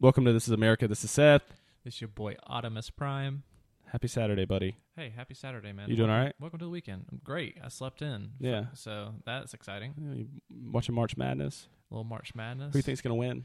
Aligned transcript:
Welcome 0.00 0.24
to 0.26 0.32
This 0.32 0.46
is 0.46 0.52
America. 0.52 0.86
This 0.86 1.02
is 1.02 1.10
Seth. 1.10 1.42
This 1.84 1.94
is 1.94 2.00
your 2.02 2.08
boy 2.08 2.36
Optimus 2.46 2.90
Prime. 2.90 3.42
Happy 3.86 4.06
Saturday, 4.06 4.44
buddy. 4.44 4.76
Hey, 4.94 5.12
happy 5.14 5.34
Saturday, 5.34 5.72
man. 5.72 5.88
You 5.88 5.96
doing 5.96 6.10
all 6.10 6.18
right? 6.18 6.34
Welcome 6.38 6.58
to 6.60 6.66
the 6.66 6.70
weekend. 6.70 7.06
I'm 7.10 7.20
great. 7.24 7.56
I 7.64 7.68
slept 7.68 8.02
in. 8.02 8.30
Yeah. 8.38 8.66
So 8.74 9.14
that's 9.24 9.54
exciting. 9.54 9.94
Know, 9.98 10.14
you 10.14 10.26
watching 10.70 10.94
March 10.94 11.16
Madness. 11.16 11.66
A 11.90 11.94
little 11.94 12.04
March 12.04 12.34
Madness. 12.34 12.68
Who 12.68 12.72
do 12.74 12.78
you 12.78 12.82
think's 12.82 13.00
gonna 13.00 13.14
win? 13.16 13.44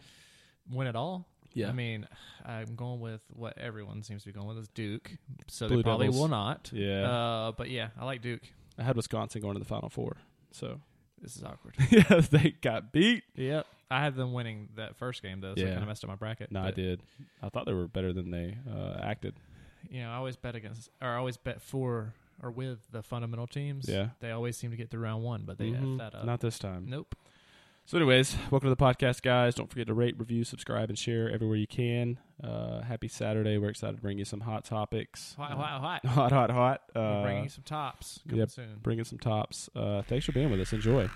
Win 0.70 0.88
it 0.88 0.96
all? 0.96 1.28
Yeah. 1.54 1.70
I 1.70 1.72
mean, 1.72 2.08
I'm 2.46 2.76
going 2.76 3.00
with 3.00 3.22
what 3.32 3.58
everyone 3.58 4.04
seems 4.04 4.24
to 4.24 4.30
be 4.30 4.34
going 4.34 4.48
with 4.48 4.58
is 4.58 4.68
Duke. 4.68 5.12
So 5.48 5.68
Blue 5.68 5.78
they 5.78 5.84
probably 5.84 6.08
Devils. 6.08 6.22
will 6.22 6.28
not. 6.30 6.70
Yeah. 6.74 7.10
Uh, 7.10 7.52
but 7.54 7.70
yeah, 7.70 7.90
I 8.00 8.06
like 8.06 8.22
Duke. 8.22 8.42
I 8.78 8.84
had 8.84 8.96
Wisconsin 8.96 9.42
going 9.42 9.54
to 9.54 9.60
the 9.60 9.66
Final 9.66 9.90
Four. 9.90 10.18
So 10.52 10.82
This 11.22 11.36
is 11.36 11.44
awkward. 11.44 11.76
yeah, 11.90 12.22
they 12.30 12.56
got 12.62 12.92
beat. 12.92 13.24
yep. 13.36 13.66
I 13.94 14.02
had 14.02 14.16
them 14.16 14.34
winning 14.34 14.70
that 14.76 14.96
first 14.96 15.22
game 15.22 15.40
though, 15.42 15.54
so 15.56 15.62
Yeah. 15.62 15.68
I 15.68 15.72
kind 15.72 15.84
of 15.84 15.88
messed 15.88 16.04
up 16.04 16.10
my 16.10 16.16
bracket. 16.16 16.52
No, 16.52 16.62
I 16.62 16.72
did. 16.72 17.02
I 17.42 17.50
thought 17.50 17.66
they 17.66 17.74
were 17.74 17.88
better 17.88 18.12
than 18.14 18.32
they 18.32 18.58
uh, 18.70 19.00
acted. 19.02 19.36
You 19.90 20.02
know, 20.02 20.10
I 20.12 20.16
always 20.16 20.36
bet 20.36 20.56
against, 20.56 20.90
or 21.02 21.10
I 21.10 21.18
always 21.18 21.38
bet 21.38 21.62
for 21.62 22.14
or 22.42 22.50
with 22.52 22.80
the 22.92 23.04
fundamental 23.04 23.48
teams. 23.48 23.88
Yeah. 23.88 24.10
They 24.20 24.32
always 24.32 24.58
seem 24.58 24.72
to 24.72 24.78
get 24.78 24.90
through 24.90 25.02
round 25.02 25.24
one, 25.24 25.44
but 25.46 25.58
they 25.58 25.70
Mhm. 25.72 25.94
F 26.02 26.12
that 26.12 26.20
up. 26.20 26.26
Not 26.26 26.40
this 26.40 26.58
time. 26.58 26.86
nope. 26.90 27.16
So, 27.86 27.98
anyways, 27.98 28.38
welcome 28.50 28.70
to 28.70 28.76
the 28.76 28.78
podcast, 28.82 29.22
guys. 29.24 29.56
Don't 29.56 29.70
forget 29.70 29.88
to 29.88 29.94
rate, 29.94 30.18
review, 30.18 30.46
subscribe, 30.46 30.88
and 30.88 30.98
share 30.98 31.30
everywhere 31.30 31.58
you 31.58 31.68
can. 31.68 32.18
Uh, 32.42 32.80
happy 32.82 33.10
Saturday. 33.10 33.58
We're 33.58 33.72
excited 33.72 33.98
to 33.98 34.02
bring 34.02 34.18
you 34.18 34.24
some 34.24 34.40
hot 34.40 34.64
topics. 34.64 35.34
Hot, 35.36 35.52
Uh, 35.52 35.56
hot, 35.58 35.82
hot. 35.82 36.06
hot, 36.06 36.32
hot, 36.32 36.50
hot. 36.52 36.82
Uh, 36.96 37.24
bringing 37.24 37.44
you 37.44 37.50
some 37.50 37.66
tops 37.66 38.22
coming 38.26 38.40
yep. 38.40 38.50
soon. 38.52 38.80
bringing 38.82 39.04
some 39.04 39.20
tops. 39.20 39.70
Uh, 39.76 40.02
thanks 40.02 40.26
for 40.26 40.32
being 40.32 40.50
with 40.50 40.62
us. 40.62 40.72
Enjoy. 40.72 41.10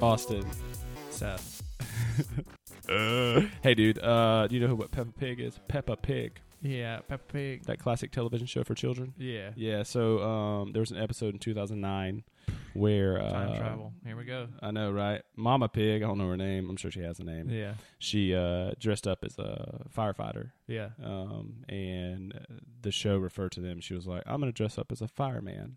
Austin. 0.00 0.44
Seth. 1.10 1.62
Hey, 2.88 3.74
dude. 3.74 3.98
Uh, 3.98 4.46
do 4.46 4.54
you 4.54 4.60
know 4.60 4.68
who 4.68 4.76
what 4.76 4.90
Peppa 4.90 5.12
Pig 5.12 5.40
is? 5.40 5.58
Peppa 5.68 5.96
Pig, 5.96 6.40
Yeah, 6.62 7.00
Peppa 7.06 7.32
Pig. 7.32 7.64
that 7.66 7.78
classic 7.78 8.10
television 8.10 8.46
show 8.46 8.64
for 8.64 8.74
children. 8.74 9.14
Yeah. 9.18 9.50
Yeah. 9.56 9.82
So 9.84 10.22
um, 10.22 10.72
there 10.72 10.80
was 10.80 10.90
an 10.90 10.96
episode 10.98 11.34
in 11.34 11.38
2009 11.38 12.24
where 12.74 13.20
uh, 13.20 13.30
Time 13.30 13.56
travel. 13.58 13.92
Here 14.04 14.16
we 14.16 14.24
go. 14.24 14.48
I 14.60 14.70
know, 14.70 14.90
right? 14.90 15.22
Mama 15.36 15.68
Pig. 15.68 16.02
I 16.02 16.06
don't 16.06 16.18
know 16.18 16.28
her 16.28 16.36
name. 16.36 16.68
I'm 16.68 16.76
sure 16.76 16.90
she 16.90 17.00
has 17.02 17.18
a 17.20 17.24
name. 17.24 17.48
Yeah. 17.50 17.74
She 17.98 18.34
uh, 18.34 18.72
dressed 18.78 19.06
up 19.06 19.24
as 19.24 19.38
a 19.38 19.86
firefighter, 19.96 20.50
Yeah. 20.66 20.88
um, 21.02 21.64
and 21.68 22.34
the 22.82 22.90
show 22.92 23.16
referred 23.18 23.52
to 23.52 23.60
them. 23.60 23.80
She 23.80 23.94
was 23.94 24.06
like, 24.06 24.22
"I'm 24.26 24.40
going 24.40 24.52
to 24.52 24.56
dress 24.56 24.78
up 24.78 24.90
as 24.92 25.00
a 25.00 25.08
fireman." 25.08 25.76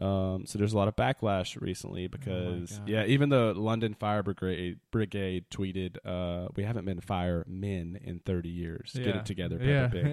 Um, 0.00 0.46
so 0.46 0.58
there's 0.58 0.72
a 0.72 0.76
lot 0.78 0.88
of 0.88 0.96
backlash 0.96 1.60
recently 1.60 2.06
because 2.06 2.78
God. 2.78 2.88
yeah, 2.88 3.04
even 3.04 3.28
the 3.28 3.52
London 3.54 3.92
Fire 3.94 4.22
Brigade 4.22 4.78
Brigade 4.90 5.44
tweeted, 5.50 5.96
uh, 6.06 6.48
"We 6.56 6.64
haven't 6.64 6.86
been 6.86 7.00
firemen 7.00 7.98
in 8.02 8.20
30 8.20 8.48
years. 8.48 8.92
Get 8.94 9.08
it 9.08 9.26
together, 9.26 9.58
Peppa 9.58 9.68
Yeah. 9.70 9.88
Pig." 9.88 10.06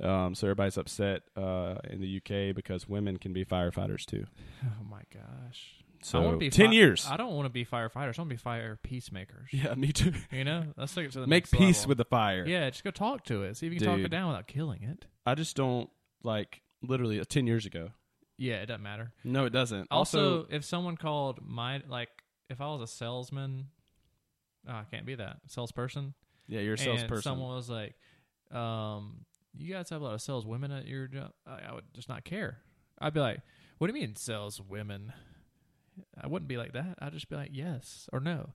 Yeah. 0.00 0.24
Um, 0.24 0.34
so 0.34 0.46
everybody's 0.48 0.76
upset 0.76 1.22
uh, 1.36 1.76
in 1.88 2.00
the 2.00 2.16
UK 2.18 2.54
because 2.54 2.88
women 2.88 3.16
can 3.16 3.32
be 3.32 3.44
firefighters 3.44 4.04
too. 4.04 4.26
Oh 4.64 4.84
my 4.90 5.02
gosh. 5.12 5.74
I 5.80 6.06
So 6.06 6.20
wanna 6.20 6.36
be 6.36 6.50
ten 6.50 6.68
fi- 6.68 6.74
years. 6.74 7.06
I 7.10 7.16
don't 7.16 7.32
want 7.34 7.46
to 7.46 7.50
be 7.50 7.64
firefighters. 7.64 8.18
I 8.18 8.22
want 8.22 8.28
to 8.30 8.34
be 8.34 8.36
fire 8.36 8.78
peacemakers. 8.82 9.48
yeah, 9.52 9.74
me 9.74 9.90
too. 9.92 10.12
You 10.30 10.44
know, 10.44 10.64
let's 10.76 10.94
take 10.94 11.06
it 11.06 11.12
to 11.12 11.20
the 11.20 11.26
Make 11.26 11.50
peace 11.50 11.78
level. 11.80 11.88
with 11.90 11.98
the 11.98 12.04
fire. 12.04 12.44
Yeah, 12.46 12.68
just 12.68 12.84
go 12.84 12.90
talk 12.90 13.24
to 13.24 13.42
it. 13.44 13.56
See 13.56 13.66
if 13.68 13.72
you 13.72 13.78
can 13.78 13.88
talk 13.88 13.98
it 14.00 14.08
down 14.10 14.28
without 14.28 14.46
killing 14.46 14.82
it. 14.82 15.06
I 15.24 15.34
just 15.34 15.56
don't 15.56 15.88
like 16.22 16.60
literally 16.82 17.18
uh, 17.20 17.24
ten 17.26 17.46
years 17.46 17.64
ago. 17.64 17.90
Yeah, 18.36 18.56
it 18.56 18.66
doesn't 18.66 18.82
matter. 18.82 19.12
No, 19.22 19.44
it 19.44 19.50
doesn't. 19.50 19.88
Also, 19.90 20.38
Also, 20.40 20.46
if 20.50 20.64
someone 20.64 20.96
called 20.96 21.40
my 21.42 21.82
like, 21.88 22.08
if 22.50 22.60
I 22.60 22.66
was 22.66 22.82
a 22.82 22.86
salesman, 22.92 23.68
oh, 24.68 24.72
I 24.72 24.84
can't 24.90 25.06
be 25.06 25.14
that 25.14 25.38
salesperson. 25.46 26.14
yeah, 26.48 26.60
you're 26.60 26.74
a 26.74 26.78
and 26.78 26.98
salesperson. 26.98 27.22
someone 27.22 27.54
was 27.54 27.70
like, 27.70 27.94
um, 28.50 29.24
"You 29.56 29.72
guys 29.72 29.88
have 29.90 30.00
a 30.00 30.04
lot 30.04 30.14
of 30.14 30.20
saleswomen 30.22 30.72
at 30.72 30.86
your 30.86 31.06
job." 31.06 31.32
I, 31.46 31.60
I 31.70 31.74
would 31.74 31.84
just 31.94 32.08
not 32.08 32.24
care. 32.24 32.58
I'd 32.98 33.14
be 33.14 33.20
like, 33.20 33.40
"What 33.78 33.86
do 33.86 33.94
you 33.96 34.00
mean 34.00 34.16
saleswomen?" 34.16 35.12
I 36.20 36.26
wouldn't 36.26 36.48
be 36.48 36.56
like 36.56 36.72
that. 36.72 36.98
I'd 37.00 37.12
just 37.12 37.28
be 37.28 37.36
like, 37.36 37.50
"Yes" 37.52 38.08
or 38.12 38.18
"No." 38.20 38.50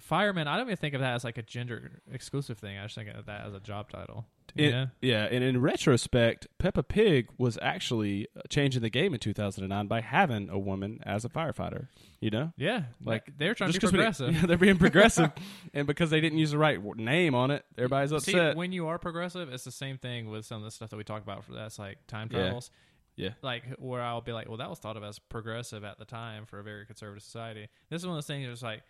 Fireman, 0.00 0.46
I 0.48 0.56
don't 0.56 0.66
even 0.66 0.76
think 0.76 0.94
of 0.94 1.00
that 1.00 1.14
as 1.14 1.24
like 1.24 1.38
a 1.38 1.42
gender 1.42 2.00
exclusive 2.12 2.58
thing. 2.58 2.78
I 2.78 2.84
just 2.84 2.94
think 2.94 3.08
of 3.10 3.26
that 3.26 3.46
as 3.46 3.54
a 3.54 3.60
job 3.60 3.90
title. 3.90 4.26
It- 4.56 4.70
know? 4.70 4.86
yeah, 5.02 5.24
and 5.24 5.44
in 5.44 5.60
retrospect, 5.60 6.46
Peppa 6.58 6.82
Pig 6.82 7.28
was 7.36 7.58
actually 7.60 8.26
uh, 8.36 8.40
changing 8.48 8.80
the 8.82 8.88
game 8.90 9.12
in 9.12 9.20
2009 9.20 9.86
by 9.88 10.00
having 10.00 10.48
a 10.48 10.58
woman 10.58 11.00
as 11.04 11.24
a 11.24 11.28
firefighter. 11.28 11.88
You 12.20 12.30
know, 12.30 12.52
Yeah, 12.56 12.84
Like, 13.04 13.36
they're 13.36 13.54
trying 13.54 13.72
to 13.72 13.78
be 13.78 13.80
'cause 13.80 13.92
we 13.92 13.98
progressive. 13.98 14.34
yeah, 14.34 14.42
they're 14.46 14.56
being 14.56 14.78
progressive, 14.78 15.30
and 15.74 15.86
because 15.86 16.10
they 16.10 16.20
didn't 16.20 16.38
use 16.38 16.52
the 16.52 16.58
right 16.58 16.82
name 16.96 17.34
on 17.34 17.50
it, 17.50 17.64
everybody's 17.76 18.10
See, 18.10 18.32
upset. 18.32 18.56
when 18.56 18.72
you 18.72 18.86
are 18.88 18.98
progressive, 18.98 19.52
it's 19.52 19.64
the 19.64 19.70
same 19.70 19.98
thing 19.98 20.30
with 20.30 20.46
some 20.46 20.58
of 20.58 20.64
the 20.64 20.70
stuff 20.70 20.90
that 20.90 20.96
we 20.96 21.04
talk 21.04 21.22
about 21.22 21.44
for 21.44 21.52
that's 21.52 21.78
like 21.78 21.98
time 22.06 22.28
Yeah. 22.32 22.38
travels. 22.38 22.70
Yeah. 23.16 23.30
Like 23.42 23.64
where 23.78 24.00
I'll 24.00 24.20
be 24.20 24.32
like, 24.32 24.48
well, 24.48 24.58
that 24.58 24.70
was 24.70 24.78
thought 24.78 24.96
of 24.96 25.02
as 25.02 25.18
progressive 25.18 25.82
at 25.84 25.98
the 25.98 26.04
time 26.04 26.46
for 26.46 26.60
a 26.60 26.62
very 26.62 26.86
conservative 26.86 27.22
society. 27.24 27.68
This 27.90 28.00
is 28.02 28.06
one 28.06 28.16
of 28.16 28.18
those 28.18 28.28
things 28.28 28.46
that's 28.48 28.62
like 28.62 28.82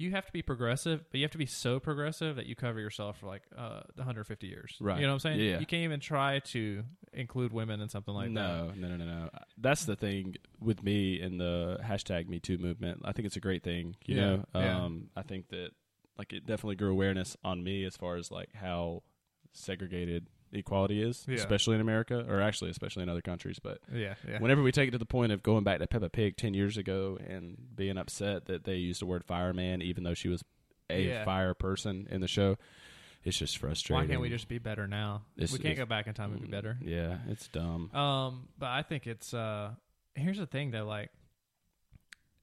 you 0.00 0.10
have 0.12 0.24
to 0.26 0.32
be 0.32 0.40
progressive, 0.42 1.04
but 1.10 1.18
you 1.18 1.24
have 1.24 1.30
to 1.32 1.38
be 1.38 1.46
so 1.46 1.78
progressive 1.78 2.36
that 2.36 2.46
you 2.46 2.54
cover 2.56 2.80
yourself 2.80 3.18
for 3.18 3.26
like 3.26 3.42
uh, 3.56 3.82
150 3.96 4.46
years. 4.46 4.74
Right. 4.80 4.96
You 4.98 5.02
know 5.06 5.08
what 5.12 5.24
I'm 5.26 5.36
saying? 5.36 5.40
Yeah. 5.40 5.58
You 5.60 5.66
can't 5.66 5.82
even 5.84 6.00
try 6.00 6.38
to 6.38 6.82
include 7.12 7.52
women 7.52 7.80
in 7.80 7.88
something 7.88 8.14
like 8.14 8.28
that. 8.28 8.32
no, 8.32 8.72
no, 8.76 8.88
no, 8.88 8.96
no, 8.96 9.04
no. 9.04 9.28
That's 9.58 9.84
the 9.84 9.96
thing 9.96 10.36
with 10.60 10.82
me 10.82 11.20
and 11.20 11.38
the 11.40 11.78
hashtag 11.84 12.28
Me 12.28 12.40
Too 12.40 12.56
movement. 12.58 13.02
I 13.04 13.12
think 13.12 13.26
it's 13.26 13.36
a 13.36 13.40
great 13.40 13.62
thing. 13.62 13.96
You 14.06 14.16
Yeah, 14.16 14.22
know, 14.22 14.44
yeah. 14.54 14.84
um, 14.84 15.08
I 15.16 15.22
think 15.22 15.48
that 15.48 15.70
like 16.18 16.32
it 16.32 16.46
definitely 16.46 16.76
grew 16.76 16.90
awareness 16.92 17.36
on 17.44 17.62
me 17.62 17.84
as 17.84 17.96
far 17.96 18.16
as 18.16 18.30
like 18.30 18.54
how 18.54 19.02
segregated 19.52 20.26
equality 20.52 21.02
is, 21.02 21.24
Yeah. 21.28 21.36
especially 21.36 21.76
in 21.76 21.80
America, 21.80 22.24
or 22.28 22.40
actually 22.40 22.70
especially 22.70 23.02
in 23.02 23.08
other 23.08 23.22
countries. 23.22 23.58
But 23.58 23.78
Yeah. 23.92 24.14
Yeah. 24.28 24.38
whenever 24.40 24.62
we 24.62 24.72
take 24.72 24.88
it 24.88 24.90
to 24.92 24.98
the 24.98 25.06
point 25.06 25.32
of 25.32 25.42
going 25.42 25.64
back 25.64 25.78
to 25.80 25.86
Peppa 25.86 26.08
Pig 26.10 26.36
ten 26.36 26.54
years 26.54 26.76
ago 26.76 27.18
and 27.24 27.56
being 27.76 27.96
upset 27.98 28.46
that 28.46 28.64
they 28.64 28.76
used 28.76 29.00
the 29.00 29.06
word 29.06 29.24
fireman, 29.24 29.82
even 29.82 30.04
though 30.04 30.14
she 30.14 30.28
was 30.28 30.42
a 30.88 31.06
Yeah. 31.06 31.24
fire 31.24 31.54
person 31.54 32.06
in 32.10 32.20
the 32.20 32.28
show, 32.28 32.56
it's 33.22 33.38
just 33.38 33.58
frustrating. 33.58 34.02
Why 34.02 34.08
can't 34.12 34.20
we 34.20 34.28
just 34.28 34.48
be 34.48 34.58
better 34.58 34.86
now? 34.88 35.24
It's- 35.36 35.52
we 35.52 35.58
can't 35.58 35.76
go 35.76 35.86
back 35.86 36.06
in 36.06 36.14
time 36.14 36.32
and 36.32 36.40
be 36.40 36.48
better. 36.48 36.78
Yeah, 36.82 37.18
it's 37.28 37.46
dumb. 37.48 37.94
Um, 37.94 38.48
but 38.58 38.70
I 38.70 38.82
think 38.82 39.06
it's 39.06 39.32
uh 39.34 39.74
here's 40.16 40.38
the 40.38 40.46
thing 40.46 40.70
though, 40.72 40.86
like 40.86 41.10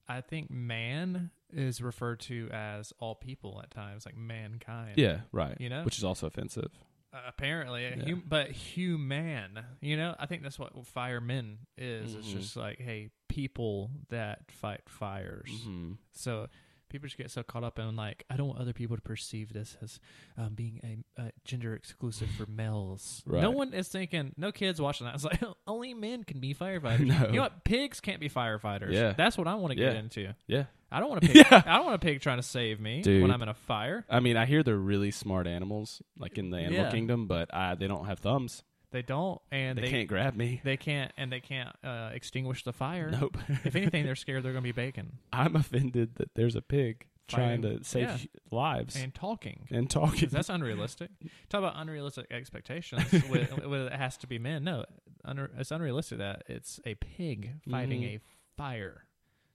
I 0.08 0.22
think 0.22 0.50
man 0.50 1.30
is 1.52 1.82
referred 1.82 2.20
to 2.20 2.48
as 2.52 2.92
all 2.98 3.14
people 3.14 3.60
at 3.62 3.70
times, 3.70 4.06
like 4.06 4.16
mankind. 4.16 4.96
Yeah, 4.96 5.20
right. 5.32 5.58
You 5.60 5.68
know? 5.68 5.82
which 5.84 5.98
is 5.98 6.04
also 6.04 6.26
offensive. 6.26 6.70
Uh, 7.12 7.20
apparently, 7.26 7.84
Yeah. 7.84 8.04
hum- 8.04 8.22
but 8.26 8.50
human. 8.50 9.58
You 9.80 9.96
know, 9.96 10.14
I 10.18 10.26
think 10.26 10.42
that's 10.42 10.58
what 10.58 10.86
firemen 10.86 11.60
is. 11.76 12.14
It's 12.14 12.28
Mhm. 12.28 12.32
just 12.40 12.56
like, 12.56 12.78
hey, 12.80 13.10
people 13.28 13.90
that 14.10 14.50
fight 14.50 14.82
fires. 14.88 15.48
Mm-hmm. 15.50 15.92
So 16.12 16.48
people 16.88 17.06
just 17.06 17.18
get 17.18 17.30
so 17.30 17.42
caught 17.42 17.64
up 17.64 17.78
in 17.78 17.96
like, 17.96 18.24
I 18.30 18.36
don't 18.36 18.48
want 18.48 18.60
other 18.60 18.72
people 18.72 18.96
to 18.96 19.02
perceive 19.02 19.52
this 19.52 19.76
as 19.82 20.00
um, 20.36 20.54
being 20.54 21.04
a, 21.18 21.22
a 21.22 21.32
gender 21.44 21.74
exclusive 21.74 22.28
for 22.30 22.46
males. 22.46 23.22
No 23.26 23.50
one 23.50 23.72
is 23.74 23.88
thinking. 23.88 24.32
No 24.36 24.52
kids 24.52 24.80
watching 24.80 25.06
that. 25.06 25.14
It's 25.14 25.24
like 25.24 25.40
only 25.66 25.94
men 25.94 26.24
can 26.24 26.40
be 26.40 26.54
firefighters. 26.54 26.98
No. 27.08 27.26
You 27.28 27.32
know 27.36 27.42
what? 27.42 27.64
Pigs 27.64 28.00
can't 28.00 28.20
be 28.20 28.28
firefighters. 28.28 28.92
Yeah. 28.92 29.14
that's 29.16 29.36
what 29.38 29.46
I 29.48 29.54
want 29.54 29.70
to 29.72 29.76
get 29.76 29.96
into. 29.96 30.34
Yeah. 30.46 30.64
I 30.90 31.00
don't 31.00 31.10
want 31.10 31.24
a 31.24 31.26
pig. 31.28 31.36
Yeah. 31.36 31.62
I 31.66 31.76
don't 31.76 31.84
want 31.84 31.96
a 31.96 31.98
pig 32.04 32.20
trying 32.20 32.38
to 32.38 32.42
save 32.42 32.80
me 32.80 33.02
Dude. 33.02 33.20
when 33.22 33.30
I'm 33.30 33.42
in 33.42 33.48
a 33.48 33.54
fire. 33.54 34.04
I 34.08 34.20
mean, 34.20 34.36
I 34.36 34.46
hear 34.46 34.62
they're 34.62 34.76
really 34.76 35.10
smart 35.10 35.46
animals, 35.46 36.00
like 36.18 36.38
in 36.38 36.50
the 36.50 36.58
animal 36.58 36.84
Yeah. 36.84 36.90
kingdom, 36.90 37.26
but 37.26 37.50
uh, 37.52 37.74
they 37.74 37.86
don't 37.86 38.06
have 38.06 38.18
thumbs. 38.20 38.62
They 38.90 39.02
don't, 39.02 39.40
and 39.50 39.76
They, 39.76 39.82
they, 39.82 39.90
can't 39.90 40.08
grab 40.08 40.34
me. 40.34 40.60
They 40.64 40.76
can't, 40.78 41.12
and 41.18 41.30
they 41.30 41.40
can't 41.40 41.74
uh, 41.84 42.10
extinguish 42.14 42.64
the 42.64 42.72
fire. 42.72 43.10
Nope. 43.10 43.36
if 43.64 43.76
anything, 43.76 44.04
they're 44.04 44.16
scared 44.24 44.42
they're 44.42 44.52
going 44.52 44.64
to 44.64 44.68
be 44.68 44.72
bacon 44.72 45.18
I'm 45.32 45.56
offended 45.56 46.14
that 46.16 46.34
there's 46.34 46.56
a 46.56 46.62
pig 46.62 47.06
trying 47.26 47.60
to 47.60 47.84
save 47.84 48.02
yeah. 48.08 48.16
lives 48.50 48.96
and, 48.96 49.14
talking 49.14 49.66
and 49.70 49.90
talking. 49.90 50.30
that's 50.30 50.48
unrealistic. 50.48 51.10
Talk 51.50 51.58
about 51.58 51.74
unrealistic 51.76 52.26
expectations. 52.30 53.04
with, 53.28 53.52
with 53.66 53.82
it 53.88 53.92
has 53.92 54.16
to 54.18 54.26
be 54.26 54.38
men. 54.38 54.64
No, 54.64 54.86
unre- 55.26 55.50
it's 55.58 55.70
unrealistic 55.70 56.16
that 56.18 56.44
it's 56.46 56.80
a 56.86 56.94
pig 56.94 57.56
fighting 57.70 58.00
Mhm. 58.02 58.16
a 58.16 58.20
fire. 58.56 59.04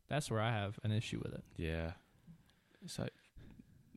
That's 0.07 0.30
where 0.30 0.39
I 0.41 0.51
have 0.51 0.80
an 0.83 0.91
issue 0.91 1.19
with 1.24 1.33
it. 1.33 1.44
yeah. 1.57 1.94
It's 2.85 3.00
like, 3.00 3.13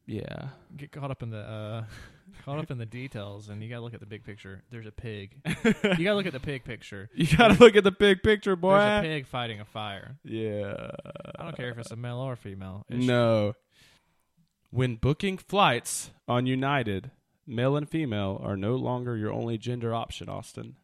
yeah. 0.07 0.51
Get 0.77 0.93
caught 0.93 1.11
up 1.11 1.23
in 1.23 1.31
the 1.31 1.41
uh, 1.41 1.85
caught 2.45 2.59
up 2.59 2.71
in 2.71 2.79
the 2.79 2.87
details, 2.87 3.49
and 3.49 3.63
you 3.63 3.69
got 3.69 3.77
to 3.77 3.83
look 3.83 3.95
at 3.95 4.01
the 4.01 4.07
big 4.07 4.25
picture. 4.25 4.63
There's 4.71 4.87
a 4.87 4.93
pig. 4.93 5.37
you 5.47 6.05
got 6.05 6.11
to 6.11 6.15
look 6.15 6.27
at 6.27 6.33
the 6.33 6.41
pig 6.41 6.65
picture. 6.65 7.09
You 7.15 7.27
gotta 7.37 7.55
look 7.55 7.77
at 7.77 7.85
the 7.85 7.91
big 7.93 8.23
picture, 8.23 8.57
boy. 8.57 8.79
There's 8.79 9.05
a 9.05 9.09
pig 9.09 9.27
fighting 9.27 9.61
a 9.61 9.65
fire. 9.65 10.17
Yeah. 10.25 10.91
I 11.39 11.45
don't 11.45 11.57
care 11.57 11.71
if 11.71 11.79
it's 11.79 11.91
a 11.91 11.97
male 11.97 12.19
or 12.19 12.37
female. 12.37 12.85
No. 12.89 13.55
When 14.71 14.97
booking 14.97 15.39
flights 15.39 16.11
on 16.29 16.47
United, 16.47 17.11
male 17.47 17.77
and 17.77 17.89
female 17.89 18.41
are 18.43 18.57
no 18.57 18.77
longer 18.77 19.17
your 19.17 19.33
only 19.33 19.59
gender 19.59 19.95
option, 19.95 20.29
Austin. 20.29 20.77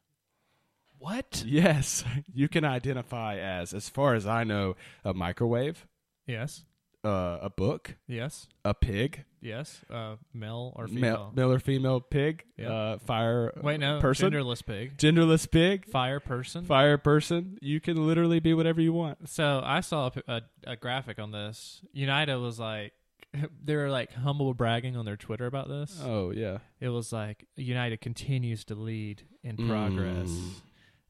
What? 0.98 1.42
Yes, 1.46 2.04
you 2.32 2.48
can 2.48 2.64
identify 2.64 3.36
as, 3.36 3.74
as 3.74 3.88
far 3.88 4.14
as 4.14 4.26
I 4.26 4.44
know, 4.44 4.76
a 5.04 5.12
microwave, 5.12 5.86
Yes. 6.26 6.64
Uh, 7.04 7.38
a 7.42 7.50
book, 7.50 7.96
Yes. 8.06 8.48
a 8.64 8.74
pig, 8.74 9.24
Yes. 9.40 9.84
Uh, 9.90 10.16
male 10.32 10.72
or 10.76 10.86
female? 10.86 11.32
male 11.34 11.50
or 11.52 11.58
female 11.58 12.00
pig, 12.00 12.44
Yeah. 12.56 12.72
uh, 12.72 12.98
fire 12.98 13.52
Wait, 13.60 13.80
no. 13.80 14.00
person, 14.00 14.30
Genderless 14.32 14.64
pig. 14.64 14.96
genderless 14.96 15.50
pig, 15.50 15.86
Fire 15.86 16.20
person. 16.20 16.64
fire 16.64 16.96
person. 16.98 17.58
You 17.60 17.80
can 17.80 18.06
literally 18.06 18.38
be 18.40 18.54
whatever 18.54 18.80
you 18.80 18.92
want. 18.92 19.28
So 19.28 19.60
I 19.64 19.80
saw 19.80 20.10
a, 20.28 20.32
a, 20.32 20.42
a 20.68 20.76
graphic 20.76 21.18
on 21.18 21.32
this. 21.32 21.82
United 21.92 22.36
was 22.36 22.60
like, 22.60 22.92
they 23.64 23.74
were 23.74 23.90
like 23.90 24.12
humble 24.12 24.54
bragging 24.54 24.96
on 24.96 25.04
their 25.04 25.16
Twitter 25.16 25.46
about 25.46 25.68
this. 25.68 26.00
Oh 26.04 26.30
yeah, 26.30 26.58
It 26.80 26.90
was 26.90 27.12
like 27.12 27.46
United 27.56 28.00
continues 28.00 28.64
to 28.66 28.74
lead 28.76 29.22
in 29.42 29.56
progress 29.56 30.28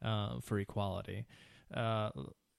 Mm. 0.03 0.07
um, 0.09 0.41
for 0.41 0.59
equality. 0.59 1.27
Uh, 1.75 2.11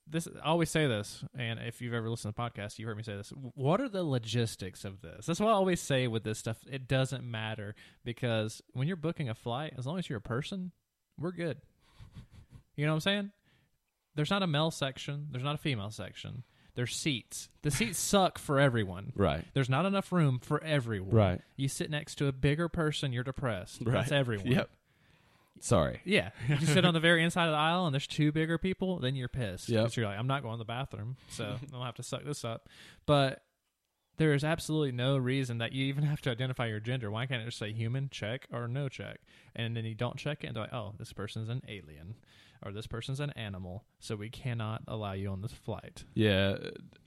this 0.08 0.28
I 0.44 0.48
always 0.48 0.70
say 0.70 0.86
this, 0.88 1.24
and 1.38 1.60
if 1.60 1.82
you've 1.82 1.94
ever 1.94 2.10
listened 2.10 2.36
to 2.36 2.42
the 2.42 2.50
podcast, 2.62 2.78
you've 2.78 2.88
heard 2.88 2.98
me 2.98 3.04
say 3.04 3.16
this. 3.16 3.32
What 3.56 3.80
are 3.82 3.90
the 3.90 4.04
logistics 4.04 4.84
of 4.86 5.02
this? 5.02 5.26
That's 5.26 5.40
what 5.40 5.50
I 5.50 5.54
always 5.54 5.80
say 5.82 6.08
with 6.08 6.24
this 6.24 6.40
stuff. 6.40 6.58
It 6.70 6.88
doesn't 6.88 7.24
matter 7.24 7.74
because 8.04 8.62
when 8.74 8.88
you're 8.88 8.98
booking 8.98 9.30
a 9.30 9.36
flight, 9.36 9.74
as 9.78 9.86
long 9.88 9.98
as 10.00 10.10
you're 10.10 10.18
a 10.18 10.22
person, 10.22 10.72
we're 11.18 11.32
good. 11.32 11.58
You 12.76 12.86
know 12.86 12.92
what 12.92 12.96
I'm 12.98 13.02
saying? 13.02 13.32
There's 14.16 14.30
not 14.30 14.44
a 14.44 14.48
male 14.48 14.72
section. 14.72 15.28
There's 15.32 15.44
not 15.44 15.56
a 15.56 15.60
female 15.60 15.90
section. 15.92 16.44
There's 16.76 16.96
seats. 16.96 17.50
The 17.62 17.72
seats 17.72 18.00
suck 18.00 18.38
for 18.40 18.60
everyone. 18.60 19.14
right, 19.16 19.46
There's 19.54 19.70
not 19.70 19.86
enough 19.86 20.12
room 20.12 20.40
for 20.40 20.62
everyone. 20.64 21.12
right, 21.16 21.42
You 21.56 21.68
sit 21.68 21.90
next 21.92 22.16
to 22.16 22.28
a 22.28 22.32
bigger 22.32 22.68
person, 22.68 23.14
you're 23.14 23.24
depressed. 23.24 23.82
right. 23.86 23.94
That's 23.94 24.12
everyone. 24.12 24.48
Yep. 24.48 24.70
Sorry. 25.60 26.02
Yeah. 26.04 26.32
You 26.48 26.66
sit 26.66 26.84
on 26.86 26.94
the 26.94 27.00
very 27.00 27.24
inside 27.24 27.46
of 27.46 27.52
the 27.52 27.58
aisle 27.58 27.86
and 27.86 27.94
there's 27.94 28.08
two 28.08 28.32
bigger 28.32 28.58
people, 28.58 29.00
then 29.00 29.16
you're 29.16 29.30
pissed. 29.30 29.70
Yep. 29.70 29.84
Because 29.84 29.98
you're 29.98 30.06
like, 30.06 30.20
I'm 30.20 30.28
not 30.28 30.42
going 30.42 30.56
to 30.56 30.58
the 30.58 30.66
bathroom, 30.66 31.16
so 31.30 31.56
I'll 31.74 31.84
have 31.84 31.96
to 31.96 32.04
suck 32.04 32.24
this 32.26 32.44
up. 32.44 32.68
But 33.06 33.44
there 34.18 34.34
is 34.34 34.44
absolutely 34.44 34.92
no 34.92 35.18
reason 35.18 35.58
that 35.60 35.72
you 35.72 35.86
even 35.86 36.04
have 36.04 36.22
to 36.22 36.30
identify 36.30 36.68
your 36.68 36.80
gender. 36.80 37.10
Why 37.10 37.26
can't 37.26 37.42
it 37.42 37.46
just 37.46 37.58
say 37.58 37.72
human, 37.72 38.10
check, 38.10 38.48
or 38.52 38.68
no 38.68 38.90
check? 38.90 39.22
And 39.56 39.76
then 39.76 39.86
you 39.86 39.96
don't 39.96 40.18
check 40.18 40.44
it 40.44 40.48
and 40.48 40.56
they're 40.56 40.64
like, 40.64 40.74
oh, 40.74 40.94
this 41.00 41.14
person's 41.14 41.50
an 41.50 41.64
alien 41.68 42.16
or 42.66 42.72
this 42.72 42.88
person's 42.88 43.20
an 43.20 43.32
animal, 43.32 43.84
so 44.00 44.16
we 44.16 44.30
cannot 44.30 44.84
allow 44.88 45.14
you 45.14 45.30
on 45.30 45.42
this 45.42 45.52
flight. 45.52 46.06
Yeah, 46.14 46.56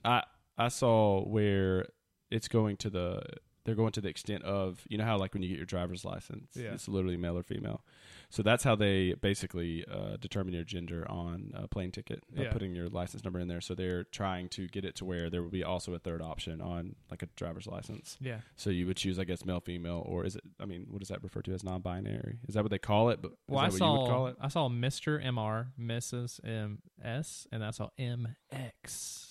I 0.05 0.23
I 0.57 0.67
saw 0.69 1.23
where 1.23 1.87
it's 2.29 2.47
going 2.47 2.77
to 2.77 2.89
the 2.89 3.21
they're 3.67 3.75
going 3.75 3.91
to 3.91 3.99
the 4.01 4.07
extent 4.07 4.43
of 4.43 4.81
you 4.89 4.97
know 4.97 5.03
how 5.03 5.17
like 5.17 5.33
when 5.33 5.43
you 5.43 5.49
get 5.49 5.57
your 5.57 5.65
driver's 5.65 6.05
license, 6.05 6.55
Yeah. 6.55 6.71
it's 6.73 6.87
literally 6.87 7.17
male 7.17 7.37
or 7.37 7.43
female. 7.43 7.83
So 8.29 8.41
that's 8.43 8.63
how 8.63 8.75
they 8.75 9.13
basically 9.13 9.85
uh, 9.89 10.17
determine 10.19 10.53
your 10.53 10.63
gender 10.65 11.05
on 11.09 11.51
a 11.53 11.67
plane 11.67 11.91
ticket, 11.91 12.23
by 12.35 12.43
Yeah. 12.43 12.51
putting 12.51 12.75
your 12.75 12.89
license 12.89 13.23
number 13.23 13.39
in 13.39 13.47
there. 13.47 13.61
So 13.61 13.73
they're 13.73 14.03
trying 14.05 14.49
to 14.49 14.67
get 14.67 14.83
it 14.83 14.95
to 14.97 15.05
where 15.05 15.29
there 15.29 15.41
will 15.43 15.49
be 15.49 15.63
also 15.63 15.93
a 15.93 15.99
third 15.99 16.21
option 16.21 16.59
on 16.61 16.95
like 17.11 17.23
a 17.23 17.27
driver's 17.37 17.67
license. 17.67 18.17
Yeah. 18.21 18.39
So 18.57 18.69
you 18.69 18.85
would 18.87 18.97
choose, 18.97 19.17
I 19.19 19.23
guess, 19.25 19.45
male, 19.45 19.59
female, 19.61 20.03
or 20.05 20.25
is 20.25 20.35
it? 20.37 20.43
I 20.59 20.65
mean, 20.65 20.87
what 20.89 20.99
does 20.99 21.07
that 21.09 21.21
refer 21.23 21.41
to 21.43 21.53
as 21.53 21.63
non-binary? 21.63 22.39
Is 22.47 22.55
that 22.55 22.63
what 22.63 22.71
they 22.71 22.79
call 22.79 23.09
it? 23.09 23.21
But 23.21 23.31
Well, 23.47 23.59
I 23.59 23.69
that 23.69 23.79
what 23.79 23.85
you 23.85 23.91
would 23.91 24.09
call 24.09 24.25
saw 24.25 24.25
it? 24.27 24.35
I 24.41 24.47
saw 24.47 24.69
Mr. 24.69 25.21
MR, 25.23 25.67
Mrs. 25.79 26.39
MS, 26.43 27.47
and 27.51 27.63
I 27.65 27.71
saw 27.71 27.89
MX. 27.99 29.26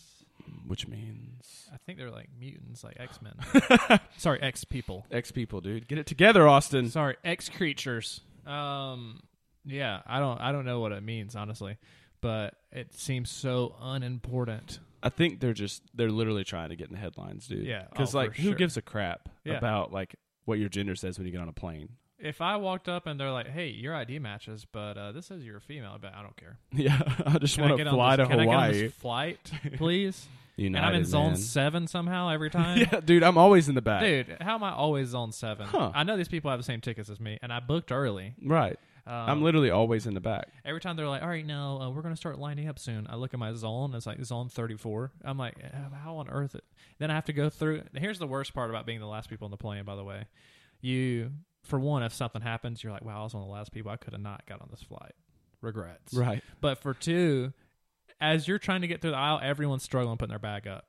Which 0.67 0.89
means 0.89 1.69
I 1.73 1.77
think 1.79 1.99
they're 1.99 2.11
like 2.11 2.29
mutants, 2.39 2.83
like 2.85 2.97
X 2.99 3.21
Men. 3.23 4.01
Sorry, 4.17 4.41
X 4.43 4.65
people. 4.65 5.07
X 5.11 5.31
people, 5.31 5.61
dude. 5.61 5.87
Get 5.89 5.99
it 5.99 6.07
together, 6.07 6.49
Austin. 6.49 6.91
Sorry, 6.91 7.17
X 7.25 7.49
creatures. 7.49 8.21
Um, 8.47 9.23
yeah, 9.65 10.01
I 10.07 10.19
don't, 10.21 10.41
I 10.41 10.53
don't 10.53 10.65
know 10.65 10.81
what 10.81 10.93
it 10.93 11.03
means 11.03 11.35
honestly, 11.37 11.77
but 12.21 12.55
it 12.73 12.95
seems 12.95 13.31
so 13.31 13.75
unimportant. 13.81 14.79
I 15.03 15.09
think 15.09 15.41
they're 15.41 15.53
just 15.53 15.83
they're 15.95 16.11
literally 16.11 16.45
trying 16.45 16.71
to 16.71 16.77
get 16.77 16.89
in 16.89 16.95
the 16.95 16.99
headlines, 17.01 17.47
dude. 17.47 17.65
Yeah, 17.67 17.85
because 17.91 18.15
oh, 18.15 18.19
like 18.19 18.35
who 18.37 18.49
sure. 18.49 18.55
gives 18.55 18.77
a 18.77 18.83
crap 18.83 19.29
Yeah. 19.45 19.59
about 19.59 19.93
like 19.93 20.17
what 20.47 20.59
your 20.59 20.69
gender 20.69 20.95
says 20.95 21.19
when 21.19 21.27
you 21.27 21.33
get 21.33 21.41
on 21.41 21.49
a 21.49 21.53
plane? 21.53 21.91
If 22.19 22.41
I 22.41 22.57
walked 22.57 22.89
up 22.89 23.07
and 23.07 23.21
they're 23.21 23.31
like, 23.31 23.49
"Hey, 23.49 23.69
your 23.69 23.95
ID 23.95 24.19
matches, 24.21 24.67
but 24.71 24.97
uh, 24.97 25.13
this 25.13 25.27
says 25.27 25.45
you're 25.45 25.59
a 25.59 25.61
female," 25.61 25.99
but 26.01 26.15
I 26.15 26.23
don't 26.23 26.37
care. 26.37 26.59
Yeah, 26.73 26.99
I 27.27 27.39
just 27.39 27.59
want 27.59 27.77
to 27.79 27.91
fly 27.91 28.17
to 28.17 28.27
can 28.27 28.41
I 28.41 28.45
get 28.45 28.55
on 28.55 28.63
Hawaii. 28.65 28.83
this 28.83 28.93
flight, 28.95 29.51
please? 29.77 30.27
United, 30.57 30.79
and 30.87 30.87
I'm 30.97 31.01
in 31.03 31.05
zone 31.05 31.27
man. 31.33 31.37
seven 31.37 31.87
somehow 31.87 32.31
every 32.31 32.49
time. 32.63 32.79
Yeah, 32.79 33.01
dude, 33.01 33.23
I'm 33.23 33.37
always 33.37 33.69
in 33.69 33.75
the 33.75 33.83
back. 33.83 34.01
Dude, 34.01 34.39
how 34.41 34.55
am 34.55 34.63
I 34.65 34.73
always 34.73 35.09
zone 35.09 35.31
seven? 35.33 35.67
Huh. 35.67 35.93
I 35.95 36.03
know 36.05 36.17
these 36.17 36.29
people 36.29 36.51
have 36.51 36.59
the 36.59 36.65
same 36.65 36.81
tickets 36.81 37.11
as 37.11 37.21
me, 37.21 37.39
and 37.43 37.53
I 37.53 37.61
booked 37.61 37.93
early. 37.93 38.35
Right, 38.43 38.79
Um, 39.07 39.13
I'm 39.13 39.43
literally 39.43 39.69
always 39.71 40.07
in 40.07 40.15
the 40.15 40.21
back. 40.21 40.49
every 40.65 40.81
time 40.81 40.97
they're 40.97 41.07
like, 41.09 41.21
"All 41.21 41.29
right, 41.29 41.45
now 41.45 41.81
uh, 41.83 41.91
we're 41.91 42.01
gonna 42.01 42.17
start 42.17 42.39
lining 42.39 42.67
up 42.69 42.79
soon." 42.79 43.07
I 43.11 43.17
look 43.17 43.35
at 43.35 43.39
my 43.41 43.53
zone; 43.53 43.95
it's 43.95 44.07
like 44.07 44.25
zone 44.25 44.49
34. 44.49 45.13
I'm 45.23 45.37
like, 45.37 45.57
"Uh, 45.63 45.95
"How 46.03 46.17
on 46.17 46.31
earth?" 46.31 46.55
It? 46.55 46.65
Then 46.99 47.11
I 47.11 47.15
have 47.15 47.27
to 47.27 47.35
go 47.35 47.51
through. 47.51 47.83
Here's 47.95 48.19
the 48.19 48.27
worst 48.27 48.55
part 48.55 48.71
about 48.71 48.87
being 48.87 49.01
the 49.01 49.07
last 49.07 49.29
people 49.29 49.45
on 49.45 49.51
the 49.51 49.59
plane. 49.59 49.85
By 49.85 49.97
the 49.97 50.05
way, 50.05 50.25
you, 50.81 51.33
for 51.67 51.79
one, 51.79 52.03
if 52.03 52.13
something 52.13 52.43
happens, 52.43 52.83
you're 52.83 52.93
like, 52.93 53.05
"Wow, 53.05 53.21
I 53.21 53.25
was 53.25 53.35
one 53.35 53.43
of 53.43 53.49
the 53.49 53.53
last 53.53 53.73
people. 53.73 53.91
I 53.91 53.97
could 53.97 54.13
have 54.13 54.23
not 54.23 54.47
got 54.47 54.61
on 54.61 54.69
this 54.71 54.83
flight." 54.83 55.13
Regrets. 55.61 56.15
Right, 56.15 56.45
But 56.61 56.79
for 56.79 56.95
two, 56.95 57.53
as 58.21 58.47
you're 58.47 58.59
trying 58.59 58.83
to 58.83 58.87
get 58.87 59.01
through 59.01 59.13
the 59.13 59.17
aisle, 59.17 59.41
everyone's 59.43 59.83
struggling 59.83 60.17
putting 60.17 60.31
their 60.31 60.39
bag 60.39 60.67
up. 60.67 60.87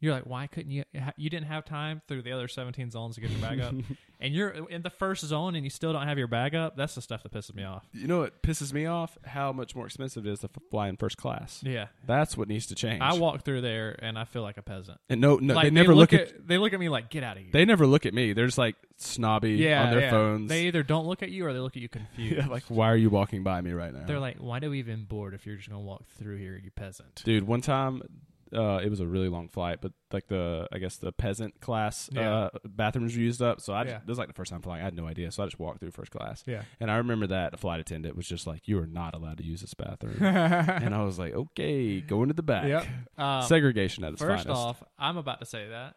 You're 0.00 0.14
like, 0.14 0.26
why 0.26 0.46
couldn't 0.46 0.70
you? 0.70 0.84
You 1.16 1.28
didn't 1.28 1.46
have 1.46 1.64
time 1.64 2.02
through 2.06 2.22
the 2.22 2.32
other 2.32 2.46
17 2.46 2.90
zones 2.90 3.16
to 3.16 3.20
get 3.20 3.30
your 3.30 3.40
bag 3.40 3.60
up, 3.60 3.74
and 4.20 4.32
you're 4.32 4.50
in 4.68 4.82
the 4.82 4.90
first 4.90 5.24
zone 5.24 5.56
and 5.56 5.64
you 5.64 5.70
still 5.70 5.92
don't 5.92 6.06
have 6.06 6.18
your 6.18 6.28
bag 6.28 6.54
up. 6.54 6.76
That's 6.76 6.94
the 6.94 7.02
stuff 7.02 7.24
that 7.24 7.32
pisses 7.32 7.54
me 7.54 7.64
off. 7.64 7.84
you 7.92 8.06
know 8.06 8.20
what 8.20 8.42
pisses 8.42 8.72
me 8.72 8.86
off? 8.86 9.18
How 9.24 9.52
much 9.52 9.74
more 9.74 9.86
expensive 9.86 10.24
it 10.26 10.30
is 10.30 10.40
to 10.40 10.50
fly 10.70 10.88
in 10.88 10.96
first 10.96 11.16
class. 11.16 11.62
Yeah, 11.64 11.86
That's 12.06 12.36
what 12.36 12.46
needs 12.48 12.66
to 12.66 12.74
change. 12.76 13.00
I 13.02 13.14
walk 13.14 13.44
through 13.44 13.62
there 13.62 13.98
and 14.00 14.18
I 14.18 14.24
feel 14.24 14.42
like 14.42 14.56
a 14.56 14.62
peasant. 14.62 14.98
and 15.08 15.20
no, 15.20 15.36
no, 15.36 15.54
like, 15.54 15.64
they 15.64 15.70
never 15.70 15.94
look, 15.94 16.12
at, 16.12 16.46
They 16.46 16.58
look 16.58 16.72
at 16.72 16.78
me 16.80 16.88
like, 16.88 17.10
get 17.10 17.24
out 17.24 17.36
of 17.36 17.42
here. 17.42 17.52
they 17.52 17.64
never 17.64 17.86
look 17.86 18.06
at 18.06 18.14
me. 18.14 18.32
They're 18.32 18.46
just 18.46 18.58
like 18.58 18.76
snobby 18.98 19.52
yeah, 19.52 19.82
on 19.84 19.90
their 19.90 20.00
yeah. 20.00 20.10
phones. 20.10 20.48
They 20.48 20.66
either 20.68 20.82
don't 20.82 21.06
look 21.06 21.22
at 21.22 21.30
you 21.30 21.44
or 21.46 21.52
they 21.52 21.58
look 21.58 21.76
at 21.76 21.82
you 21.82 21.88
confused. 21.98 22.36
yeah, 22.36 22.46
like 22.46 22.62
why 22.68 22.88
are 22.90 22.96
you 22.96 23.10
walking 23.10 23.42
by 23.42 23.60
me 23.60 23.72
right 23.72 23.92
now? 23.92 24.06
They're 24.06 24.20
like, 24.20 24.36
why 24.38 24.60
do 24.60 24.70
we 24.70 24.78
even 24.78 25.04
board 25.04 25.34
if 25.34 25.44
you're 25.44 25.56
just 25.56 25.68
gonna 25.68 25.80
walk 25.82 26.04
through 26.18 26.36
here, 26.36 26.60
you 26.62 26.70
peasant? 26.70 27.22
Dude, 27.24 27.44
one 27.46 27.60
time, 27.62 28.02
uh, 28.54 28.80
it 28.82 28.88
was 28.88 29.00
a 29.00 29.06
really 29.06 29.28
long 29.28 29.48
flight, 29.48 29.80
but 29.82 29.92
like 30.12 30.26
the, 30.28 30.66
I 30.72 30.78
guess 30.78 30.96
the 30.96 31.12
peasant 31.12 31.60
class 31.60 32.08
Yeah. 32.12 32.34
uh, 32.34 32.50
bathrooms 32.64 33.14
were 33.14 33.22
used 33.22 33.42
up. 33.42 33.60
So 33.60 33.74
I, 33.74 33.84
just, 33.84 33.92
Yeah. 33.94 33.98
this 34.00 34.08
was 34.08 34.18
like 34.18 34.28
the 34.28 34.34
first 34.34 34.50
time 34.50 34.62
flying. 34.62 34.80
I 34.80 34.84
had 34.84 34.94
no 34.94 35.06
idea, 35.06 35.30
so 35.30 35.42
I 35.42 35.46
just 35.46 35.58
walked 35.58 35.80
through 35.80 35.90
first 35.90 36.10
class. 36.10 36.42
Yeah. 36.46 36.62
And 36.80 36.90
I 36.90 36.96
remember 36.96 37.26
that 37.28 37.52
a 37.54 37.56
flight 37.56 37.80
attendant 37.80 38.16
was 38.16 38.26
just 38.26 38.46
like, 38.46 38.66
"You 38.68 38.78
are 38.80 38.86
not 38.86 39.14
allowed 39.14 39.38
to 39.38 39.44
use 39.44 39.60
this 39.60 39.74
bathroom," 39.74 40.16
and 40.22 40.94
I 40.94 41.02
was 41.04 41.18
like, 41.18 41.34
"Okay, 41.34 42.00
go 42.00 42.22
into 42.22 42.34
the 42.34 42.42
back." 42.42 42.66
Yep. 42.66 42.86
Um, 43.18 43.42
Segregation 43.42 44.04
at 44.04 44.12
its 44.12 44.22
First 44.22 44.44
finest. 44.44 44.60
off, 44.62 44.82
I'm 44.98 45.16
about 45.16 45.40
to 45.40 45.46
say 45.46 45.68
that. 45.68 45.96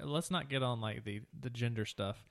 Let's 0.00 0.30
not 0.30 0.48
get 0.48 0.62
on 0.62 0.80
like 0.80 1.04
the 1.04 1.22
the 1.38 1.50
gender 1.50 1.84
stuff, 1.84 2.24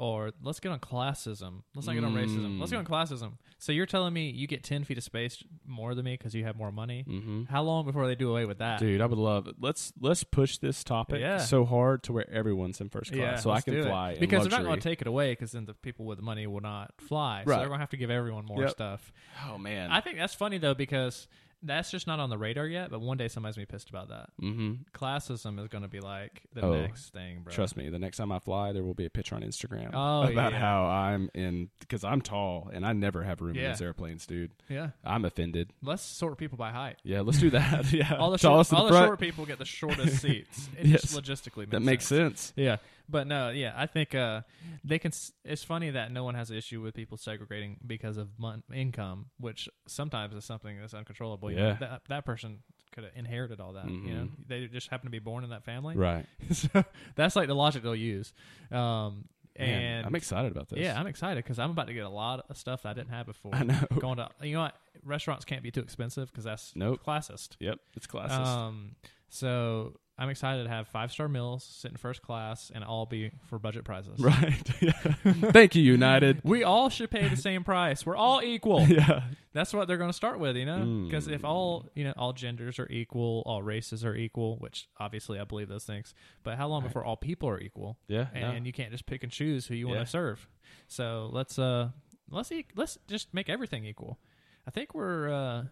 or 0.00 0.30
let's 0.42 0.60
get 0.60 0.72
on 0.72 0.78
classism. 0.80 1.62
Let's 1.74 1.86
not 1.86 1.94
get 1.94 2.04
on 2.04 2.14
racism. 2.14 2.58
Let's 2.58 2.72
get 2.72 2.78
on 2.78 2.86
classism. 2.86 3.32
So 3.58 3.70
you're 3.72 3.84
telling 3.86 4.14
me 4.14 4.30
you 4.30 4.46
get 4.46 4.64
ten 4.64 4.82
feet 4.84 4.96
of 4.96 5.04
space 5.04 5.44
more 5.66 5.94
than 5.94 6.04
me 6.06 6.14
because 6.14 6.34
you 6.34 6.44
have 6.44 6.56
more 6.56 6.72
money? 6.72 7.02
hmm 7.06 7.44
How 7.50 7.62
long 7.62 7.84
before 7.84 8.06
they 8.06 8.14
do 8.14 8.30
away 8.30 8.46
with 8.46 8.58
that? 8.58 8.80
Dude, 8.80 9.00
I 9.02 9.06
would 9.06 9.18
love. 9.18 9.46
It. 9.46 9.56
Let's 9.60 9.92
let's 10.00 10.24
push 10.24 10.56
this 10.58 10.82
topic 10.82 11.20
Yeah. 11.20 11.38
so 11.38 11.64
hard 11.66 12.02
to 12.04 12.12
where 12.14 12.28
everyone's 12.30 12.80
in 12.80 12.88
first 12.88 13.12
class, 13.12 13.20
yeah, 13.20 13.36
so 13.36 13.50
I 13.50 13.60
can 13.60 13.82
fly 13.82 14.16
because 14.18 14.42
they're 14.48 14.58
not 14.58 14.64
going 14.64 14.80
to 14.80 14.88
take 14.88 15.02
it 15.02 15.06
away 15.06 15.32
because 15.32 15.52
then 15.52 15.66
the 15.66 15.74
people 15.74 16.06
with 16.06 16.16
the 16.18 16.24
money 16.24 16.46
will 16.46 16.60
not 16.62 16.92
fly. 16.98 17.42
So 17.44 17.50
Right. 17.50 17.58
they're 17.58 17.68
going 17.68 17.78
to 17.78 17.82
have 17.82 17.90
to 17.90 17.96
give 17.98 18.10
everyone 18.10 18.46
more 18.46 18.62
Yep. 18.62 18.70
stuff. 18.70 19.12
Oh 19.48 19.58
man. 19.58 19.90
I 19.90 20.00
think 20.00 20.16
that's 20.16 20.34
funny 20.34 20.56
though 20.58 20.74
because 20.74 21.28
that's 21.62 21.90
just 21.90 22.06
not 22.06 22.20
on 22.20 22.30
the 22.30 22.38
radar 22.38 22.66
yet. 22.66 22.90
But 22.90 23.00
one 23.00 23.16
day 23.16 23.28
somebody's 23.28 23.56
gonna 23.56 23.66
be 23.66 23.70
pissed 23.72 23.90
about 23.90 24.08
that. 24.08 24.30
Mm-hmm. 24.42 24.72
Classism 24.94 25.58
is 25.60 25.68
going 25.68 25.82
to 25.82 25.88
be 25.88 26.00
like 26.00 26.42
the 26.54 26.62
Oh, 26.64 26.72
next 26.80 27.12
thing, 27.12 27.40
bro. 27.42 27.52
Trust 27.52 27.76
me, 27.76 27.88
the 27.90 27.98
next 27.98 28.16
time 28.16 28.32
I 28.32 28.38
fly, 28.38 28.72
there 28.72 28.82
will 28.82 28.94
be 28.94 29.04
a 29.06 29.10
picture 29.10 29.34
on 29.34 29.42
Instagram 29.42 29.90
Oh, 29.92 30.22
about 30.30 30.52
yeah. 30.52 30.58
how 30.58 30.84
I'm 30.86 31.30
in 31.34 31.68
because 31.80 32.04
I'm 32.04 32.20
tall 32.22 32.70
and 32.72 32.84
I 32.86 32.92
never 32.92 33.22
have 33.22 33.40
room 33.40 33.56
in 33.56 33.62
Yeah. 33.62 33.70
those 33.70 33.82
airplanes, 33.82 34.26
dude. 34.26 34.50
Yeah. 34.68 34.90
I'm 35.04 35.24
offended. 35.24 35.70
Let's 35.82 36.02
sort 36.02 36.38
people 36.38 36.56
by 36.58 36.70
height. 36.70 36.96
Yeah, 37.02 37.20
let's 37.20 37.38
do 37.38 37.50
that. 37.50 37.92
yeah, 37.92 38.14
All 38.16 38.30
the, 38.30 38.38
short, 38.38 38.72
all 38.72 38.86
the 38.86 38.92
the 38.92 39.06
short 39.06 39.20
people 39.20 39.46
get 39.46 39.58
the 39.58 39.64
shortest 39.64 40.18
seats. 40.22 40.68
It 40.78 40.86
Yes. 40.86 41.02
just 41.02 41.14
logistically 41.16 41.58
makes 41.58 41.70
that 41.70 41.80
makes 41.80 42.06
sense. 42.06 42.52
Yeah, 42.56 42.76
but 43.10 43.26
no, 43.26 43.50
yeah, 43.50 43.72
I 43.76 43.86
think 43.86 44.14
uh, 44.14 44.42
they 44.84 44.98
can. 44.98 45.08
s- 45.10 45.32
It's 45.44 45.64
funny 45.64 45.90
that 45.90 46.12
no 46.12 46.24
one 46.24 46.34
has 46.34 46.50
an 46.50 46.56
issue 46.56 46.80
with 46.80 46.94
people 46.94 47.16
segregating 47.18 47.78
because 47.86 48.16
of 48.16 48.28
mon- 48.38 48.62
income, 48.72 49.26
which 49.38 49.68
sometimes 49.86 50.34
is 50.34 50.44
something 50.44 50.78
that's 50.80 50.94
uncontrollable. 50.94 51.50
You 51.50 51.56
know, 51.56 51.66
Yeah. 51.68 51.76
that 51.80 52.02
that 52.08 52.24
person 52.24 52.62
could 52.92 53.04
have 53.04 53.12
inherited 53.16 53.60
all 53.60 53.72
that. 53.74 53.88
You 53.88 54.14
know, 54.14 54.24
Mhm. 54.24 54.30
they 54.48 54.66
just 54.66 54.88
happen 54.88 55.06
to 55.06 55.10
be 55.10 55.18
born 55.20 55.44
in 55.44 55.50
that 55.50 55.64
family. 55.64 55.96
Right. 55.96 56.26
so 56.52 56.84
that's 57.16 57.36
like 57.36 57.46
the 57.48 57.54
logic 57.54 57.82
they'll 57.82 57.94
use. 57.94 58.32
Um, 58.70 59.28
Man, 59.58 59.82
and 59.82 60.06
I'm 60.06 60.14
excited 60.14 60.50
about 60.52 60.68
this. 60.70 60.78
yeah, 60.78 60.98
I'm 60.98 61.06
excited 61.06 61.44
because 61.44 61.58
I'm 61.58 61.70
about 61.70 61.88
to 61.88 61.94
get 61.94 62.04
a 62.04 62.08
lot 62.08 62.46
of 62.48 62.56
stuff 62.56 62.82
that 62.84 62.90
I 62.90 62.94
didn't 62.94 63.10
have 63.10 63.26
before. 63.26 63.54
I 63.54 63.62
know. 63.64 63.78
Going 63.98 64.16
to 64.16 64.28
you 64.42 64.54
know 64.54 64.62
what 64.62 64.76
restaurants 65.04 65.44
can't 65.44 65.62
be 65.62 65.70
too 65.70 65.80
expensive 65.80 66.30
because 66.30 66.44
that's 66.44 66.72
Nope. 66.74 67.00
classist. 67.04 67.56
Yep, 67.60 67.78
it's 67.96 68.06
classist. 68.06 68.46
Um, 68.46 68.94
so 69.28 69.94
I'm 70.20 70.28
excited 70.28 70.64
to 70.64 70.68
have 70.68 70.86
five 70.88 71.10
star 71.10 71.28
meals, 71.28 71.64
sit 71.64 71.90
in 71.92 71.96
first 71.96 72.20
class, 72.20 72.70
and 72.74 72.84
all 72.84 73.06
be 73.06 73.30
for 73.46 73.58
budget 73.58 73.84
prices. 73.84 74.18
Right. 74.20 74.52
Thank 75.52 75.74
you, 75.74 75.82
United. 75.82 76.40
We 76.44 76.62
all 76.62 76.90
should 76.90 77.10
pay 77.10 77.26
the 77.28 77.36
same 77.36 77.64
price. 77.64 78.04
We're 78.04 78.16
all 78.16 78.42
equal. 78.42 78.82
yeah. 78.86 79.22
That's 79.52 79.72
what 79.72 79.88
they're 79.88 79.96
going 79.96 80.10
to 80.10 80.16
start 80.16 80.38
with, 80.38 80.56
you 80.56 80.66
know? 80.66 81.06
Because 81.06 81.26
if 81.26 81.40
Mm. 81.42 81.48
all, 81.48 81.88
you 81.94 82.04
know, 82.04 82.12
all 82.16 82.32
genders 82.34 82.78
are 82.78 82.86
equal, 82.90 83.42
all 83.46 83.62
races 83.62 84.04
are 84.04 84.14
equal, 84.14 84.56
which 84.58 84.88
obviously 84.98 85.40
I 85.40 85.44
believe 85.44 85.68
those 85.68 85.84
things, 85.84 86.14
but 86.44 86.56
how 86.58 86.68
long 86.68 86.82
Right. 86.82 86.88
before 86.88 87.04
all 87.04 87.16
people 87.16 87.48
are 87.48 87.58
equal? 87.58 87.96
Yeah. 88.06 88.26
And, 88.34 88.42
no. 88.42 88.50
and 88.50 88.66
you 88.66 88.72
can't 88.72 88.92
just 88.92 89.06
pick 89.06 89.22
and 89.22 89.32
choose 89.32 89.66
who 89.68 89.74
you 89.74 89.88
want 89.88 90.00
to 90.00 90.06
serve. 90.06 90.46
So 90.86 91.30
let's 91.32 91.58
uh 91.58 91.88
let's 92.30 92.52
e- 92.52 92.66
let's 92.76 92.98
just 93.08 93.32
make 93.34 93.48
everything 93.48 93.84
equal. 93.86 94.18
I 94.68 94.70
think 94.70 94.94
we're 94.94 95.30
uh 95.32 95.64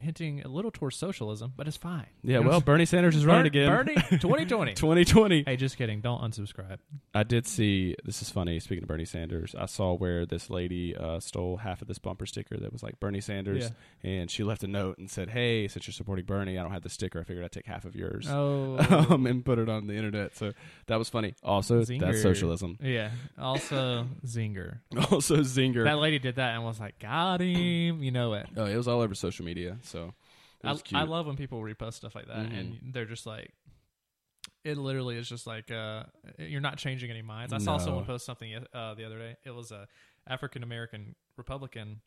hinting 0.00 0.42
a 0.42 0.48
little 0.48 0.70
towards 0.70 0.96
socialism, 0.96 1.52
but 1.56 1.66
it's 1.68 1.76
fine. 1.76 2.06
yeah. 2.22 2.38
You 2.38 2.44
know, 2.44 2.50
Well, 2.50 2.60
Bernie 2.60 2.84
Sanders 2.86 3.14
is 3.16 3.24
running 3.26 3.46
again. 3.46 3.68
Bernie 3.70 3.94
2020. 4.18 4.74
2020. 4.74 5.44
hey, 5.46 5.56
just 5.56 5.76
kidding. 5.76 6.00
Don't 6.00 6.20
unsubscribe. 6.22 6.78
I 7.14 7.22
did 7.22 7.46
see. 7.46 7.94
This 8.04 8.22
is 8.22 8.30
funny. 8.30 8.58
Speaking 8.60 8.82
of 8.84 8.88
Bernie 8.88 9.04
Sanders, 9.04 9.54
I 9.58 9.66
saw 9.66 9.94
where 9.94 10.24
this 10.26 10.50
lady 10.50 10.96
uh, 10.96 11.20
stole 11.20 11.58
half 11.58 11.82
of 11.82 11.88
this 11.88 11.98
bumper 11.98 12.26
sticker 12.26 12.56
that 12.56 12.72
was 12.72 12.82
like 12.82 12.98
Bernie 13.00 13.20
Sanders, 13.20 13.70
and 14.02 14.30
she 14.30 14.42
left 14.44 14.62
a 14.64 14.68
note 14.68 14.98
and 14.98 15.10
said, 15.10 15.30
"Hey, 15.30 15.68
since 15.68 15.86
you're 15.86 15.92
supporting 15.92 16.24
Bernie, 16.24 16.58
I 16.58 16.62
don't 16.62 16.72
have 16.72 16.82
the 16.82 16.88
sticker. 16.88 17.20
I 17.20 17.24
figured 17.24 17.44
I'd 17.44 17.52
take 17.52 17.66
half 17.66 17.84
of 17.84 17.94
yours." 17.94 18.26
Oh. 18.28 18.78
um, 19.10 19.26
and 19.26 19.44
put 19.44 19.58
it 19.58 19.68
on 19.68 19.86
the 19.86 19.94
internet. 19.94 20.36
So 20.36 20.52
that 20.86 20.96
was 20.98 21.08
funny. 21.08 21.34
Also, 21.42 21.82
Zinger. 21.82 22.00
that's 22.00 22.22
socialism. 22.22 22.78
yeah. 22.82 23.10
Also, 23.38 24.06
Zinger. 24.26 24.78
Also, 25.10 25.38
Zinger. 25.38 25.84
That 25.84 25.98
lady 25.98 26.18
did 26.18 26.36
that 26.36 26.54
and 26.54 26.64
was 26.64 26.78
like, 26.78 26.98
got 26.98 27.40
him. 27.40 28.02
You 28.02 28.10
know 28.10 28.34
it. 28.34 28.46
oh, 28.56 28.64
it 28.66 28.76
was 28.76 28.86
all 28.88 29.00
over 29.00 29.14
social 29.14 29.44
media. 29.44 29.76
So 29.90 30.14
I. 30.64 30.78
I 30.94 31.02
love 31.04 31.26
when 31.26 31.36
people 31.36 31.60
repost 31.60 31.94
stuff 31.94 32.14
like 32.14 32.26
that 32.28 32.48
Mhm. 32.50 32.58
and 32.60 32.92
they're 32.94 33.06
just 33.06 33.26
like, 33.26 33.52
it 34.64 34.76
literally 34.76 35.16
is 35.16 35.28
just 35.28 35.46
like, 35.46 35.70
uh, 35.70 36.04
you're 36.38 36.60
not 36.60 36.76
changing 36.76 37.10
any 37.10 37.22
minds. 37.22 37.52
I 37.52 37.58
saw 37.58 37.78
someone 37.78 38.04
post 38.04 38.26
something 38.26 38.52
uh, 38.74 38.94
the 38.94 39.04
other 39.04 39.18
day. 39.18 39.36
It 39.44 39.50
was 39.52 39.72
a 39.72 39.88
African 40.26 40.62
American 40.62 41.14
Republican, 41.36 42.02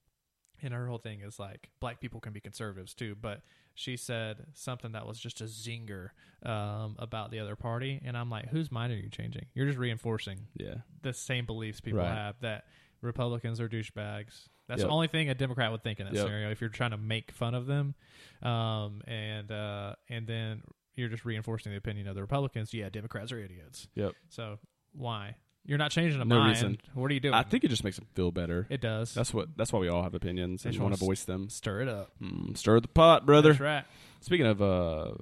and 0.61 0.73
her 0.73 0.87
whole 0.87 0.99
thing 0.99 1.21
is 1.21 1.39
like, 1.39 1.69
black 1.79 1.99
people 1.99 2.19
can 2.19 2.31
be 2.31 2.39
conservatives 2.39 2.93
too. 2.93 3.15
But 3.19 3.41
she 3.73 3.97
said 3.97 4.45
something 4.53 4.91
that 4.91 5.07
was 5.07 5.19
just 5.19 5.41
a 5.41 5.45
zinger 5.45 6.09
um, 6.43 6.95
about 6.99 7.31
the 7.31 7.39
other 7.39 7.55
party. 7.55 7.99
And 8.05 8.15
I'm 8.15 8.29
like, 8.29 8.49
whose 8.49 8.71
mind 8.71 8.93
are 8.93 8.97
you 8.97 9.09
changing? 9.09 9.47
You're 9.55 9.65
just 9.65 9.79
reinforcing 9.79 10.47
yeah. 10.55 10.75
the 11.01 11.11
same 11.13 11.47
beliefs 11.47 11.81
people 11.81 12.01
Right. 12.01 12.13
have 12.13 12.35
that 12.41 12.65
Republicans 13.03 13.59
are 13.59 13.69
douchebags. 13.69 14.47
That's 14.67 14.79
Yep. 14.79 14.87
the 14.87 14.93
only 14.93 15.07
thing 15.07 15.29
a 15.29 15.35
Democrat 15.35 15.71
would 15.71 15.83
think 15.83 15.99
in 15.99 16.05
that 16.05 16.13
Yep. 16.15 16.23
scenario. 16.25 16.49
If 16.51 16.61
you're 16.61 16.69
trying 16.69 16.91
to 16.91 16.97
make 16.97 17.31
fun 17.31 17.53
of 17.53 17.65
them, 17.65 17.95
um, 18.41 19.01
and 19.07 19.51
uh, 19.51 19.95
and 20.09 20.25
then 20.27 20.63
you're 20.95 21.09
just 21.09 21.25
reinforcing 21.25 21.71
the 21.71 21.77
opinion 21.77 22.07
of 22.07 22.15
the 22.15 22.21
Republicans. 22.21 22.73
Yeah, 22.73 22.89
Democrats 22.89 23.31
are 23.31 23.39
idiots. 23.39 23.87
Yep. 23.95 24.13
So 24.29 24.59
why? 24.93 25.35
You're 25.65 25.77
not 25.77 25.91
changing 25.91 26.19
a 26.21 26.25
No 26.25 26.39
mind. 26.39 26.49
reason. 26.49 26.77
What 26.93 27.09
are 27.09 27.13
you 27.13 27.19
doing? 27.21 27.33
I 27.33 27.43
think 27.43 27.63
it 27.63 27.69
just 27.69 27.83
makes 27.85 27.95
them 27.97 28.05
feel 28.15 28.31
better. 28.31 28.67
it 28.69 28.81
does. 28.81 29.13
That's 29.13 29.33
what. 29.33 29.55
That's 29.57 29.71
why 29.73 29.79
we 29.79 29.87
all 29.87 30.03
have 30.03 30.13
opinions 30.13 30.65
and 30.65 30.73
want 30.75 30.83
wanna 30.83 30.95
voice 30.97 31.23
them. 31.23 31.49
Stir 31.49 31.81
it 31.81 31.87
up, 31.87 32.11
Mm, 32.21 32.57
stir 32.57 32.79
the 32.81 32.87
pot, 32.89 33.25
brother. 33.25 33.49
That's 33.53 33.61
right. 33.61 33.85
Speaking 34.21 34.45
of 34.45 34.61
uh, 34.61 35.13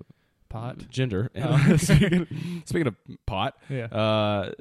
Pot. 0.50 0.88
gender. 0.90 1.30
Oh, 1.36 1.76
speaking, 1.78 2.28
speaking 2.66 2.88
of 2.88 2.96
pot, 3.26 3.58
Yeah. 3.70 3.86
uh, 3.86 4.52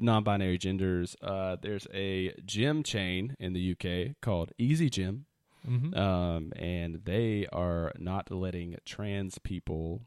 non-binary 0.00 0.58
genders. 0.58 1.16
Uh, 1.22 1.56
there's 1.60 1.86
a 1.92 2.34
gym 2.44 2.82
chain 2.82 3.36
in 3.38 3.52
the 3.52 3.72
UK 3.72 4.16
called 4.20 4.52
Easy 4.58 4.88
Gym, 4.90 5.26
hmm 5.66 5.94
um, 5.94 6.52
and 6.56 7.00
they 7.04 7.46
are 7.52 7.92
not 7.98 8.30
letting 8.30 8.76
trans 8.84 9.38
people 9.38 10.02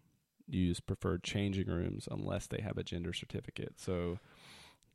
use 0.48 0.80
preferred 0.80 1.24
changing 1.24 1.68
rooms 1.68 2.08
unless 2.12 2.48
they 2.48 2.62
have 2.62 2.78
a 2.78 2.84
gender 2.84 3.14
certificate. 3.14 3.74
So 3.78 4.20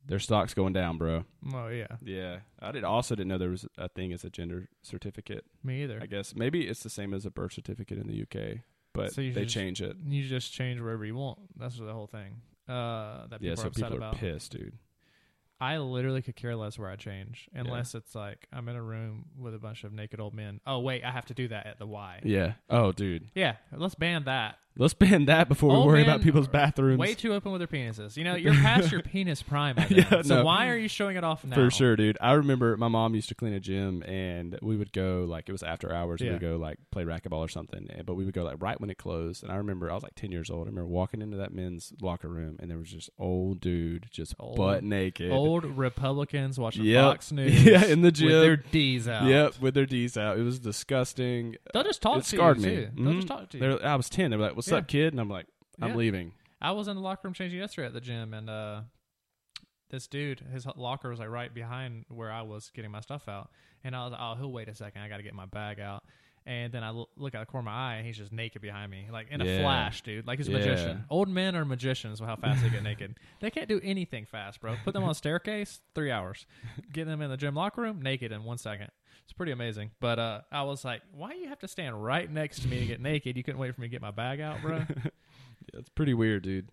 their 0.05 0.19
stock's 0.19 0.53
going 0.53 0.73
down, 0.73 0.97
bro. 0.97 1.25
oh 1.53 1.67
yeah. 1.67 1.87
Yeah, 2.03 2.39
I 2.59 2.71
did 2.71 2.83
also 2.83 3.15
didn't 3.15 3.27
know 3.29 3.37
there 3.37 3.49
was 3.49 3.65
a 3.77 3.89
thing 3.89 4.13
as 4.13 4.23
a 4.23 4.29
gender 4.29 4.67
certificate. 4.81 5.45
Me 5.63 5.83
either. 5.83 5.99
I 6.01 6.05
guess 6.05 6.35
maybe 6.35 6.67
it's 6.67 6.83
the 6.83 6.89
same 6.89 7.13
as 7.13 7.25
a 7.25 7.31
birth 7.31 7.53
certificate 7.53 7.97
in 7.97 8.07
the 8.07 8.21
UK, 8.23 8.59
but 8.93 9.13
So 9.13 9.21
they 9.21 9.31
just- 9.43 9.53
change 9.53 9.81
it. 9.81 9.95
You 10.05 10.27
just 10.27 10.53
change 10.53 10.79
wherever 10.79 11.05
you 11.05 11.15
want. 11.15 11.39
That's 11.57 11.77
the 11.77 11.93
whole 11.93 12.07
thing. 12.07 12.41
Uh, 12.67 13.27
that 13.27 13.39
people 13.39 13.45
Yeah, 13.47 13.53
are 13.53 13.55
so 13.57 13.69
people 13.69 13.93
are 13.93 13.97
about. 13.97 14.15
pissed, 14.15 14.51
dude. 14.51 14.77
I 15.59 15.77
literally 15.77 16.21
could 16.21 16.35
care 16.35 16.55
less 16.55 16.77
where 16.77 16.89
I 16.89 16.95
change, 16.95 17.49
unless 17.53 17.95
it's 17.95 18.13
like 18.13 18.47
I'm 18.53 18.69
in 18.69 18.75
a 18.75 18.81
room 18.81 19.25
with 19.37 19.55
a 19.55 19.59
bunch 19.59 19.83
of 19.83 19.91
naked 19.91 20.19
old 20.19 20.33
men. 20.33 20.59
Oh 20.67 20.79
wait, 20.79 21.03
I 21.03 21.11
have 21.11 21.25
to 21.25 21.33
do 21.33 21.47
that 21.47 21.65
at 21.65 21.79
the 21.79 21.87
Y. 21.87 22.19
Yeah. 22.23 22.53
Oh, 22.69 22.91
dude. 22.91 23.31
Yeah, 23.33 23.55
let's 23.71 23.95
ban 23.95 24.25
that. 24.25 24.59
Let's 24.77 24.93
ban 24.93 25.25
that 25.25 25.47
before 25.49 25.69
we 25.79 25.85
worry 25.85 25.99
men 26.01 26.09
about 26.09 26.21
people's 26.21 26.47
bathrooms. 26.47 26.99
Way 26.99 27.13
too 27.15 27.33
open 27.33 27.51
with 27.51 27.59
their 27.59 27.67
penises. 27.67 28.15
You 28.17 28.23
know, 28.23 28.35
you're 28.35 28.53
past 28.53 28.91
your 28.91 29.01
penis 29.03 29.41
prime. 29.41 29.75
By 29.75 29.85
then. 29.85 30.05
Yeah, 30.11 30.21
so 30.21 30.35
no. 30.37 30.43
why 30.45 30.67
are 30.69 30.77
you 30.77 30.87
showing 30.87 31.17
it 31.17 31.23
off 31.23 31.43
now? 31.43 31.55
For 31.55 31.69
sure, 31.71 31.95
dude. 31.95 32.17
I 32.21 32.33
remember 32.33 32.77
my 32.77 32.87
mom 32.87 33.15
used 33.15 33.29
to 33.29 33.35
clean 33.35 33.53
a 33.53 33.59
gym, 33.59 34.03
and 34.03 34.57
we 34.61 34.77
would 34.77 34.93
go 34.93 35.25
like 35.27 35.49
it 35.49 35.51
was 35.51 35.63
after 35.63 35.93
hours. 35.93 36.21
We'd 36.21 36.39
go 36.39 36.57
like 36.57 36.77
play 36.91 37.03
racquetball 37.03 37.39
or 37.39 37.47
something, 37.49 37.89
but 38.05 38.15
we 38.15 38.25
would 38.25 38.33
go 38.33 38.43
like 38.43 38.57
right 38.59 38.79
when 38.79 38.89
it 38.89 38.97
closed. 38.97 39.43
And 39.43 39.51
I 39.51 39.55
remember 39.55 39.89
I 39.91 39.95
was 39.95 40.03
like 40.03 40.15
ten 40.15 40.31
years 40.31 40.49
old. 40.49 40.67
I 40.67 40.69
remember 40.69 40.87
walking 40.87 41.21
into 41.21 41.37
that 41.37 41.53
men's 41.53 41.93
locker 42.01 42.27
room, 42.29 42.57
and 42.59 42.69
there 42.69 42.77
was 42.77 42.89
just 42.91 43.09
old 43.17 43.59
dude, 43.61 44.07
just 44.11 44.35
Old- 44.39 44.57
butt 44.57 44.83
naked. 44.83 45.31
Old 45.31 45.65
Republicans 45.65 46.59
watching 46.59 46.83
Yep. 46.85 47.03
Fox 47.03 47.31
News. 47.33 47.63
Yeah, 47.65 47.85
in 47.85 48.01
the 48.01 48.11
gym. 48.11 48.27
with 48.27 48.41
their 48.41 48.57
D's 48.57 49.07
out. 49.07 49.25
Yep, 49.25 49.59
with 49.61 49.73
their 49.73 49.85
D's 49.85 50.17
out. 50.17 50.37
It 50.37 50.43
was 50.43 50.59
disgusting. 50.59 51.55
they'll 51.73 51.83
just 51.83 52.01
talk 52.01 52.17
it 52.19 52.23
to 52.23 52.35
scarred 52.35 52.59
you 52.59 52.67
me. 52.67 52.75
too. 52.75 52.89
They'll 52.97 53.13
just 53.13 53.25
Mhm. 53.25 53.29
talk 53.29 53.49
to 53.49 53.57
you. 53.57 53.61
They're- 53.61 53.85
I 53.87 53.95
was 53.95 54.09
ten. 54.09 54.31
They 54.31 54.37
were 54.37 54.43
like, 54.43 54.55
"What's 54.55 54.66
Yeah. 54.71 54.77
up, 54.79 54.87
kid?" 54.87 55.13
And 55.13 55.19
I'm 55.19 55.29
like, 55.29 55.47
"I'm 55.81 55.89
Yeah. 55.89 55.95
leaving." 55.95 56.31
I 56.61 56.71
was 56.71 56.87
in 56.87 56.95
the 56.95 57.01
locker 57.01 57.21
room 57.27 57.33
changing 57.33 57.59
yesterday 57.59 57.87
at 57.87 57.93
the 57.93 58.01
gym, 58.01 58.33
and 58.33 58.49
uh, 58.49 58.81
this 59.89 60.07
dude, 60.07 60.39
his 60.51 60.65
locker 60.75 61.09
was 61.09 61.19
like 61.19 61.29
right 61.29 61.53
behind 61.53 62.05
where 62.09 62.31
I 62.31 62.41
was 62.41 62.71
getting 62.73 62.91
my 62.91 62.99
stuff 63.01 63.27
out, 63.29 63.49
and 63.83 63.95
I 63.95 64.03
was 64.03 64.11
like, 64.11 64.21
"Oh, 64.21 64.35
he'll 64.35 64.51
wait 64.51 64.67
a 64.67 64.75
second. 64.75 65.01
I 65.01 65.07
got 65.09 65.17
to 65.17 65.23
get 65.23 65.33
my 65.33 65.45
bag 65.45 65.79
out." 65.79 66.03
And 66.45 66.71
then 66.71 66.81
I 66.81 66.87
l- 66.89 67.09
look 67.17 67.35
at 67.35 67.41
the 67.41 67.45
corner 67.45 67.67
of 67.69 67.73
my 67.73 67.91
eye, 67.91 67.95
and 67.95 68.07
he's 68.07 68.15
just 68.17 68.31
naked 68.31 68.61
behind 68.61 68.89
me, 68.89 69.07
like 69.11 69.27
in 69.31 69.41
a 69.41 69.59
flash, 69.61 70.01
dude. 70.01 70.25
Like 70.25 70.39
he's 70.39 70.47
a 70.47 70.51
Yeah. 70.53 70.59
magician. 70.59 71.03
Old 71.09 71.27
men 71.27 71.57
are 71.57 71.65
magicians 71.65 72.21
with 72.21 72.29
how 72.29 72.37
fast 72.37 72.63
they 72.63 72.69
get 72.69 72.83
naked. 72.83 73.17
They 73.41 73.51
can't 73.51 73.67
do 73.67 73.81
anything 73.83 74.25
fast, 74.25 74.61
bro. 74.61 74.75
Put 74.85 74.93
them 74.93 75.03
on 75.03 75.09
a 75.09 75.13
staircase, 75.15 75.81
three 75.93 76.09
hours. 76.09 76.45
Get 76.93 77.05
them 77.05 77.21
in 77.21 77.29
the 77.29 77.35
gym 77.37 77.53
locker 77.53 77.81
room, 77.81 78.01
naked 78.01 78.31
in 78.31 78.45
one 78.45 78.57
second. 78.57 78.91
It's 79.27 79.33
pretty 79.33 79.51
amazing. 79.51 79.91
But 79.99 80.19
uh, 80.19 80.41
I 80.51 80.63
was 80.63 80.85
like, 80.85 81.01
why 81.13 81.31
do 81.33 81.37
you 81.37 81.49
have 81.49 81.59
to 81.59 81.67
stand 81.67 82.01
right 82.01 82.31
next 82.31 82.61
to 82.61 82.67
me 82.69 82.79
to 82.79 82.85
get 82.85 83.01
naked? 83.11 83.35
You 83.35 83.43
couldn't 83.43 83.59
wait 83.59 83.75
for 83.75 83.81
me 83.81 83.87
to 83.87 83.91
get 83.91 84.01
my 84.01 84.11
bag 84.11 84.39
out, 84.41 84.61
bro. 84.61 84.83
Yeah, 85.73 85.79
it's 85.81 85.89
pretty 85.89 86.13
weird, 86.13 86.43
dude. 86.43 86.69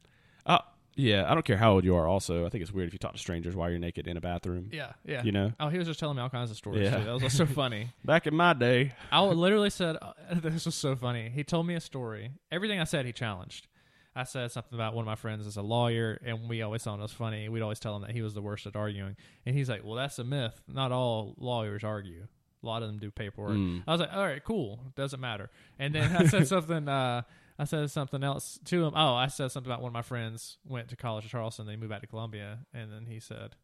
Uh, 0.47 0.59
yeah, 0.95 1.29
I 1.29 1.35
don't 1.35 1.45
care 1.45 1.57
how 1.57 1.73
old 1.73 1.85
you 1.85 1.97
are. 1.97 2.07
Also, 2.07 2.47
I 2.47 2.49
think 2.49 2.63
it's 2.63 2.71
weird 2.71 2.87
if 2.87 2.93
you 2.93 2.99
talk 3.01 3.13
to 3.15 3.19
strangers 3.19 3.57
while 3.57 3.69
you're 3.69 3.81
naked 3.81 4.07
in 4.07 4.17
a 4.17 4.21
bathroom. 4.21 4.69
yeah, 4.73 4.93
yeah. 5.05 5.25
You 5.25 5.33
know, 5.33 5.53
Oh, 5.59 5.69
he 5.69 5.79
was 5.79 5.89
just 5.89 5.99
telling 5.99 6.15
me 6.17 6.23
all 6.23 6.29
kinds 6.31 6.53
of 6.53 6.57
stories. 6.57 6.83
Yeah. 6.83 6.99
Too. 6.99 7.05
That 7.05 7.21
was 7.21 7.33
so 7.33 7.45
funny. 7.47 7.89
back 8.05 8.29
in 8.29 8.37
my 8.37 8.53
day, 8.53 8.93
I 9.11 9.21
literally 9.25 9.71
said, 9.71 9.97
uh, 10.01 10.13
"This 10.33 10.65
was 10.67 10.77
so 10.77 10.95
funny." 10.95 11.29
He 11.29 11.43
told 11.43 11.67
me 11.67 11.75
a 11.75 11.81
story. 11.81 12.31
Everything 12.53 12.79
I 12.79 12.85
said, 12.85 13.05
he 13.05 13.13
challenged. 13.13 13.67
I 14.15 14.23
said 14.23 14.53
something 14.53 14.77
about 14.79 14.95
one 14.95 15.03
of 15.03 15.07
my 15.07 15.17
friends 15.17 15.45
is 15.45 15.57
a 15.57 15.63
lawyer, 15.63 16.17
and 16.25 16.49
we 16.49 16.63
always 16.63 16.85
thought 16.85 17.01
it 17.01 17.03
was 17.03 17.11
funny. 17.11 17.49
We'd 17.49 17.63
always 17.63 17.81
tell 17.81 17.97
him 17.97 18.03
that 18.03 18.13
he 18.13 18.23
was 18.23 18.33
the 18.35 18.43
worst 18.43 18.65
at 18.67 18.77
arguing, 18.77 19.17
and 19.45 19.57
he's 19.57 19.69
like, 19.69 19.83
"Well, 19.85 19.97
that's 19.97 20.21
a 20.21 20.25
myth. 20.25 20.63
Not 20.69 20.93
all 20.93 21.35
lawyers 21.39 21.83
argue. 21.83 22.29
A 22.65 22.69
lot 22.69 22.83
of 22.83 22.89
them 22.89 22.99
do 22.99 23.11
paperwork." 23.11 23.53
Mm. 23.53 23.83
I 23.87 23.93
was 23.93 24.01
like, 24.01 24.13
"All 24.13 24.23
right, 24.25 24.43
cool. 24.43 24.81
Doesn't 24.97 25.21
matter." 25.21 25.51
And 25.79 25.95
then 25.95 26.17
I 26.17 26.27
said 26.27 26.47
something. 26.55 26.89
Uh, 26.89 27.23
I 27.59 27.65
said 27.65 27.89
something 27.91 28.25
else 28.25 28.59
to 28.65 28.85
him. 28.85 28.95
Oh, 28.97 29.15
I 29.15 29.29
said 29.29 29.53
something 29.53 29.71
about 29.71 29.81
one 29.81 29.91
of 29.91 29.95
my 29.95 30.03
friends 30.03 30.59
went 30.67 30.89
to 30.89 30.97
college 30.97 31.25
at 31.25 31.31
Charleston. 31.31 31.67
They 31.67 31.77
moved 31.77 31.91
back 31.91 32.01
to 32.01 32.07
Columbia, 32.07 32.61
and 32.73 32.93
then 32.93 33.07
he 33.07 33.21
said, 33.21 33.55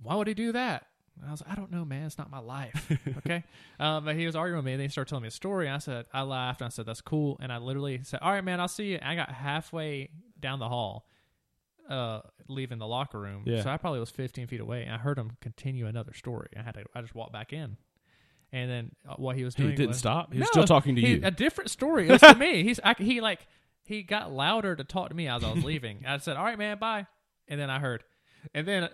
"Why 0.00 0.14
would 0.14 0.28
he 0.28 0.34
do 0.34 0.52
that?" 0.52 0.86
And 1.16 1.26
I 1.28 1.32
was 1.32 1.42
like, 1.42 1.50
"I 1.50 1.54
don't 1.56 1.72
know, 1.72 1.84
man. 1.84 2.06
It's 2.06 2.18
not 2.18 2.30
my 2.30 2.38
life." 2.38 2.92
okay. 3.18 3.42
Um, 3.80 4.04
but 4.04 4.14
he 4.14 4.24
was 4.24 4.36
arguing 4.36 4.58
with 4.58 4.66
me, 4.66 4.72
and 4.72 4.80
then 4.80 4.88
he 4.88 4.92
started 4.92 5.08
telling 5.08 5.22
me 5.22 5.28
a 5.28 5.32
story. 5.32 5.66
And 5.66 5.74
I 5.74 5.78
said, 5.78 6.06
I 6.12 6.22
laughed, 6.22 6.60
and 6.60 6.66
I 6.66 6.70
said, 6.70 6.86
"That's 6.86 7.00
cool." 7.00 7.36
And 7.40 7.52
I 7.52 7.58
literally 7.58 8.00
said, 8.04 8.20
"All 8.22 8.30
right, 8.30 8.44
man. 8.44 8.60
I'll 8.60 8.68
see 8.68 8.92
you." 8.92 8.98
And 8.98 9.08
I 9.08 9.14
got 9.16 9.30
halfway 9.30 10.10
down 10.38 10.60
the 10.60 10.68
hall, 10.68 11.08
uh, 11.88 12.20
leaving 12.46 12.78
the 12.78 12.86
locker 12.86 13.18
room. 13.18 13.42
Yeah. 13.46 13.62
So 13.62 13.70
I 13.70 13.78
probably 13.78 13.98
was 13.98 14.10
15 14.10 14.46
feet 14.46 14.60
away, 14.60 14.84
and 14.84 14.94
I 14.94 14.98
heard 14.98 15.18
him 15.18 15.32
continue 15.40 15.86
another 15.86 16.12
story. 16.12 16.50
I 16.56 16.62
had 16.62 16.74
to. 16.74 16.84
I 16.94 17.00
just 17.00 17.16
walked 17.16 17.32
back 17.32 17.52
in, 17.52 17.76
and 18.52 18.70
then 18.70 18.90
uh, 19.08 19.14
what 19.16 19.36
he 19.36 19.44
was 19.44 19.54
doing, 19.54 19.70
he 19.70 19.76
didn't 19.76 19.88
was, 19.90 19.98
stop. 19.98 20.32
He 20.32 20.38
was 20.38 20.46
No, 20.48 20.50
still 20.62 20.64
talking 20.64 20.94
to 20.96 21.00
he- 21.00 21.14
you. 21.14 21.20
A 21.24 21.30
different 21.30 21.70
story. 21.70 22.08
It 22.08 22.12
was 22.12 22.20
to 22.22 22.34
me. 22.34 22.62
He's 22.62 22.80
I, 22.82 22.94
he 22.98 23.20
like 23.20 23.46
he 23.84 24.02
got 24.02 24.32
louder 24.32 24.74
to 24.76 24.84
talk 24.84 25.08
to 25.10 25.14
me 25.14 25.28
as 25.28 25.42
I 25.44 25.52
was 25.52 25.64
leaving. 25.72 26.04
I 26.06 26.18
said, 26.18 26.36
"All 26.36 26.44
right, 26.44 26.58
man, 26.58 26.78
bye." 26.78 27.06
And 27.48 27.58
then 27.60 27.70
I 27.70 27.78
heard, 27.78 28.04
and 28.54 28.66
then 28.68 28.88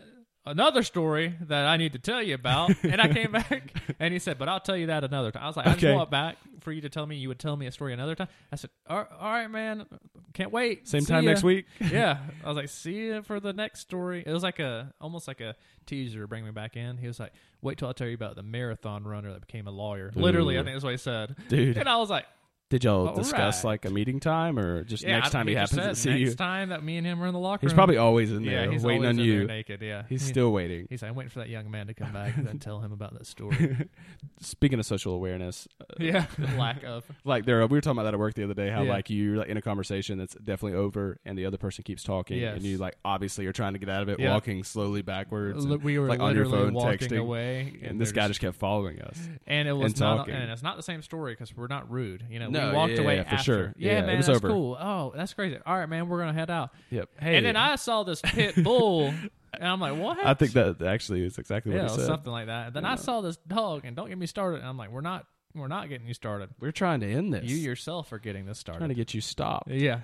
another 0.46 0.82
story 0.82 1.34
that 1.42 1.66
I 1.66 1.76
need 1.76 1.92
to 1.94 1.98
tell 1.98 2.22
you 2.22 2.34
about. 2.34 2.72
And 2.84 3.00
I 3.00 3.08
came 3.12 3.32
back, 3.32 3.72
and 3.98 4.12
he 4.12 4.18
said, 4.20 4.38
"But 4.38 4.48
I'll 4.48 4.60
tell 4.60 4.76
you 4.76 4.86
that 4.86 5.04
another 5.04 5.30
time." 5.32 5.42
I 5.42 5.46
was 5.46 5.56
like, 5.56 5.66
"I 5.66 5.70
Okay. 5.72 5.80
just 5.80 5.94
walked 5.96 6.10
back 6.10 6.36
for 6.60 6.70
you 6.72 6.80
to 6.82 6.88
tell 6.88 7.06
me 7.06 7.16
you 7.16 7.28
would 7.28 7.38
tell 7.38 7.56
me 7.56 7.66
a 7.66 7.72
story 7.72 7.92
another 7.92 8.14
time." 8.14 8.28
I 8.52 8.56
said, 8.56 8.70
"All 8.88 8.98
all 9.20 9.30
right, 9.32 9.48
man, 9.50 9.86
can't 10.32 10.52
wait." 10.52 10.86
Same 10.86 11.00
See 11.02 11.12
time 11.12 11.24
ya." 11.24 11.30
next 11.30 11.42
week. 11.42 11.66
yeah, 11.90 12.18
I 12.44 12.48
was 12.48 12.56
like, 12.56 12.68
"See 12.68 12.94
you 12.94 13.22
for 13.22 13.40
the 13.40 13.52
next 13.52 13.80
story." 13.80 14.22
It 14.26 14.32
was 14.32 14.42
like 14.42 14.58
a 14.60 14.92
almost 15.00 15.26
like 15.28 15.40
a 15.40 15.54
teaser 15.86 16.20
to 16.20 16.28
bring 16.28 16.44
me 16.44 16.50
back 16.50 16.76
in. 16.76 16.98
He 16.98 17.06
was 17.06 17.18
like, 17.18 17.32
"Wait 17.62 17.78
till 17.78 17.88
I 17.88 17.92
tell 17.92 18.06
you 18.08 18.14
about 18.14 18.36
the 18.36 18.42
marathon 18.42 19.04
runner 19.04 19.32
that 19.32 19.40
became 19.46 19.66
a 19.66 19.70
lawyer." 19.72 20.12
Literally, 20.14 20.58
I 20.58 20.62
think 20.62 20.74
that's 20.74 20.84
what 20.84 20.92
he 20.92 20.98
said. 20.98 21.36
Dude, 21.48 21.76
And 21.78 21.88
I 21.88 21.96
was 21.96 22.10
like, 22.10 22.26
Did 22.74 22.82
y'all 22.82 23.06
All 23.10 23.14
discuss 23.14 23.62
right. 23.62 23.70
like 23.70 23.84
a 23.84 23.90
meeting 23.90 24.18
time 24.18 24.58
or 24.58 24.82
just 24.82 25.04
Yeah, 25.04 25.12
next 25.18 25.28
I- 25.28 25.30
time 25.30 25.46
he, 25.46 25.54
just 25.54 25.74
happens 25.74 25.98
to 25.98 26.02
see 26.10 26.18
you? 26.18 26.24
next 26.24 26.34
time 26.38 26.70
that 26.70 26.82
me 26.82 26.96
and 26.96 27.06
him 27.06 27.22
are 27.22 27.26
in 27.28 27.32
the 27.32 27.38
locker 27.38 27.64
room, 27.64 27.70
He's 27.70 27.74
probably 27.74 27.98
always 27.98 28.32
in 28.32 28.44
there 28.44 28.64
yeah, 28.64 28.70
he's 28.72 28.82
waiting 28.82 29.06
on 29.06 29.16
you. 29.16 29.44
naked. 29.46 29.80
Yeah, 29.80 30.02
He's 30.08 30.22
He- 30.26 30.32
still 30.32 30.50
waiting. 30.52 30.88
He's 30.90 31.00
like, 31.00 31.10
I'm 31.12 31.14
waiting 31.14 31.30
for 31.30 31.38
that 31.38 31.48
young 31.48 31.70
man 31.70 31.86
to 31.86 31.94
come 31.94 32.12
back 32.12 32.36
and 32.36 32.44
then 32.44 32.58
tell 32.58 32.80
him 32.80 32.90
about 32.90 33.12
that 33.16 33.26
story. 33.26 33.86
Speaking 34.40 34.80
of 34.80 34.86
social 34.86 35.14
awareness, 35.14 35.68
uh, 35.80 35.84
yeah, 36.00 36.26
lack 36.58 36.82
of. 36.82 37.04
like 37.24 37.46
there, 37.46 37.60
we 37.60 37.76
were 37.76 37.80
talking 37.80 37.92
about 37.98 38.04
that 38.04 38.14
at 38.14 38.18
work 38.18 38.34
the 38.34 38.42
other 38.42 38.54
day. 38.54 38.70
How 38.70 38.82
Yeah. 38.82 38.90
like 38.92 39.08
you're 39.08 39.36
like, 39.36 39.48
in 39.48 39.56
a 39.56 39.62
conversation 39.62 40.18
that's 40.18 40.34
definitely 40.34 40.76
over, 40.76 41.20
and 41.24 41.38
the 41.38 41.46
other 41.46 41.58
person 41.58 41.84
keeps 41.84 42.02
talking, 42.02 42.38
Yes. 42.38 42.56
and 42.56 42.64
you 42.64 42.78
like 42.78 42.96
obviously 43.04 43.46
are 43.46 43.52
trying 43.52 43.74
to 43.74 43.78
get 43.78 43.88
out 43.88 44.02
of 44.02 44.08
it, 44.08 44.18
walking 44.18 44.64
slowly 44.64 45.02
backwards. 45.02 45.64
Look, 45.64 45.84
we 45.84 45.96
were 46.00 46.08
like, 46.08 46.18
on 46.18 46.34
your 46.34 46.46
phone 46.46 46.74
walking 46.74 47.08
texting, 47.08 47.18
away, 47.20 47.74
and 47.82 48.00
this 48.00 48.10
guy 48.10 48.26
just 48.26 48.40
kept 48.40 48.56
following 48.56 49.00
us. 49.00 49.28
and 49.46 49.68
it 49.68 49.72
was 49.72 49.92
and 49.92 50.00
not, 50.00 50.16
talking. 50.16 50.34
and 50.34 50.50
it's 50.50 50.62
not 50.64 50.76
the 50.76 50.82
same 50.82 51.02
story 51.02 51.32
because 51.34 51.56
we're 51.56 51.68
not 51.68 51.88
rude. 51.88 52.24
You 52.28 52.40
know, 52.40 52.48
No, 52.50 52.63
we 52.70 52.76
walked 52.76 52.92
yeah, 52.94 53.00
away 53.00 53.16
yeah, 53.16 53.22
for 53.24 53.28
after. 53.34 53.44
sure. 53.44 53.74
Yeah, 53.76 53.92
Yeah, 54.06 54.12
it 54.12 54.16
was 54.16 54.26
that's 54.26 54.36
over. 54.38 54.48
cool. 54.48 54.76
Oh, 54.80 55.12
that's 55.14 55.34
crazy. 55.34 55.58
All 55.64 55.76
right, 55.78 55.88
man, 55.88 56.08
we're 56.08 56.18
gonna 56.20 56.32
head 56.32 56.50
out. 56.50 56.70
Yep. 56.90 57.08
Hey, 57.20 57.36
And 57.36 57.46
then 57.46 57.56
I 57.56 57.76
saw 57.76 58.02
this 58.02 58.20
pit 58.22 58.54
bull, 58.62 59.08
and 59.52 59.62
I'm 59.68 59.80
like, 59.80 59.96
what? 59.96 60.24
I 60.24 60.34
think 60.34 60.52
that 60.52 60.82
actually 60.82 61.24
is 61.24 61.38
exactly 61.38 61.72
yeah, 61.74 61.82
what 61.82 61.90
he 61.92 61.96
said. 61.98 62.06
something 62.06 62.32
like 62.32 62.46
that. 62.46 62.72
Then 62.74 62.84
I 62.84 62.96
saw 62.96 63.20
this 63.20 63.36
dog, 63.46 63.84
and 63.84 63.94
don't 63.96 64.08
get 64.08 64.18
me 64.18 64.26
started. 64.26 64.58
And 64.60 64.66
I'm 64.68 64.76
like, 64.76 64.90
we're 64.90 65.00
not, 65.00 65.26
we're 65.54 65.68
not 65.68 65.88
getting 65.88 66.08
you 66.08 66.14
started. 66.14 66.50
We're 66.58 66.72
trying 66.72 66.98
to 67.00 67.06
end 67.10 67.32
this. 67.32 67.44
You 67.44 67.56
yourself 67.56 68.12
are 68.12 68.18
getting 68.18 68.44
this 68.46 68.58
started. 68.58 68.78
trying 68.80 68.88
to 68.88 68.94
get 68.96 69.14
you 69.14 69.20
stopped. 69.20 69.70
Yeah. 69.70 70.00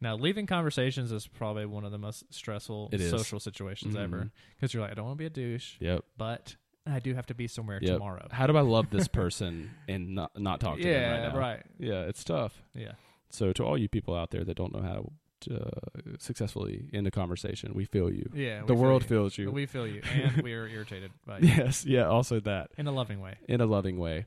now, 0.00 0.16
leaving 0.16 0.46
conversations 0.46 1.12
is 1.12 1.26
probably 1.26 1.66
one 1.66 1.84
of 1.84 1.92
the 1.92 1.98
most 1.98 2.24
stressful 2.32 2.90
social 3.10 3.38
situations 3.40 3.94
ever 3.96 4.16
Mhm. 4.16 4.30
because 4.56 4.72
you're 4.72 4.82
like, 4.82 4.92
I 4.92 4.94
don't 4.94 5.04
want 5.04 5.18
to 5.18 5.22
be 5.22 5.26
a 5.26 5.30
douche, 5.30 5.74
Yep. 5.80 6.04
but 6.16 6.56
I 6.86 6.98
do 7.00 7.14
have 7.14 7.26
to 7.26 7.34
be 7.34 7.46
somewhere 7.48 7.78
Yep. 7.80 7.92
tomorrow. 7.94 8.28
How 8.30 8.46
do 8.46 8.56
I 8.56 8.60
love 8.60 8.90
this 8.90 9.08
person 9.20 9.70
and 9.88 10.14
not 10.14 10.38
not 10.38 10.60
talk 10.60 10.76
to 10.76 10.82
them 10.82 10.92
yeah, 10.92 11.10
right 11.24 11.32
now? 11.32 11.38
right. 11.38 11.62
Yeah, 11.78 12.00
it's 12.02 12.22
tough. 12.24 12.62
Yeah. 12.74 12.92
So 13.30 13.52
to 13.52 13.64
all 13.64 13.78
you 13.78 13.88
people 13.88 14.14
out 14.14 14.30
there 14.30 14.44
that 14.44 14.56
don't 14.56 14.72
know 14.74 14.82
how 14.82 15.12
to 15.40 15.66
uh, 15.66 15.70
successfully 16.18 16.84
end 16.92 17.06
a 17.06 17.10
conversation, 17.10 17.72
we 17.74 17.84
feel 17.84 18.10
you. 18.12 18.30
Yeah. 18.34 18.60
we 18.62 18.66
the 18.68 18.74
feel 18.74 18.82
world 18.82 19.02
you. 19.02 19.08
feels 19.08 19.36
you. 19.38 19.50
We 19.50 19.66
feel 19.66 19.86
you, 19.86 20.02
and 20.12 20.42
we 20.42 20.52
are 20.54 20.66
irritated 20.66 21.10
by 21.26 21.38
you 21.38 21.48
yes, 21.48 21.84
yeah. 21.84 22.04
Also 22.06 22.40
that 22.40 22.70
in 22.78 22.86
a 22.86 22.92
loving 22.92 23.20
way. 23.20 23.36
in 23.48 23.60
a 23.60 23.66
loving 23.66 23.98
way. 23.98 24.26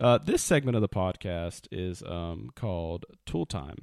Uh, 0.00 0.18
this 0.18 0.42
segment 0.42 0.76
of 0.76 0.80
the 0.80 0.88
podcast 0.88 1.66
is 1.72 2.02
um, 2.04 2.50
called 2.54 3.04
Tool 3.26 3.44
Time. 3.46 3.78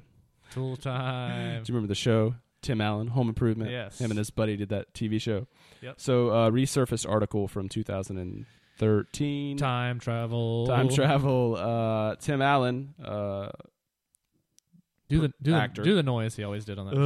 Tool 0.50 0.76
time. 0.76 1.62
Do 1.64 1.70
you 1.70 1.74
remember 1.74 1.88
the 1.88 1.94
show? 1.94 2.36
Tim 2.66 2.80
Allen, 2.80 3.06
Home 3.08 3.28
Improvement. 3.28 3.70
Yes. 3.70 3.98
Him 4.00 4.10
and 4.10 4.18
his 4.18 4.30
buddy 4.30 4.56
did 4.56 4.70
that 4.70 4.92
TV 4.92 5.20
show. 5.20 5.46
Yep. 5.82 6.00
So, 6.00 6.30
uh, 6.30 6.50
resurfaced 6.50 7.08
article 7.08 7.46
from 7.46 7.68
2013. 7.68 9.56
Time 9.56 10.00
travel. 10.00 10.66
Time 10.66 10.88
travel. 10.88 11.56
Uh, 11.56 12.16
Tim 12.16 12.42
Allen. 12.42 12.94
Uh, 13.02 13.50
Do 15.08 15.20
the 15.20 15.28
do 15.40 15.52
the, 15.52 15.56
actor. 15.56 15.82
do 15.84 15.94
the 15.94 16.02
noise 16.02 16.34
he 16.34 16.42
always 16.42 16.64
did 16.64 16.78
on 16.80 16.86
that. 16.90 16.96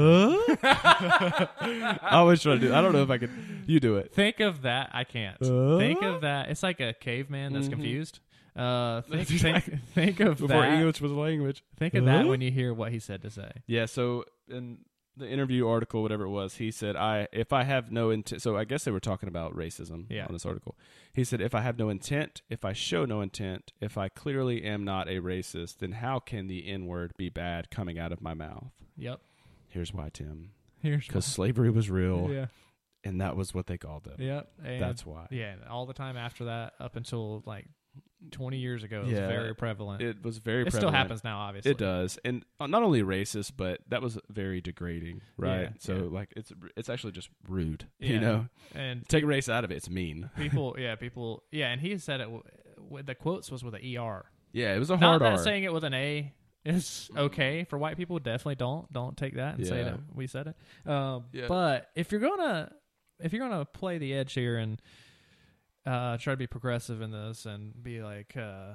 I 2.03 2.17
always 2.17 2.41
try 2.43 2.55
to 2.55 2.59
do. 2.59 2.73
I 2.75 2.81
don't 2.81 2.93
know 2.95 3.03
if 3.03 3.11
I 3.11 3.19
could. 3.19 3.31
You 3.67 3.79
do 3.81 3.97
it. 3.99 4.15
Think 4.15 4.41
of 4.41 4.63
that. 4.63 4.89
I 4.95 5.05
can't. 5.05 5.37
Uh? 5.43 5.77
Think 5.79 6.01
of 6.03 6.23
that. 6.23 6.49
It's 6.49 6.63
like 6.63 6.81
a 6.81 6.95
caveman 6.95 7.53
that's 7.53 7.67
Mhm. 7.69 7.73
confused. 7.73 8.21
Uh, 8.57 9.01
think, 9.11 9.29
think, 9.29 9.65
think 9.95 10.21
of 10.21 10.39
Before 10.39 10.49
that. 10.63 10.73
English 10.79 11.01
was 11.03 11.13
a 11.13 11.15
language. 11.15 11.63
Think 11.77 11.93
of 11.95 12.07
that 12.07 12.25
Uh? 12.25 12.29
when 12.29 12.41
you 12.41 12.51
hear 12.51 12.73
what 12.75 12.91
he 12.91 12.99
said 12.99 13.21
to 13.23 13.31
say. 13.31 13.51
Yeah. 13.67 13.85
So 13.87 14.25
in 14.49 14.79
the 15.21 15.29
interview 15.31 15.67
article, 15.69 16.03
whatever 16.03 16.25
it 16.25 16.31
was, 16.31 16.57
he 16.57 16.71
said, 16.71 16.97
"I 16.97 17.29
if 17.33 17.53
I 17.53 17.63
have 17.65 17.93
no 17.93 18.11
intent." 18.11 18.43
So 18.43 18.57
I 18.57 18.65
guess 18.65 18.85
they 18.85 18.91
were 18.91 19.01
talking 19.01 19.29
about 19.29 19.55
racism 19.55 20.07
Yeah. 20.11 20.27
on 20.27 20.33
this 20.33 20.45
article. 20.45 20.77
He 21.13 21.23
said, 21.25 21.41
"If 21.41 21.55
I 21.55 21.61
have 21.61 21.79
no 21.79 21.89
intent, 21.89 22.43
if 22.51 22.65
I 22.65 22.73
show 22.73 23.05
no 23.05 23.21
intent, 23.21 23.73
if 23.81 23.97
I 23.97 24.09
clearly 24.09 24.65
am 24.65 24.85
not 24.85 25.09
a 25.09 25.21
racist, 25.21 25.79
then 25.79 25.93
how 25.93 26.19
can 26.19 26.47
the 26.49 26.67
N 26.67 26.87
word 26.87 27.13
be 27.17 27.29
bad 27.29 27.71
coming 27.71 27.99
out 27.99 28.13
of 28.13 28.21
my 28.21 28.35
mouth?" 28.35 28.73
Yep. 28.97 29.21
Here's 29.69 29.95
why, 29.95 30.09
Tim. 30.13 30.51
Here's 30.81 31.07
Because 31.07 31.27
slavery 31.27 31.71
was 31.71 31.91
real, 31.91 32.29
yeah. 32.33 32.47
and 33.05 33.21
that 33.21 33.37
was 33.37 33.53
what 33.55 33.67
they 33.67 33.79
called 33.79 34.07
it. 34.09 34.19
Yep. 34.19 34.51
And 34.65 34.83
That's 34.83 35.05
why. 35.07 35.27
yeah. 35.31 35.55
All 35.69 35.87
the 35.87 35.93
time 35.95 36.17
after 36.17 36.47
that, 36.47 36.73
up 36.81 36.97
until 36.97 37.43
like 37.47 37.67
20 38.31 38.57
years 38.59 38.83
ago, 38.83 39.01
it 39.01 39.05
was 39.05 39.13
Yeah. 39.13 39.27
very 39.29 39.55
prevalent. 39.55 40.03
It, 40.03 40.17
It 40.19 40.25
was 40.25 40.39
very. 40.39 40.65
Prevalent. 40.65 40.69
It 40.69 40.71
still 40.71 40.81
prevalent. 40.91 40.97
happens 40.97 41.25
now, 41.25 41.39
obviously. 41.41 41.71
It 41.73 41.79
does, 41.79 42.19
and 42.25 42.45
uh, 42.59 42.67
not 42.67 42.83
only 42.83 43.03
racist, 43.03 43.53
but 43.57 43.81
that 43.89 44.03
was 44.03 44.19
very 44.29 44.61
degrading, 44.61 45.21
right? 45.37 45.61
Yeah, 45.63 45.69
so 45.79 45.95
yeah. 45.95 46.03
like 46.05 46.33
it's 46.37 46.53
it's 46.77 46.89
actually 46.89 47.13
just 47.13 47.29
rude, 47.49 47.87
Yeah. 47.99 48.09
you 48.11 48.21
know. 48.21 48.49
And 48.75 49.09
Take 49.09 49.25
race 49.25 49.49
out 49.49 49.65
of 49.65 49.71
it, 49.71 49.77
it's 49.77 49.91
mean. 49.91 50.31
people, 50.37 50.77
yeah, 50.79 50.95
people, 50.97 51.43
yeah. 51.51 51.69
And 51.71 51.81
he 51.81 51.97
said 51.99 52.21
it. 52.21 52.25
w- 52.25 52.43
w- 52.77 53.03
The 53.05 53.15
quotes 53.15 53.51
was 53.51 53.63
with 53.65 53.75
an 53.75 53.83
ER. 53.97 54.25
Yeah, 54.53 54.75
it 54.75 54.79
was 54.79 54.91
a 54.91 54.95
Not 54.97 55.03
hard 55.03 55.23
that 55.23 55.33
R. 55.33 55.39
saying 55.39 55.65
it 55.65 55.73
with 55.73 55.85
an 55.85 55.95
A 55.95 56.33
is 56.65 57.11
okay 57.17 57.65
for 57.65 57.79
white 57.79 57.97
people. 57.97 58.19
Definitely 58.19 58.57
don't 58.57 58.93
don't 58.93 59.17
take 59.17 59.35
that 59.37 59.57
and 59.57 59.67
say 59.67 59.79
Yeah. 59.79 59.85
that 59.91 60.01
we 60.15 60.27
said 60.27 60.49
it. 60.49 60.91
Um, 60.91 61.25
Yeah. 61.33 61.47
But 61.49 61.89
if 61.95 62.11
you're 62.13 62.21
gonna 62.21 62.73
if 63.23 63.33
you're 63.33 63.47
gonna 63.49 63.65
play 63.65 63.99
the 63.99 64.13
edge 64.15 64.33
here 64.35 64.57
and 64.59 64.81
uh, 65.91 66.17
try 66.19 66.33
to 66.33 66.37
be 66.37 66.47
progressive 66.47 67.01
in 67.03 67.11
this 67.11 67.47
and 67.47 67.83
be 67.83 68.03
like 68.03 68.37
uh, 68.37 68.75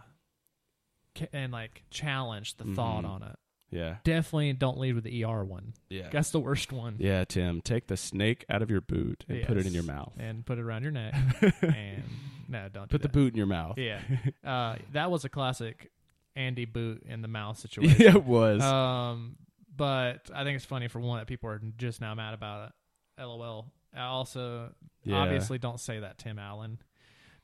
ca- 1.16 1.28
and 1.34 1.52
like 1.52 1.84
challenge 1.90 2.58
the 2.58 2.66
thought 2.66 3.04
Mhm. 3.04 3.10
on 3.10 3.24
it, 3.24 3.36
yeah, 3.72 3.98
definitely 4.04 4.54
don't 4.54 4.78
lead 4.78 4.96
with 4.96 5.04
the 5.04 5.24
ER 5.24 5.44
one. 5.44 5.74
yeah, 5.90 6.10
That's 6.12 6.32
the 6.32 6.40
worst 6.40 6.72
one. 6.72 6.96
yeah. 7.00 7.24
Tim, 7.26 7.62
take 7.62 7.88
the 7.88 7.98
snake 7.98 8.46
out 8.50 8.62
of 8.62 8.70
your 8.70 8.82
boot 8.82 9.26
and 9.28 9.44
put 9.46 9.58
it 9.58 9.66
in 9.66 9.74
your 9.74 9.84
mouth. 9.84 10.14
And 10.18 10.46
put 10.46 10.58
it 10.58 10.62
around 10.62 10.84
your 10.84 10.92
neck. 10.92 11.14
and 11.62 12.04
no, 12.48 12.70
don't 12.70 12.84
do 12.90 12.92
Put 12.94 13.02
the 13.02 13.08
that. 13.08 13.14
boot 13.14 13.34
in 13.34 13.38
your 13.38 13.48
mouth. 13.48 13.78
Yeah, 13.78 14.02
uh, 14.44 14.76
that 14.94 15.10
was 15.12 15.26
a 15.26 15.30
classic 15.30 15.92
Andy 16.36 16.66
boot 16.66 17.04
in 17.08 17.22
the 17.22 17.28
mouth 17.28 17.58
situation. 17.66 18.00
yeah, 18.02 18.16
it 18.16 18.24
was. 18.26 18.62
Um, 18.62 19.38
but 19.76 20.30
I 20.34 20.44
think 20.44 20.56
it's 20.58 20.66
funny 20.66 20.88
for 20.88 21.00
one 21.00 21.20
that 21.20 21.28
people 21.28 21.50
are 21.50 21.62
just 21.78 22.02
now 22.02 22.14
mad 22.16 22.34
about 22.34 22.70
it. 23.18 23.22
LOL. 23.24 23.72
I 23.94 24.04
also 24.08 24.74
yeah. 25.06 25.16
obviously 25.18 25.58
don't 25.58 25.80
say 25.80 26.00
that 26.00 26.18
Tim 26.18 26.38
Allen 26.38 26.80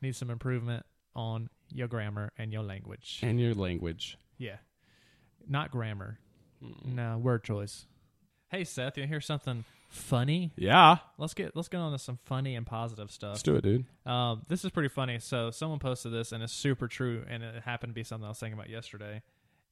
needs 0.01 0.17
some 0.17 0.29
improvement 0.29 0.85
on 1.15 1.49
your 1.73 1.87
grammar 1.87 2.31
and 2.37 2.51
your 2.51 2.63
language. 2.63 3.19
and 3.21 3.39
your 3.39 3.53
language. 3.53 4.17
yeah, 4.37 4.57
not 5.47 5.71
grammar. 5.71 6.19
Mm. 6.63 6.93
No 6.95 7.17
word 7.17 7.43
choice. 7.43 7.85
Hey 8.49 8.63
Seth, 8.65 8.97
you 8.97 9.07
hear 9.07 9.21
something 9.21 9.63
funny? 9.89 10.51
Yeah, 10.57 10.97
Let's 11.17 11.33
get 11.33 11.55
let's 11.55 11.67
get 11.69 11.77
on 11.79 11.91
to 11.93 11.97
some 11.99 12.19
funny 12.25 12.55
and 12.55 12.65
positive 12.65 13.11
stuff. 13.11 13.31
let's 13.31 13.43
do 13.43 13.55
it, 13.55 13.63
dude. 13.63 13.85
Um, 14.05 14.43
this 14.47 14.63
is 14.65 14.71
pretty 14.71 14.89
funny. 14.89 15.19
So 15.19 15.51
someone 15.51 15.79
posted 15.79 16.11
this, 16.13 16.31
and 16.31 16.43
it's 16.43 16.53
super 16.53 16.87
true, 16.87 17.23
and 17.29 17.43
it 17.43 17.63
happened 17.63 17.91
to 17.91 17.93
be 17.95 18.03
something 18.03 18.25
I 18.25 18.29
was 18.29 18.39
thinking 18.39 18.53
about 18.57 18.69
yesterday. 18.69 19.21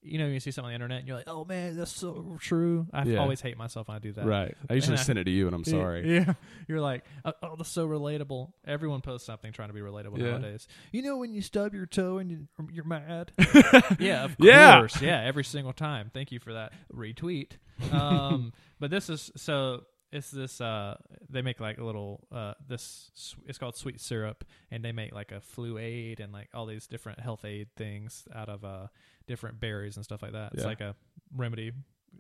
You 0.02 0.18
know, 0.18 0.28
you 0.28 0.40
see 0.40 0.52
something 0.52 0.68
on 0.68 0.72
the 0.72 0.76
internet, 0.76 1.00
and 1.00 1.08
you're 1.08 1.18
like, 1.18 1.28
"Oh 1.28 1.44
man, 1.44 1.76
that's 1.76 1.92
so 1.92 2.38
true." 2.40 2.88
I 2.94 3.04
Yeah. 3.04 3.18
always 3.18 3.42
hate 3.42 3.58
myself 3.58 3.90
when 3.90 3.96
I 3.98 4.00
do 4.00 4.14
that. 4.14 4.26
Right. 4.26 4.56
I 4.70 4.74
usually 4.76 4.94
And 4.94 5.00
I- 5.02 5.04
send 5.04 5.20
it 5.20 5.26
to 5.26 5.32
you, 5.32 5.46
and 5.48 5.54
I'm 5.56 5.64
sorry. 5.66 6.16
Yeah, 6.16 6.34
you're 6.70 6.80
like, 6.80 7.04
"Oh, 7.26 7.34
oh, 7.44 7.56
that's 7.58 7.70
so 7.70 7.86
relatable." 7.88 8.54
Everyone 8.66 9.02
posts 9.02 9.28
something 9.28 9.52
trying 9.52 9.68
to 9.70 9.74
be 9.74 9.82
relatable 9.82 10.18
Yeah. 10.18 10.32
nowadays. 10.32 10.68
You 10.94 11.02
know, 11.02 11.18
when 11.18 11.34
you 11.34 11.42
stub 11.42 11.74
your 11.74 11.86
toe 11.86 12.18
and 12.20 12.32
you, 12.32 12.48
you're 12.72 12.86
mad. 12.86 13.34
yeah, 14.00 14.24
of 14.24 14.36
Yeah. 14.40 14.80
course. 14.80 15.02
Yeah, 15.02 15.22
every 15.22 15.44
single 15.44 15.74
time. 15.74 16.12
Thank 16.14 16.32
you 16.32 16.40
for 16.40 16.54
that 16.54 16.72
retweet. 16.94 17.54
Um, 17.94 18.52
but 18.80 18.92
this 18.92 19.10
is 19.10 19.32
so 19.38 19.84
it's 20.12 20.32
this 20.32 20.60
uh 20.60 20.98
they 21.30 21.42
make 21.42 21.60
like 21.60 21.78
a 21.78 21.84
little 21.84 22.28
uh 22.32 22.54
this 22.68 23.36
it's 23.46 23.58
called 23.60 23.76
sweet 23.76 24.02
syrup 24.02 24.44
and 24.72 24.84
they 24.84 24.92
make 24.92 25.14
like 25.14 25.32
a 25.32 25.40
flu 25.40 25.78
aid 25.78 26.20
and 26.20 26.34
like 26.34 26.50
all 26.54 26.66
these 26.66 26.88
different 26.88 27.20
health 27.20 27.46
aid 27.46 27.68
things 27.76 28.28
out 28.34 28.50
of 28.50 28.66
uh 28.66 28.88
different 29.28 29.60
berries 29.60 29.96
and 29.98 30.04
stuff 30.06 30.22
like 30.24 30.32
that. 30.32 30.54
It's 30.54 30.64
Yeah. 30.64 30.68
like 30.68 30.82
a 30.82 30.96
remedy 31.36 31.72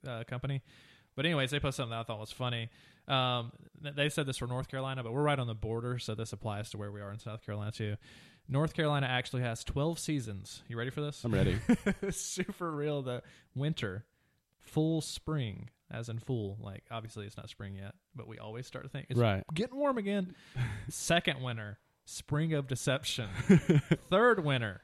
uh, 0.07 0.23
company. 0.27 0.61
But 1.15 1.25
anyways, 1.25 1.49
they 1.51 1.59
put 1.59 1.73
something 1.73 1.89
that 1.89 1.99
I 2.01 2.03
thought 2.03 2.19
was 2.19 2.31
funny. 2.31 2.69
Um, 3.07 3.51
they 3.81 4.07
said 4.09 4.27
this 4.27 4.37
for 4.37 4.45
North 4.47 4.67
Carolina, 4.69 5.01
but 5.03 5.11
we're 5.11 5.23
right 5.23 5.39
on 5.39 5.47
the 5.47 5.55
border, 5.55 5.97
so 5.97 6.13
this 6.13 6.31
applies 6.31 6.69
to 6.69 6.77
where 6.77 6.91
we 6.91 7.01
are 7.01 7.11
in 7.11 7.17
South 7.17 7.43
Carolina 7.43 7.71
too. 7.71 7.95
North 8.47 8.73
Carolina 8.75 9.07
actually 9.07 9.41
has 9.41 9.63
12 9.63 9.97
seasons. 9.99 10.61
You 10.67 10.77
ready 10.77 10.91
for 10.91 11.01
this? 11.01 11.23
I'm 11.25 11.33
ready. 11.33 11.57
super 12.11 12.71
real. 12.71 13.01
The 13.01 13.23
winter, 13.55 14.05
full 14.59 15.01
spring, 15.01 15.69
as 15.91 16.09
in 16.09 16.19
full. 16.19 16.57
Like 16.61 16.83
obviously 16.91 17.25
it's 17.25 17.37
not 17.37 17.49
spring 17.49 17.75
yet, 17.75 17.95
but 18.15 18.27
we 18.27 18.37
always 18.39 18.67
start 18.67 18.85
to 18.85 18.89
think 18.89 19.07
it's 19.09 19.19
right. 19.19 19.43
getting 19.53 19.77
warm 19.77 19.97
again. 19.97 20.35
Second 20.89 21.41
winter, 21.41 21.79
spring 22.05 22.53
of 22.53 22.67
deception. 22.67 23.29
Third 24.09 24.43
winter, 24.43 24.81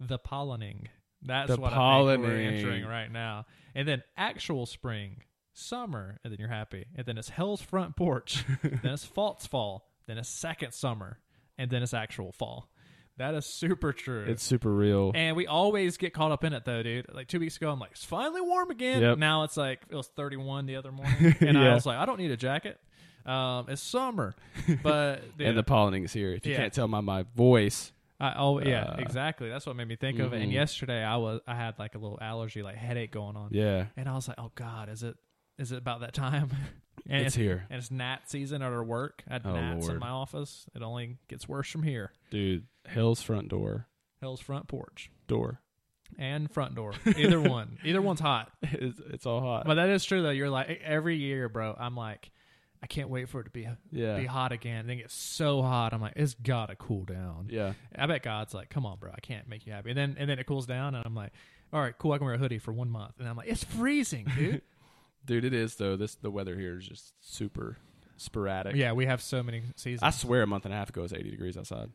the 0.00 0.18
pollinating. 0.18 0.86
That's 1.22 1.48
The 1.48 1.60
what 1.60 1.72
I 1.72 2.04
think 2.04 2.22
we're 2.22 2.30
pollinating. 2.30 2.58
entering 2.58 2.84
right 2.84 3.10
now. 3.10 3.46
And 3.74 3.86
then 3.88 4.02
actual 4.16 4.66
spring, 4.66 5.22
summer, 5.52 6.18
and 6.22 6.32
then 6.32 6.38
you're 6.38 6.48
happy. 6.48 6.86
And 6.94 7.04
then 7.06 7.18
it's 7.18 7.28
hell's 7.30 7.60
front 7.60 7.96
porch. 7.96 8.44
then 8.62 8.92
it's 8.92 9.04
false 9.04 9.46
fall. 9.46 9.88
Then 10.06 10.16
it's 10.18 10.28
second 10.28 10.72
summer, 10.72 11.18
and 11.58 11.70
then 11.70 11.82
it's 11.82 11.92
actual 11.92 12.32
fall. 12.32 12.70
That 13.18 13.34
is 13.34 13.46
super 13.46 13.92
true. 13.92 14.24
It's 14.28 14.42
super 14.42 14.72
real. 14.72 15.12
And 15.14 15.36
we 15.36 15.46
always 15.46 15.96
get 15.96 16.12
caught 16.14 16.32
up 16.32 16.44
in 16.44 16.52
it 16.52 16.64
though, 16.64 16.82
dude. 16.82 17.06
Like 17.12 17.28
two 17.28 17.40
weeks 17.40 17.56
ago, 17.56 17.70
I'm 17.70 17.78
like, 17.78 17.90
it's 17.92 18.04
finally 18.04 18.40
warm 18.40 18.70
again. 18.70 19.02
Yep. 19.02 19.18
Now 19.18 19.42
it's 19.42 19.56
like 19.56 19.82
it 19.88 19.94
was 19.94 20.06
31 20.08 20.66
the 20.66 20.76
other 20.76 20.92
morning, 20.92 21.36
and 21.40 21.58
I 21.58 21.74
was 21.74 21.84
like, 21.84 21.98
I 21.98 22.06
don't 22.06 22.18
need 22.18 22.30
a 22.30 22.36
jacket. 22.36 22.78
Um, 23.26 23.66
it's 23.68 23.82
summer, 23.82 24.34
but 24.82 25.16
dude, 25.38 25.48
and 25.48 25.58
the 25.58 25.64
pollinating 25.64 26.04
is 26.06 26.12
here. 26.12 26.32
If 26.32 26.46
you 26.46 26.52
Yeah. 26.52 26.58
can't 26.60 26.72
tell 26.72 26.88
by 26.88 27.00
my 27.00 27.24
voice, 27.36 27.92
I, 28.18 28.34
oh 28.36 28.60
yeah, 28.60 28.84
Uh, 28.84 28.96
exactly. 29.00 29.48
That's 29.50 29.66
what 29.66 29.76
made 29.76 29.86
me 29.88 29.96
think 29.96 30.18
of 30.18 30.32
it. 30.32 30.40
And 30.40 30.50
mhm. 30.50 30.54
yesterday 30.54 31.04
I 31.04 31.16
was 31.16 31.40
I 31.46 31.54
had 31.54 31.78
like 31.78 31.94
a 31.94 31.98
little 31.98 32.18
allergy, 32.22 32.62
like 32.62 32.76
headache 32.76 33.10
going 33.12 33.36
on, 33.36 33.48
Yeah, 33.52 33.86
and 33.96 34.08
I 34.08 34.14
was 34.14 34.28
like, 34.28 34.38
oh 34.40 34.50
god, 34.54 34.88
is 34.88 35.02
it 35.02 35.16
is 35.58 35.72
it 35.72 35.78
about 35.78 36.00
that 36.00 36.14
time? 36.14 36.50
and 37.08 37.26
it's 37.26 37.34
here, 37.34 37.66
and 37.70 37.78
it's 37.78 37.90
gnat 37.90 38.28
season 38.30 38.62
at 38.62 38.70
our 38.72 38.84
work. 38.84 39.22
I 39.28 39.34
had 39.34 39.42
Oh, 39.46 39.52
gnats 39.54 39.88
in 39.88 39.98
my 39.98 40.08
office. 40.10 40.66
It 40.74 40.82
only 40.82 41.16
gets 41.28 41.48
worse 41.48 41.68
from 41.70 41.82
here. 41.82 42.12
dude. 42.30 42.64
Hill's 42.86 43.20
front 43.22 43.48
door, 43.48 43.86
Hell's 44.20 44.40
front 44.40 44.66
porch 44.68 45.10
door. 45.26 45.60
and 46.18 46.50
front 46.50 46.74
door, 46.74 46.94
either 47.16 47.40
one, 47.40 47.78
either 47.84 48.00
one's 48.02 48.20
hot. 48.20 48.50
It's, 48.62 48.98
it's 49.10 49.26
all 49.26 49.40
hot. 49.40 49.64
But 49.66 49.74
that 49.74 49.88
is 49.90 50.04
true 50.04 50.22
though. 50.22 50.30
You're 50.30 50.50
like 50.50 50.80
every 50.84 51.16
year, 51.16 51.48
bro. 51.48 51.76
I'm 51.78 51.94
like, 51.96 52.30
I 52.82 52.86
can't 52.86 53.08
wait 53.10 53.28
for 53.28 53.40
it 53.40 53.44
to 53.44 53.50
be 53.50 53.66
yeah, 53.90 54.16
be 54.18 54.24
hot 54.26 54.52
again. 54.52 54.86
Then 54.86 54.98
it 54.98 55.02
gets 55.02 55.14
so 55.14 55.62
hot. 55.62 55.92
I'm 55.92 56.00
like, 56.00 56.14
it's 56.16 56.34
gotta 56.34 56.76
cool 56.76 57.04
down. 57.04 57.48
yeah. 57.50 57.72
I 57.96 58.06
bet 58.06 58.22
God's 58.22 58.54
like, 58.54 58.70
come 58.70 58.86
on, 58.86 58.98
bro. 58.98 59.10
I 59.14 59.20
can't 59.20 59.48
make 59.48 59.66
you 59.66 59.72
happy. 59.72 59.90
And 59.90 59.98
then 59.98 60.16
and 60.18 60.30
then 60.30 60.38
it 60.38 60.46
cools 60.46 60.64
down, 60.66 60.94
and 60.94 61.04
I'm 61.04 61.14
like, 61.14 61.32
all 61.72 61.80
right, 61.80 61.92
cool. 61.98 62.12
I 62.12 62.18
can 62.18 62.24
wear 62.26 62.34
a 62.36 62.38
hoodie 62.38 62.58
for 62.58 62.72
one 62.72 62.88
month. 62.88 63.14
And 63.18 63.28
I'm 63.28 63.36
like, 63.36 63.48
it's 63.48 63.64
freezing, 63.64 64.26
dude. 64.36 64.62
Dude, 65.24 65.44
it 65.44 65.54
is 65.54 65.76
though. 65.76 65.96
This 65.96 66.14
the 66.16 66.30
weather 66.30 66.56
here 66.56 66.78
is 66.78 66.86
just 66.86 67.14
super 67.20 67.76
sporadic. 68.16 68.74
yeah, 68.76 68.92
we 68.92 69.06
have 69.06 69.20
so 69.22 69.42
many 69.42 69.62
seasons. 69.76 70.02
I 70.02 70.10
swear 70.10 70.42
a 70.42 70.46
month 70.46 70.64
and 70.64 70.74
a 70.74 70.76
half 70.76 70.88
ago 70.90 71.02
it 71.02 71.04
was 71.04 71.12
80 71.12 71.30
degrees 71.30 71.56
outside. 71.56 71.90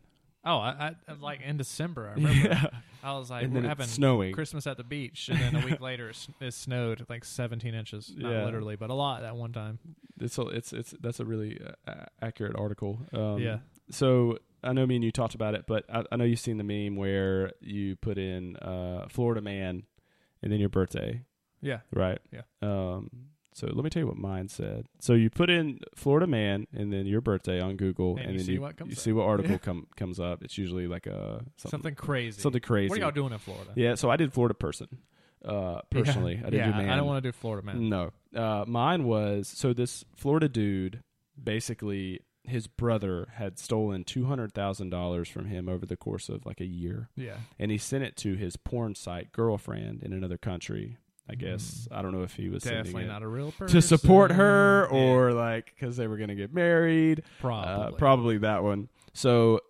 oh, 0.45 0.57
I, 0.57 0.95
I 1.07 1.13
like 1.19 1.41
in 1.41 1.57
December. 1.57 2.09
I 2.09 2.13
remember. 2.15 2.49
Yeah. 2.49 2.67
I 3.03 3.17
was 3.17 3.29
like, 3.29 3.43
and 3.45 3.53
we're 3.53 3.63
having 3.63 3.87
snowing. 3.87 4.33
Christmas 4.33 4.65
at 4.67 4.77
the 4.77 4.83
beach, 4.83 5.27
and 5.29 5.39
then 5.39 5.55
a 5.61 5.65
week 5.65 5.81
later 5.81 6.09
it, 6.09 6.27
it 6.41 6.53
snowed 6.53 7.05
like 7.09 7.25
17 7.25 7.73
inches. 7.73 8.13
Not 8.15 8.31
Yeah. 8.31 8.45
literally, 8.45 8.75
but 8.77 8.89
a 8.89 8.93
lot 8.93 9.21
that 9.21 9.35
one 9.35 9.51
time. 9.51 9.79
It's 10.21 10.37
a, 10.37 10.43
it's 10.43 10.71
it's 10.73 10.93
that's 11.01 11.19
a 11.19 11.25
really 11.25 11.59
uh, 11.87 11.93
accurate 12.21 12.55
article. 12.55 12.99
Um, 13.13 13.39
yeah. 13.39 13.57
So 13.89 14.37
I 14.63 14.71
know 14.71 14.85
me 14.85 14.95
and 14.95 15.03
you 15.03 15.11
talked 15.11 15.35
about 15.35 15.55
it, 15.55 15.65
but 15.67 15.83
I, 15.93 16.03
I 16.11 16.15
know 16.15 16.23
you've 16.23 16.39
seen 16.39 16.57
the 16.57 16.63
meme 16.63 16.95
where 16.95 17.51
you 17.59 17.95
put 17.97 18.17
in 18.17 18.55
uh, 18.57 19.07
Florida 19.09 19.41
man 19.41 19.83
and 20.41 20.51
then 20.51 20.59
your 20.61 20.69
birthday, 20.69 21.23
Yeah. 21.63 21.79
right? 21.93 22.19
Yeah. 22.31 22.41
Um. 22.61 23.09
So 23.55 23.67
let 23.67 23.83
me 23.83 23.89
tell 23.91 24.01
you 24.01 24.07
what 24.07 24.17
mine 24.17 24.47
said. 24.49 24.87
So 24.99 25.13
you 25.13 25.29
put 25.29 25.49
in 25.51 25.79
Florida 25.95 26.25
man 26.25 26.65
and 26.75 26.91
then 26.91 27.05
your 27.05 27.21
birthday 27.21 27.59
on 27.61 27.75
Google, 27.77 28.17
And 28.17 28.25
and, 28.25 28.31
you 28.33 28.37
then 28.39 28.45
see 28.47 28.53
you, 28.53 28.61
what 28.61 28.75
comes 28.77 28.89
you 28.89 28.93
up. 28.95 28.99
see 28.99 29.11
what 29.11 29.25
article 29.25 29.51
Yeah. 29.51 29.57
come 29.61 29.87
comes 29.95 30.19
up. 30.19 30.43
It's 30.43 30.57
usually 30.57 30.87
like 30.87 31.05
a 31.05 31.43
something 31.57 31.69
Something 31.71 31.95
crazy. 31.95 32.41
something 32.41 32.61
crazy. 32.61 32.89
What 32.89 32.97
are 32.97 33.01
y'all 33.01 33.11
doing 33.11 33.31
in 33.31 33.37
Florida? 33.39 33.71
Yeah. 33.75 33.93
So 33.95 34.09
I 34.09 34.17
did 34.17 34.33
Florida 34.33 34.55
person. 34.55 34.87
Uh, 35.45 35.81
personally, 35.91 36.35
I 36.39 36.49
didn't 36.49 36.53
yeah, 36.55 36.65
do 36.71 36.77
man. 36.83 36.89
I 36.89 36.95
don't 36.95 37.05
want 37.05 37.21
to 37.23 37.27
do 37.29 37.33
Florida 37.33 37.65
man. 37.65 37.89
No. 37.89 38.11
Uh, 38.35 38.63
mine 38.67 39.03
was 39.03 39.47
so 39.47 39.71
this 39.73 40.03
Florida 40.15 40.49
dude 40.49 41.03
basically 41.41 42.21
his 42.45 42.67
brother 42.67 43.27
had 43.35 43.57
stolen 43.59 44.03
two 44.03 44.25
hundred 44.25 44.53
thousand 44.53 44.89
dollars 44.89 45.29
from 45.29 45.45
him 45.45 45.69
over 45.69 45.85
the 45.85 45.95
course 45.95 46.27
of 46.27 46.45
like 46.45 46.59
a 46.59 46.65
year, 46.65 47.09
Yeah. 47.15 47.37
and 47.59 47.71
he 47.71 47.77
sent 47.77 48.03
it 48.03 48.15
to 48.17 48.33
his 48.35 48.57
porn 48.57 48.95
site 48.95 49.31
girlfriend 49.31 50.01
in 50.03 50.11
another 50.11 50.37
country. 50.37 50.97
I 51.29 51.35
guess 51.35 51.87
I 51.89 52.01
don't 52.01 52.11
know 52.11 52.23
if 52.23 52.33
he 52.35 52.49
was 52.49 52.63
Definitely 52.63 52.91
sending 52.91 53.09
it 53.09 53.13
not 53.13 53.23
a 53.23 53.27
real 53.27 53.51
person. 53.51 53.67
to 53.75 53.81
support 53.81 54.31
her 54.31 54.87
or 54.87 55.31
like 55.33 55.73
because 55.73 55.95
they 55.95 56.07
were 56.07 56.17
gonna 56.17 56.35
get 56.35 56.53
married. 56.53 57.23
probably. 57.39 57.95
Uh, 57.95 57.97
probably 57.97 58.37
that 58.39 58.63
one. 58.63 58.89
So 59.13 59.61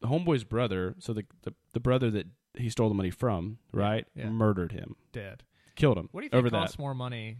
the 0.00 0.06
homeboy's 0.08 0.44
brother, 0.44 0.94
so 0.98 1.12
the, 1.12 1.24
the 1.42 1.52
the 1.72 1.80
brother 1.80 2.10
that 2.12 2.26
he 2.54 2.70
stole 2.70 2.88
the 2.88 2.94
money 2.94 3.10
from, 3.10 3.58
right, 3.72 4.06
yeah. 4.14 4.28
murdered 4.28 4.72
him, 4.72 4.96
dead. 5.12 5.42
killed 5.74 5.98
him. 5.98 6.08
What 6.12 6.20
do 6.20 6.24
you 6.26 6.30
think 6.30 6.38
over 6.38 6.50
costs 6.50 6.76
that? 6.76 6.82
more 6.82 6.94
money 6.94 7.38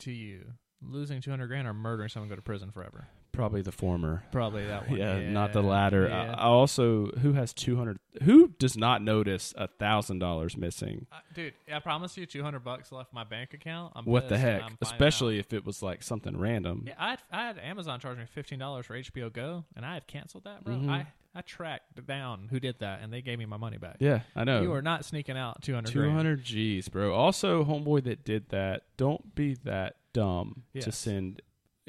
to 0.00 0.10
you? 0.12 0.52
Losing 0.82 1.20
200 1.20 1.46
grand 1.46 1.68
or 1.68 1.74
murdering 1.74 2.08
someone 2.08 2.28
go 2.28 2.36
to 2.36 2.42
prison 2.42 2.70
forever? 2.70 3.06
Probably 3.32 3.62
the 3.62 3.72
former. 3.72 4.24
Probably 4.32 4.66
that 4.66 4.88
one. 4.88 4.98
Yeah, 5.00 5.30
not 5.30 5.52
the 5.52 5.62
latter. 5.62 6.08
Yeah. 6.08 6.34
I, 6.34 6.42
I 6.42 6.44
also 6.44 7.06
who 7.06 7.32
has 7.34 7.52
two 7.52 7.76
hundred? 7.76 7.98
Who 8.24 8.48
does 8.58 8.76
not 8.76 9.02
notice 9.02 9.54
a 9.56 9.68
thousand 9.68 10.18
dollars 10.18 10.56
missing? 10.56 11.06
Uh, 11.12 11.16
dude, 11.34 11.54
I 11.72 11.78
promise 11.78 12.16
you 12.16 12.26
200 12.26 12.60
bucks 12.64 12.90
left 12.92 13.12
my 13.12 13.24
bank 13.24 13.54
account. 13.54 13.92
I'm 13.94 14.04
what 14.04 14.28
the 14.28 14.36
heck? 14.36 14.62
Especially 14.80 15.36
out. 15.36 15.40
if 15.46 15.52
it 15.52 15.64
was 15.64 15.82
like 15.82 16.02
something 16.02 16.36
random. 16.38 16.84
Yeah, 16.86 16.94
I 16.98 17.10
had, 17.10 17.22
I 17.30 17.46
had 17.46 17.58
Amazon 17.58 18.00
charge 18.00 18.18
me 18.18 18.24
$15 18.36 18.84
for 18.84 18.98
HBO 18.98 19.32
Go, 19.32 19.64
and 19.76 19.86
I 19.86 19.94
had 19.94 20.06
canceled 20.06 20.44
that, 20.44 20.64
bro. 20.64 20.74
Mhm. 20.74 20.90
I, 20.90 21.06
I 21.34 21.42
tracked 21.42 22.04
down 22.06 22.48
who 22.50 22.58
did 22.58 22.80
that, 22.80 23.00
and 23.02 23.12
they 23.12 23.22
gave 23.22 23.38
me 23.38 23.46
my 23.46 23.56
money 23.56 23.78
back. 23.78 23.96
Yeah, 24.00 24.20
I 24.34 24.42
know. 24.44 24.62
You 24.62 24.72
are 24.72 24.82
not 24.82 25.04
sneaking 25.04 25.36
out 25.36 25.62
200 25.62 25.92
two 25.92 26.00
grand. 26.00 26.16
hundred 26.16 26.42
G's, 26.42 26.88
bro. 26.88 27.14
Also, 27.14 27.64
homeboy 27.64 28.02
that 28.04 28.24
did 28.24 28.48
that, 28.48 28.82
don't 28.96 29.34
be 29.34 29.54
that 29.64 29.96
dumb 30.12 30.64
to 30.80 30.90
send 30.90 31.40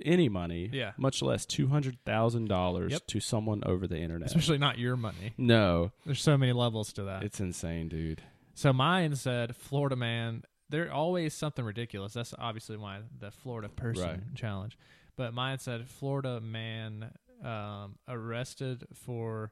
any 0.05 0.29
money, 0.29 0.69
Yeah. 0.71 0.93
much 0.97 1.21
less 1.21 1.45
two 1.45 1.67
hundred 1.67 1.97
thousand 2.05 2.47
dollars 2.49 2.91
Yep. 2.91 3.07
to 3.07 3.19
someone 3.19 3.63
over 3.65 3.87
the 3.87 3.97
internet. 3.97 4.27
Especially 4.27 4.57
not 4.57 4.77
your 4.77 4.95
money. 4.97 5.33
no, 5.37 5.91
There's 6.05 6.21
so 6.21 6.37
many 6.37 6.53
levels 6.53 6.91
to 6.93 7.03
that. 7.03 7.23
it's 7.23 7.39
insane, 7.39 7.89
dude. 7.89 8.21
So 8.53 8.73
mine 8.73 9.15
said 9.15 9.55
Florida 9.55 9.95
man. 9.95 10.43
They're 10.69 10.91
always 10.93 11.33
something 11.33 11.65
ridiculous. 11.65 12.13
That's 12.13 12.33
obviously 12.37 12.77
why 12.77 13.01
the 13.19 13.29
Florida 13.31 13.67
person 13.69 14.03
Right. 14.09 14.35
challenge. 14.35 14.77
But 15.17 15.33
mine 15.33 15.59
said 15.59 15.87
Florida 15.89 16.39
man 16.39 17.11
um, 17.43 17.97
arrested 18.07 18.85
for 18.93 19.51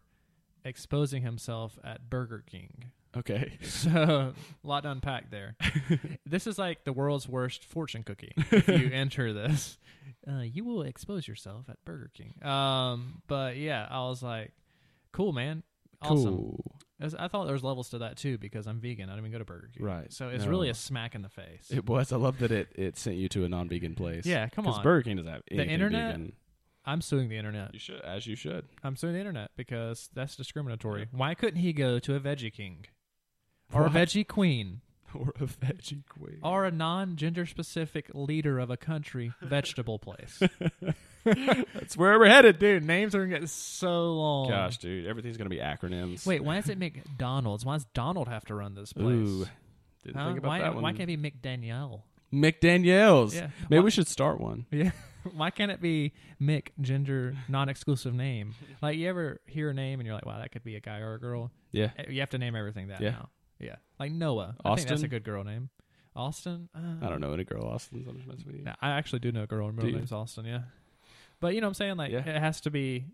exposing 0.63 1.23
himself 1.23 1.77
at 1.83 2.09
Burger 2.09 2.43
King. 2.45 2.91
Okay, 3.17 3.57
So 3.63 4.33
a 4.63 4.67
lot 4.67 4.83
to 4.83 4.91
unpack 4.91 5.31
there. 5.31 5.55
this 6.25 6.45
is 6.47 6.57
like 6.59 6.83
the 6.83 6.93
world's 6.93 7.27
worst 7.27 7.65
fortune 7.65 8.03
cookie. 8.03 8.33
If 8.51 8.67
you 8.67 8.89
enter 8.93 9.33
this, 9.33 9.77
uh, 10.29 10.41
you 10.41 10.63
will 10.63 10.83
expose 10.83 11.27
yourself 11.27 11.65
at 11.69 11.83
Burger 11.85 12.11
King. 12.13 12.35
Um, 12.47 13.21
but 13.27 13.57
yeah, 13.57 13.87
I 13.89 14.01
was 14.01 14.21
like, 14.21 14.53
cool, 15.11 15.33
man. 15.33 15.63
Awesome. 16.01 16.23
cool. 16.37 16.75
I 17.17 17.27
thought 17.29 17.45
there 17.45 17.53
was 17.53 17.63
levels 17.63 17.89
to 17.89 17.99
that 17.99 18.17
too 18.17 18.37
because 18.37 18.67
I'm 18.67 18.79
vegan. 18.79 19.09
I 19.09 19.13
don't 19.13 19.19
even 19.19 19.31
go 19.31 19.39
to 19.39 19.45
Burger 19.45 19.69
King. 19.75 19.85
Right. 19.85 20.11
So 20.13 20.29
it's 20.29 20.43
No. 20.43 20.49
really 20.51 20.69
a 20.69 20.73
smack 20.73 21.15
in 21.15 21.21
the 21.21 21.29
face. 21.29 21.71
It 21.71 21.87
was. 21.87 22.11
I 22.13 22.17
love 22.17 22.39
that 22.39 22.51
it 22.51 22.69
it 22.75 22.97
sent 22.97 23.15
you 23.17 23.27
to 23.29 23.43
a 23.45 23.49
non-vegan 23.49 23.95
place. 23.95 24.25
yeah, 24.25 24.47
come 24.49 24.67
on. 24.67 24.73
because. 24.73 24.83
Burger 24.83 25.03
King 25.03 25.17
doesn't 25.17 25.31
have 25.31 25.41
anything 25.49 25.69
internet? 25.71 26.11
vegan. 26.13 26.33
I'm 26.85 27.01
suing 27.01 27.29
the 27.29 27.37
internet. 27.37 27.73
You 27.73 27.79
should, 27.79 28.01
as 28.01 28.25
you 28.27 28.35
should. 28.35 28.65
I'm 28.83 28.95
suing 28.95 29.13
the 29.13 29.19
internet 29.19 29.51
because 29.57 30.09
that's 30.13 30.35
discriminatory. 30.35 31.07
Why 31.11 31.35
couldn't 31.35 31.59
he 31.59 31.73
go 31.73 31.99
to 31.99 32.15
a 32.15 32.19
Veggie 32.19 32.51
King 32.53 32.85
or 33.73 33.85
a 33.85 33.89
Veggie 33.89 34.27
Queen 34.27 34.81
or 35.15 35.29
a 35.39 35.45
veggie 35.45 36.03
queen. 36.07 36.37
or 36.43 36.65
a 36.65 36.71
non-gender 36.71 37.45
specific 37.47 38.11
leader 38.13 38.59
of 38.59 38.69
a 38.69 38.77
country 38.77 39.33
vegetable 39.41 39.97
place? 39.99 40.39
That's 41.25 41.97
where 41.97 42.17
we're 42.19 42.27
headed, 42.29 42.59
dude. 42.59 42.79
Dude, 42.81 42.87
names 42.87 43.15
are 43.15 43.25
getting 43.25 43.47
so 43.47 44.13
long. 44.13 44.49
Gosh, 44.49 44.77
dude, 44.77 45.05
everything's 45.07 45.37
gonna 45.37 45.49
be 45.49 45.57
acronyms. 45.57 46.25
Wait, 46.25 46.43
why 46.43 46.55
does 46.55 46.69
it 46.69 46.77
McDonald's? 46.77 47.65
Why 47.65 47.75
does 47.75 47.85
Donald 47.93 48.27
have 48.27 48.45
to 48.45 48.55
run 48.55 48.75
this 48.75 48.93
place? 48.93 49.05
Ooh, 49.07 49.45
didn't 50.03 50.15
Huh? 50.17 50.27
think 50.27 50.37
about 50.39 50.47
why, 50.47 50.59
that 50.59 50.73
one. 50.75 50.83
why 50.83 50.93
can't 50.93 51.09
it 51.09 51.21
be 51.21 51.31
McDanielle? 51.31 52.01
McDaniel's? 52.33 53.35
Yeah. 53.35 53.49
Maybe 53.69 53.79
Why- 53.79 53.85
we 53.85 53.91
should 53.91 54.07
start 54.07 54.39
one. 54.39 54.65
Yeah. 54.71 54.91
Why 55.33 55.49
can't 55.49 55.71
it 55.71 55.81
be 55.81 56.13
Mick, 56.41 56.67
gender, 56.79 57.35
non 57.49 57.67
exclusive 57.67 58.13
name? 58.13 58.53
Like, 58.81 58.97
you 58.97 59.09
ever 59.09 59.41
hear 59.47 59.69
a 59.71 59.73
name 59.73 59.99
and 59.99 60.05
you're 60.07 60.15
like, 60.15 60.25
wow, 60.25 60.37
that 60.39 60.51
could 60.51 60.63
be 60.63 60.75
a 60.75 60.79
guy 60.79 60.99
or 60.99 61.15
a 61.15 61.19
girl? 61.19 61.51
Yeah. 61.71 61.89
Eh, 61.97 62.05
You 62.11 62.19
have 62.21 62.29
to 62.29 62.37
name 62.37 62.55
everything 62.55 62.87
that 62.87 63.01
Yeah. 63.01 63.09
now. 63.11 63.29
Yeah. 63.59 63.75
Like 63.99 64.11
Noah. 64.11 64.55
I 64.63 64.75
think 64.75 64.87
that's 64.87 65.03
a 65.03 65.07
good 65.07 65.23
girl 65.23 65.43
name. 65.43 65.69
Austin? 66.15 66.69
Uh, 66.75 67.05
I 67.05 67.09
don't 67.09 67.21
know 67.21 67.33
any 67.33 67.43
girl 67.43 67.63
Austin's. 67.67 68.07
I'm 68.07 68.15
just 68.17 68.27
messing 68.27 68.45
with 68.47 68.55
you. 68.55 68.63
no, 68.63 68.73
I 68.81 68.89
actually 68.91 69.19
do 69.19 69.31
know 69.31 69.43
a 69.43 69.47
girl. 69.47 69.67
Her 69.67 69.73
middle 69.73 69.91
name's 69.91 70.11
Austin, 70.11 70.45
yeah. 70.45 70.61
But 71.39 71.53
you 71.55 71.61
know 71.61 71.67
what 71.67 71.71
I'm 71.71 71.73
saying? 71.75 71.97
Like, 71.97 72.11
Yeah. 72.11 72.19
it 72.27 72.39
has 72.39 72.59
to 72.61 72.71
be 72.71 73.05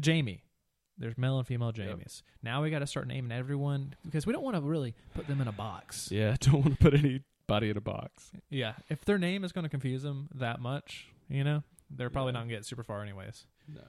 Jamie. 0.00 0.42
There's 0.98 1.16
male 1.16 1.38
and 1.38 1.46
female 1.46 1.72
Jamies. 1.72 2.22
Now 2.42 2.62
we 2.62 2.70
got 2.70 2.80
to 2.80 2.86
start 2.86 3.06
naming 3.06 3.32
everyone 3.32 3.94
because 4.04 4.26
we 4.26 4.32
don't 4.32 4.42
want 4.42 4.56
to 4.56 4.62
really 4.62 4.94
put 5.14 5.26
them 5.26 5.40
in 5.40 5.48
a 5.48 5.52
box. 5.52 6.10
Yeah, 6.10 6.36
don't 6.40 6.54
want 6.64 6.70
to 6.70 6.76
put 6.76 6.94
anybody 6.94 7.70
in 7.70 7.76
a 7.76 7.80
box. 7.80 8.30
Yeah. 8.50 8.74
If 8.88 9.04
their 9.04 9.18
name 9.18 9.42
is 9.44 9.52
going 9.52 9.64
to 9.64 9.68
confuse 9.68 10.02
them 10.02 10.28
that 10.34 10.60
much, 10.60 11.06
you 11.28 11.44
know, 11.44 11.62
they're 11.90 12.10
probably 12.10 12.30
Yeah. 12.30 12.34
not 12.34 12.40
going 12.40 12.50
to 12.50 12.54
get 12.56 12.66
super 12.66 12.82
far 12.82 13.02
anyways. 13.02 13.46
No. 13.72 13.80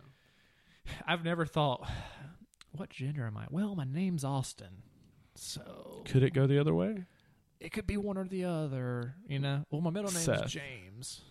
I've 1.08 1.24
never 1.24 1.46
thought, 1.46 1.88
what 2.72 2.90
gender 2.90 3.26
am 3.26 3.38
I? 3.38 3.46
Well, 3.50 3.76
my 3.76 3.86
name's 3.86 4.24
Austin. 4.24 4.84
So 5.36 6.04
Could 6.06 6.24
it 6.24 6.34
go 6.34 6.48
the 6.48 6.60
other 6.60 6.74
way? 6.74 7.06
it 7.60 7.72
could 7.72 7.88
be 7.88 7.96
one 7.98 8.18
or 8.18 8.26
the 8.26 8.44
other, 8.46 9.16
you 9.28 9.40
know? 9.40 9.64
Well, 9.72 9.80
my 9.82 9.90
middle 9.90 10.12
name 10.12 10.22
Seth. 10.22 10.48
James. 10.48 11.22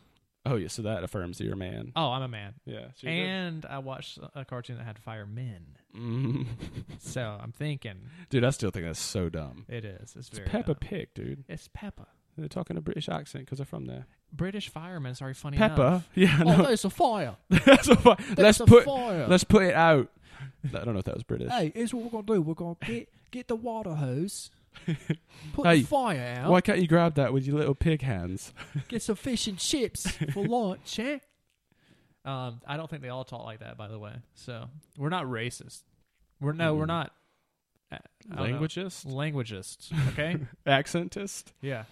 Oh 0.47 0.57
yeah, 0.57 0.69
so 0.69 0.83
that 0.83 1.05
affirms 1.05 1.39
that 1.39 1.45
you're 1.45 1.53
a 1.53 1.57
man. 1.57 1.93
Oh, 1.95 2.09
I'm 2.11 2.23
a 2.23 2.29
man. 2.29 2.55
Yeah. 2.65 2.87
so 2.97 3.07
you're 3.09 3.15
good. 3.15 3.31
And 3.31 3.67
I 3.67 3.79
watched 3.79 4.19
a 4.35 4.45
cartoon 4.45 4.77
that 4.79 4.85
had 4.85 4.99
firemen. 4.99 5.77
Mm. 5.97 6.47
So 6.99 7.21
I'm 7.41 7.53
thinking 7.53 7.97
dude, 8.31 8.45
I 8.45 8.51
still 8.51 8.71
think 8.71 8.87
that's 8.87 8.99
so 9.01 9.29
dumb. 9.29 9.67
it 9.69 9.85
is. 9.85 10.15
It's 10.17 10.29
It's 10.29 10.29
very 10.31 10.49
Peppa 10.49 10.69
dumb. 10.75 10.77
Pig, 10.81 11.09
dude. 11.15 11.45
It's 11.49 11.69
Peppa. 11.75 12.07
They're 12.39 12.49
talking 12.49 12.77
a 12.79 12.81
British 12.81 13.09
accent 13.11 13.45
because 13.45 13.59
they're 13.59 13.67
from 13.67 13.85
there. 13.85 14.07
British 14.33 14.71
firemen. 14.71 15.15
Sorry, 15.15 15.35
funny 15.35 15.59
Peppa. 15.59 15.83
enough. 15.83 16.09
Yeah, 16.15 16.39
Oh, 16.41 16.57
no. 16.57 16.63
there's 16.63 16.85
a 16.87 16.91
fire. 16.91 17.37
that's 17.51 17.89
a 17.89 17.97
fi- 17.97 18.15
There's 18.19 18.39
let's 18.39 18.61
a 18.61 18.65
put 18.65 18.85
fire. 18.87 19.27
let's 19.29 19.45
put 19.45 19.65
it 19.65 19.75
out. 19.75 20.09
I 20.65 20.85
don't 20.85 20.93
know 20.95 20.99
if 20.99 21.05
that 21.07 21.15
was 21.15 21.23
British. 21.25 21.51
Hey, 21.51 21.73
here's 21.75 21.93
what 21.95 22.05
we're 22.05 22.11
gonna 22.23 22.37
do. 22.37 22.43
We're 22.43 22.55
gonna 22.55 22.77
get 22.85 23.09
get 23.31 23.49
the 23.49 23.57
water 23.57 23.95
hose, 23.95 24.51
put 25.55 25.67
Hey, 25.67 25.81
the 25.81 25.87
fire 25.87 26.37
out, 26.41 26.51
Why 26.51 26.61
can't 26.61 26.81
you 26.81 26.87
grab 26.87 27.15
that 27.17 27.33
with 27.33 27.47
your 27.47 27.57
little 27.57 27.75
pig 27.75 28.03
hands? 28.03 28.53
get 28.89 29.03
some 29.03 29.17
fish 29.17 29.47
and 29.47 29.59
chips 29.59 30.11
for 30.33 30.45
lunch, 30.47 30.99
eh? 30.99 31.19
Um, 32.25 32.61
I 32.67 32.77
don't 32.77 32.89
think 32.89 33.03
they 33.03 33.09
all 33.09 33.25
talk 33.25 33.45
like 33.45 33.61
that, 33.61 33.77
by 33.77 33.89
the 33.89 33.99
way. 33.99 34.15
So 34.35 34.67
we're 34.97 35.09
not 35.09 35.25
racist. 35.25 35.83
We're 36.41 36.53
no, 36.53 36.75
we're 36.75 36.85
Mm. 36.85 36.89
not 36.89 37.13
I 37.91 37.99
don't 38.37 38.51
know. 38.53 38.59
Languagist, 38.61 39.05
languagists. 39.13 39.91
Okay, 40.11 40.37
accentist. 40.67 41.53
yeah. 41.61 41.85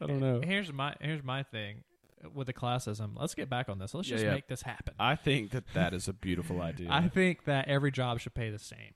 I 0.00 0.06
don't 0.06 0.18
know. 0.20 0.40
Here's 0.42 0.72
my 0.72 0.94
here's 1.00 1.22
my 1.22 1.42
thing 1.44 1.84
with 2.32 2.46
the 2.46 2.52
classism. 2.54 3.10
Let's 3.18 3.34
get 3.34 3.50
back 3.50 3.68
on 3.68 3.78
this. 3.78 3.94
Let's 3.94 4.08
just 4.08 4.24
yeah. 4.24 4.32
make 4.34 4.46
this 4.48 4.62
happen. 4.62 4.94
I 4.98 5.16
think 5.16 5.50
that 5.50 5.64
that 5.74 5.92
is 5.94 6.08
a 6.08 6.12
beautiful 6.12 6.60
idea. 6.70 6.88
I 6.90 7.08
think 7.08 7.44
that 7.44 7.68
every 7.68 7.90
job 7.90 8.20
should 8.20 8.34
pay 8.34 8.50
the 8.50 8.58
same, 8.58 8.94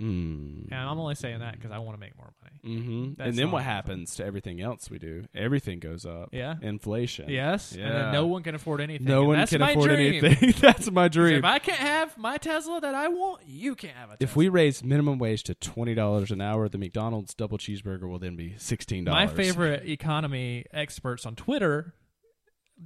mm. 0.00 0.64
and 0.70 0.74
I'm 0.74 0.98
only 0.98 1.14
saying 1.14 1.40
that 1.40 1.54
because 1.56 1.70
I 1.70 1.78
want 1.78 1.96
to 1.96 2.00
make 2.00 2.16
more 2.16 2.32
money. 2.42 2.46
hmm 2.62 3.12
That's 3.16 3.28
And 3.30 3.38
then 3.38 3.50
what 3.50 3.62
happens 3.62 4.14
to 4.16 4.24
everything 4.24 4.60
else 4.60 4.90
we 4.90 4.98
do? 4.98 5.24
Everything 5.34 5.78
goes 5.78 6.04
up. 6.04 6.28
Yeah. 6.32 6.56
Inflation. 6.60 7.28
Yes, 7.28 7.72
and 7.72 7.80
Yeah. 7.80 7.88
then 7.92 8.12
no 8.12 8.26
one 8.26 8.42
can 8.42 8.54
afford 8.54 8.80
anything. 8.80 9.06
No 9.06 9.20
and 9.20 9.28
one 9.28 9.38
that's 9.38 9.50
can 9.50 9.60
my 9.60 9.70
afford 9.70 9.90
dream. 9.90 10.24
anything. 10.24 10.54
That's 10.60 10.90
my 10.90 11.08
'Cause 11.08 11.14
dream. 11.14 11.38
If 11.38 11.44
I 11.44 11.58
can't 11.58 11.78
have 11.78 12.16
my 12.18 12.36
Tesla 12.36 12.80
that 12.80 12.94
I 12.94 13.08
want, 13.08 13.42
you 13.46 13.74
can't 13.74 13.96
have 13.96 14.10
a 14.10 14.16
Tesla. 14.16 14.24
If 14.24 14.36
we 14.36 14.48
raise 14.48 14.84
minimum 14.84 15.18
wage 15.18 15.42
to 15.44 15.54
twenty 15.54 15.94
dollars 15.94 16.30
an 16.30 16.40
hour, 16.40 16.68
the 16.68 16.78
McDonald's 16.78 17.34
double 17.34 17.58
cheeseburger 17.58 18.08
will 18.08 18.18
then 18.18 18.36
be 18.36 18.54
sixteen 18.58 19.04
dollars. 19.04 19.16
my 19.16 19.26
dollars. 19.26 19.46
favorite 19.48 19.88
economy 19.88 20.64
experts 20.72 21.24
on 21.26 21.34
Twitter, 21.36 21.94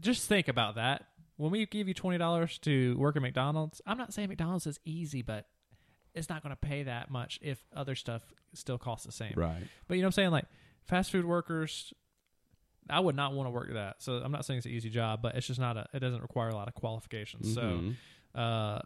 just 0.00 0.28
think 0.28 0.48
about 0.48 0.76
that. 0.76 1.07
When 1.37 1.50
we 1.50 1.66
give 1.66 1.88
you 1.88 1.94
twenty 1.94 2.18
dollars 2.18 2.59
to 2.59 2.96
work 2.96 3.16
at 3.16 3.22
McDonald's, 3.22 3.80
I'm 3.87 3.98
not 3.98 4.12
saying 4.14 4.28
McDonald's 4.28 4.66
is 4.66 4.78
easy, 4.85 5.22
but 5.22 5.46
it's 6.14 6.28
not 6.28 6.42
going 6.42 6.50
to 6.54 6.57
pay 6.57 6.85
that 6.85 7.11
much 7.11 7.40
if 7.42 7.59
other 7.74 7.94
stuff 7.96 8.22
still 8.52 8.78
costs 8.78 9.04
the 9.04 9.12
same. 9.12 9.33
Right. 9.35 9.62
But 9.88 9.94
you 9.96 10.02
know 10.02 10.07
what 10.07 10.11
I'm 10.11 10.12
saying? 10.12 10.30
Like 10.30 10.44
fast 10.85 11.11
food 11.11 11.24
workers, 11.24 11.92
I 12.88 13.00
would 13.00 13.16
not 13.16 13.33
want 13.33 13.48
to 13.48 13.50
work 13.50 13.72
that. 13.72 13.96
So 13.98 14.14
I'm 14.14 14.30
not 14.30 14.44
saying 14.44 14.59
it's 14.59 14.66
an 14.66 14.72
easy 14.72 14.90
job, 14.90 15.22
but 15.22 15.35
it's 15.35 15.46
just 15.46 15.59
not 15.59 15.76
a. 15.76 15.87
It 15.92 15.98
doesn't 16.00 16.22
require 16.22 16.50
a 16.50 16.54
lot 16.54 16.68
of 16.68 16.74
qualifications. 16.74 17.57
Mhm. 17.57 17.96
So 18.35 18.40
uh, 18.40 18.80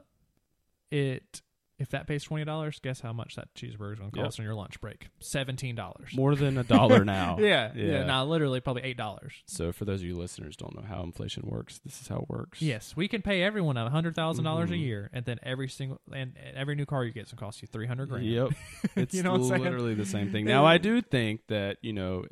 it 0.90 1.42
if 1.78 1.90
that 1.90 2.06
pays 2.06 2.24
twenty 2.24 2.44
dollars, 2.44 2.80
guess 2.82 3.00
how 3.00 3.12
much 3.12 3.36
that 3.36 3.54
cheeseburger 3.54 3.92
is 3.92 3.98
going 3.98 4.10
to 4.10 4.16
Yep. 4.16 4.24
cost 4.26 4.40
on 4.40 4.44
your 4.44 4.54
lunch 4.54 4.80
break? 4.80 5.08
Seventeen 5.20 5.74
dollars. 5.74 6.10
more 6.14 6.34
than 6.34 6.58
a 6.58 6.64
dollar 6.64 7.04
now. 7.04 7.36
Yeah, 7.38 7.70
yeah, 7.74 7.84
Yeah. 7.84 8.04
Now 8.04 8.24
literally 8.24 8.60
probably 8.60 8.82
eight 8.82 8.96
dollars. 8.96 9.32
So 9.46 9.72
for 9.72 9.84
those 9.84 10.00
of 10.00 10.06
you 10.06 10.16
listeners 10.16 10.56
who 10.58 10.64
don't 10.66 10.76
know 10.76 10.88
how 10.88 11.02
inflation 11.02 11.44
works, 11.46 11.78
this 11.84 12.00
is 12.00 12.08
how 12.08 12.16
it 12.18 12.28
works. 12.28 12.60
Yes, 12.60 12.94
we 12.96 13.06
can 13.08 13.22
pay 13.22 13.42
everyone 13.42 13.76
a 13.76 13.88
hundred 13.90 14.14
dollars 14.14 14.38
a 14.38 14.42
Mhm. 14.42 14.80
year, 14.80 15.10
and 15.12 15.24
then 15.24 15.38
every 15.42 15.68
single 15.68 16.00
and 16.12 16.36
and 16.36 16.56
every 16.56 16.74
new 16.74 16.86
car 16.86 17.04
you 17.04 17.12
get 17.12 17.24
is 17.26 17.30
going 17.32 17.38
to 17.38 17.44
cost 17.44 17.62
you 17.62 17.68
three 17.68 17.86
hundred 17.86 18.08
grand. 18.08 18.26
Yep. 18.26 18.50
It's 18.96 19.14
You 19.14 19.22
know 19.22 19.32
what 19.32 19.40
I'm 19.42 19.48
saying? 19.48 19.62
literally 19.62 19.94
the 19.94 20.04
same 20.06 20.32
thing. 20.32 20.44
Now 20.58 20.64
I 20.64 20.78
do 20.78 21.00
think 21.00 21.46
that, 21.48 21.78
you 21.82 21.92
know, 21.92 22.24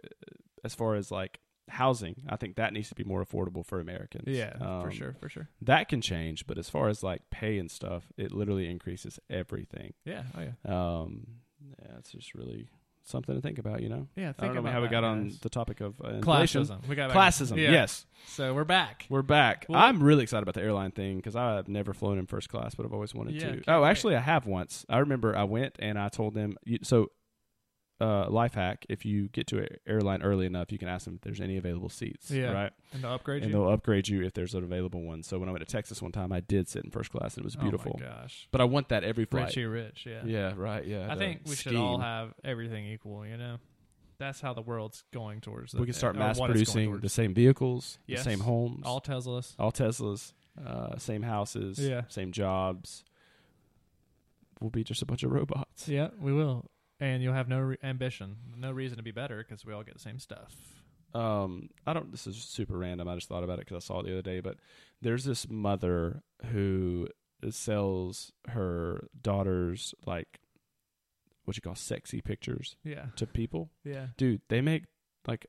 as 0.65 0.75
far 0.75 0.97
as 0.97 1.11
like 1.11 1.39
housing, 1.69 2.23
I 2.29 2.37
think 2.37 2.57
that 2.57 2.73
needs 2.73 2.89
to 2.91 2.95
be 2.95 3.05
more 3.05 3.25
affordable 3.25 3.65
for 3.65 3.81
Americans. 3.81 4.25
Yeah, 4.29 4.57
for 4.59 4.65
Um, 4.65 4.91
sure, 4.91 5.15
for 5.21 5.29
sure. 5.29 5.49
That 5.63 5.89
can 5.89 6.01
change, 6.01 6.47
but 6.47 6.59
as 6.59 6.69
far 6.71 6.89
as 6.89 7.03
like 7.03 7.29
pay 7.31 7.59
and 7.59 7.71
stuff, 7.71 8.05
it 8.17 8.33
literally 8.33 8.71
increases 8.71 9.19
everything. 9.31 9.95
Yeah, 10.05 10.23
oh 10.37 10.41
yeah, 10.43 10.53
Um, 11.01 11.27
yeah, 11.81 11.97
it's 11.99 12.13
just 12.13 12.35
really 12.35 12.69
something 13.03 13.37
to 13.37 13.41
think 13.41 13.59
about, 13.59 13.83
you 13.83 13.89
know. 13.89 14.09
yeah. 14.17 14.31
I 14.31 14.33
Think 14.33 14.37
don't 14.39 14.55
know 14.55 14.61
about 14.63 14.73
how 14.73 14.83
we 14.83 14.89
got 14.89 15.05
on 15.05 15.25
guys. 15.29 15.39
the 15.39 15.49
topic 15.49 15.81
of 15.81 16.01
uh, 16.01 16.15
classism. 16.21 16.85
We 16.89 16.97
got 16.97 17.13
Classism, 17.13 17.57
Yeah. 17.57 17.71
yes. 17.71 18.05
So 18.27 18.53
we're 18.53 18.65
back. 18.65 19.07
We're 19.09 19.23
back. 19.23 19.67
Well- 19.69 19.81
I'm 19.81 20.03
really 20.03 20.25
excited 20.25 20.43
about 20.43 20.55
the 20.55 20.63
airline 20.63 20.91
thing 20.91 21.17
because 21.17 21.37
I've 21.37 21.69
never 21.69 21.95
flown 21.95 22.19
in 22.19 22.27
first 22.27 22.49
class, 22.49 22.75
but 22.75 22.85
I've 22.85 22.93
always 22.93 23.15
wanted 23.15 23.35
Yeah, 23.35 23.53
to. 23.57 23.63
Oh, 23.69 23.83
wait. 23.83 23.91
actually, 23.91 24.17
I 24.17 24.21
have 24.21 24.47
once. 24.47 24.85
I 24.89 24.99
remember 24.99 25.37
I 25.37 25.45
went 25.45 25.77
and 25.79 25.99
I 26.01 26.09
told 26.09 26.35
them. 26.35 26.57
You, 26.65 26.79
so, 26.83 27.13
uh, 28.01 28.29
life 28.29 28.55
hack: 28.55 28.85
if 28.89 29.05
you 29.05 29.29
get 29.29 29.47
to 29.49 29.59
an 29.59 29.69
airline 29.87 30.23
early 30.23 30.45
enough, 30.47 30.71
you 30.71 30.79
can 30.79 30.89
ask 30.89 31.05
them 31.07 31.15
if 31.15 31.21
there's 31.23 31.41
any 31.41 31.57
available 31.57 31.89
seats. 31.89 32.31
Yeah. 32.31 32.53
Right. 32.53 32.73
And 32.93 33.03
to 33.03 33.09
upgrade 33.09 33.43
And 33.43 33.53
you. 33.53 33.59
they'll 33.59 33.71
upgrade 33.71 34.07
you 34.09 34.23
if 34.25 34.35
there's 34.35 34.55
an 34.55 34.65
available 34.65 35.03
one. 35.03 35.23
So 35.23 35.39
when 35.39 35.49
I 35.49 35.53
went 35.53 35.67
to 35.67 35.73
Texas 35.73 36.03
one 36.03 36.13
time, 36.13 36.31
I 36.33 36.41
did 36.41 36.69
sit 36.69 36.85
in 36.85 36.91
first 36.91 37.11
class 37.11 37.37
and 37.37 37.43
it 37.43 37.47
was 37.47 37.57
beautiful. 37.57 37.97
Oh 37.99 38.03
my 38.03 38.07
gosh, 38.09 38.49
but 38.53 38.61
I 38.61 38.65
want 38.65 38.91
that 38.91 39.03
every 39.05 39.25
flight. 39.25 39.47
Richie 39.47 39.65
Rich. 39.65 40.07
Yeah. 40.07 40.23
Yeah. 40.27 40.53
Right. 40.57 40.85
Yeah. 40.87 41.07
I 41.11 41.17
think 41.17 41.41
we 41.47 41.55
should 41.57 41.75
all 41.77 41.99
have 41.99 42.35
everything 42.45 42.87
equal. 42.87 43.27
You 43.27 43.37
know, 43.39 43.57
that's 44.19 44.41
how 44.41 44.53
the 44.53 44.63
world's 44.63 45.03
going 45.13 45.41
towards. 45.41 45.75
We 45.75 45.85
can 45.87 45.95
start 45.95 46.17
or 46.17 46.19
mass 46.19 46.39
what 46.39 46.51
it's 46.51 46.73
going 46.75 46.89
producing 46.91 47.01
the 47.01 47.09
same 47.09 47.33
vehicles, 47.35 47.99
Yes. 48.07 48.25
the 48.25 48.31
same 48.31 48.41
homes, 48.41 48.83
all 48.85 49.01
Teslas. 49.01 49.55
all 49.59 49.73
Teslas, 49.73 50.33
uh, 50.67 50.99
same 50.99 51.23
houses, 51.23 51.79
Yeah. 51.79 52.03
same 52.09 52.33
jobs. 52.33 53.05
We'll 54.61 54.71
be 54.71 54.85
just 54.85 55.03
a 55.03 55.07
bunch 55.07 55.23
of 55.23 55.33
robots. 55.33 55.87
Yeah, 55.89 56.09
we 56.19 56.33
will. 56.33 56.71
And 57.01 57.23
you'll 57.23 57.35
have 57.35 57.49
no 57.49 57.61
re- 57.61 57.77
ambition, 57.83 58.37
no 58.57 58.73
reason 58.73 58.97
to 58.97 59.03
be 59.03 59.11
better 59.11 59.39
because 59.47 59.67
we 59.67 59.73
all 59.75 59.83
get 59.83 59.95
the 59.95 60.01
same 60.01 60.19
stuff. 60.19 60.55
Um, 61.15 61.69
I 61.87 61.93
don't. 61.93 62.11
This 62.11 62.27
is 62.27 62.37
super 62.37 62.77
random. 62.79 63.07
I 63.09 63.15
just 63.15 63.29
thought 63.29 63.45
about 63.45 63.59
it 63.59 63.67
because 63.67 63.85
I 63.85 63.87
saw 63.87 64.01
it 64.01 64.07
the 64.07 64.13
other 64.13 64.23
day. 64.23 64.41
But 64.41 64.57
there's 65.03 65.25
this 65.25 65.49
mother 65.49 66.23
who 66.53 67.09
sells 67.51 68.33
her 68.49 69.09
daughter's 69.21 69.95
like 70.07 70.41
what 71.45 71.57
you 71.57 71.61
call 71.63 71.75
sexy 71.75 72.21
pictures 72.21 72.77
Yeah, 72.83 73.07
to 73.17 73.27
people. 73.27 73.71
yeah. 73.85 74.09
Dude, 74.17 74.41
they 74.49 74.61
make 74.61 74.85
like 75.29 75.47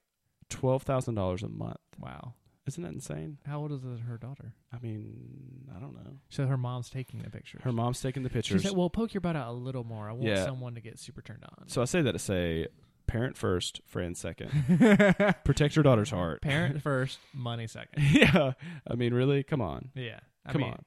twelve 0.50 0.84
thousand 0.84 1.16
dollars 1.16 1.44
a 1.44 1.50
month. 1.50 1.80
Wow. 2.00 2.34
Isn't 2.68 2.84
that 2.84 2.92
insane? 2.92 3.38
How 3.46 3.60
old 3.60 3.72
is 3.72 3.84
it, 3.84 4.02
her 4.08 4.18
daughter? 4.18 4.54
I 4.74 4.78
mean, 4.80 5.70
I 5.76 5.80
don't 5.80 5.94
know. 5.96 6.20
So 6.30 6.46
her 6.48 6.58
mom's 6.58 6.90
taking 6.90 7.22
the 7.22 7.30
pictures. 7.30 7.62
Her 7.64 7.72
mom's 7.72 8.02
taking 8.02 8.24
the 8.24 8.30
pictures. 8.30 8.62
She 8.62 8.68
said, 8.68 8.76
"Well, 8.78 8.90
poke 8.90 9.14
your 9.14 9.22
butt 9.22 9.36
out 9.38 9.48
a 9.50 9.54
little 9.54 9.84
more. 9.86 10.10
I 10.10 10.12
want 10.12 10.26
Yeah. 10.26 10.44
someone 10.44 10.76
to 10.76 10.82
get 10.82 11.00
super 11.00 11.22
turned 11.22 11.44
on." 11.46 11.68
So 11.70 11.82
I 11.82 11.86
say 11.86 12.02
that 12.02 12.12
to 12.12 12.20
say, 12.20 12.68
parent 13.08 13.38
first, 13.38 13.80
friend 13.86 14.18
second. 14.18 14.50
Protect 15.46 15.76
your 15.78 15.84
daughter's 15.84 16.10
heart. 16.10 16.42
Parent 16.42 16.82
first, 16.84 17.20
money 17.34 17.68
second. 17.68 18.04
yeah. 18.12 18.52
I 18.86 18.96
mean, 18.96 19.14
really? 19.14 19.44
Come 19.44 19.62
on. 19.62 19.90
Yeah, 19.96 20.20
I 20.46 20.52
Come 20.52 20.62
mean, 20.62 20.72
on. 20.74 20.84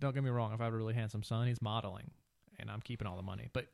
Don't 0.00 0.14
get 0.14 0.24
me 0.24 0.30
wrong. 0.30 0.52
If 0.52 0.60
I 0.60 0.64
have 0.64 0.74
a 0.74 0.76
really 0.76 0.94
handsome 0.94 1.22
son, 1.22 1.46
he's 1.46 1.62
modeling, 1.62 2.10
and 2.58 2.70
I'm 2.70 2.80
keeping 2.80 3.06
all 3.06 3.16
the 3.16 3.22
money, 3.22 3.48
but 3.52 3.66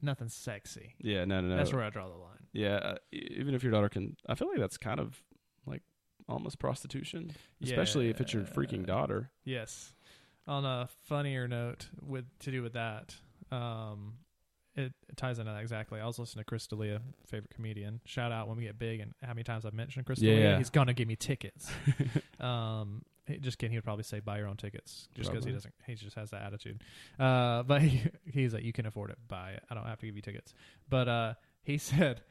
nothing 0.00 0.28
sexy. 0.28 0.94
Yeah. 1.00 1.24
No. 1.24 1.40
No. 1.40 1.48
No. 1.48 1.56
That's 1.56 1.72
where 1.72 1.82
I 1.82 1.90
draw 1.90 2.08
the 2.08 2.14
line. 2.14 2.46
Yeah, 2.52 2.76
uh, 2.76 2.94
e- 3.12 3.26
even 3.38 3.54
if 3.56 3.64
your 3.64 3.72
daughter 3.72 3.88
can, 3.88 4.16
I 4.28 4.36
feel 4.36 4.46
like 4.48 4.58
that's 4.58 4.76
kind 4.78 5.00
of 5.00 5.20
like 5.66 5.82
almost 6.28 6.58
prostitution, 6.58 7.32
especially 7.62 8.08
if 8.08 8.20
it's 8.20 8.32
your 8.32 8.44
freaking 8.44 8.86
daughter. 8.86 9.30
Yes. 9.44 9.92
On 10.46 10.64
a 10.64 10.88
funnier 11.04 11.48
note, 11.48 11.88
with 12.02 12.24
to 12.40 12.50
do 12.50 12.62
with 12.62 12.74
that, 12.74 13.14
um, 13.50 14.14
it, 14.74 14.92
it 15.08 15.16
ties 15.16 15.38
into 15.38 15.52
that 15.52 15.60
exactly. 15.60 16.00
I 16.00 16.06
was 16.06 16.18
listening 16.18 16.42
to 16.42 16.44
Chris 16.44 16.66
D'Elia, 16.66 17.00
favorite 17.26 17.50
comedian. 17.54 18.00
Shout 18.04 18.32
out 18.32 18.48
when 18.48 18.56
we 18.56 18.64
get 18.64 18.78
big, 18.78 19.00
and 19.00 19.14
how 19.22 19.28
many 19.28 19.44
times 19.44 19.64
I've 19.64 19.74
mentioned 19.74 20.06
Chris 20.06 20.18
D'Elia. 20.18 20.50
Yeah. 20.50 20.58
He's 20.58 20.70
gonna 20.70 20.94
give 20.94 21.08
me 21.08 21.16
tickets. 21.16 21.70
um, 22.40 23.02
just 23.40 23.58
kidding. 23.58 23.72
He 23.72 23.78
would 23.78 23.84
probably 23.84 24.04
say 24.04 24.20
buy 24.20 24.38
your 24.38 24.48
own 24.48 24.56
tickets, 24.56 25.08
just 25.14 25.30
because 25.30 25.44
he 25.44 25.52
doesn't. 25.52 25.72
He 25.86 25.94
just 25.94 26.16
has 26.16 26.30
that 26.30 26.42
attitude. 26.42 26.82
Uh, 27.18 27.62
but 27.62 27.80
he, 27.80 28.02
he's 28.30 28.52
like, 28.52 28.64
you 28.64 28.72
can 28.72 28.86
afford 28.86 29.10
it. 29.10 29.18
Buy 29.28 29.52
it. 29.52 29.62
I 29.70 29.74
don't 29.74 29.86
have 29.86 29.98
to 30.00 30.06
give 30.06 30.16
you 30.16 30.22
tickets. 30.22 30.52
But 30.90 31.08
uh, 31.08 31.34
he 31.62 31.78
said, 31.78 32.22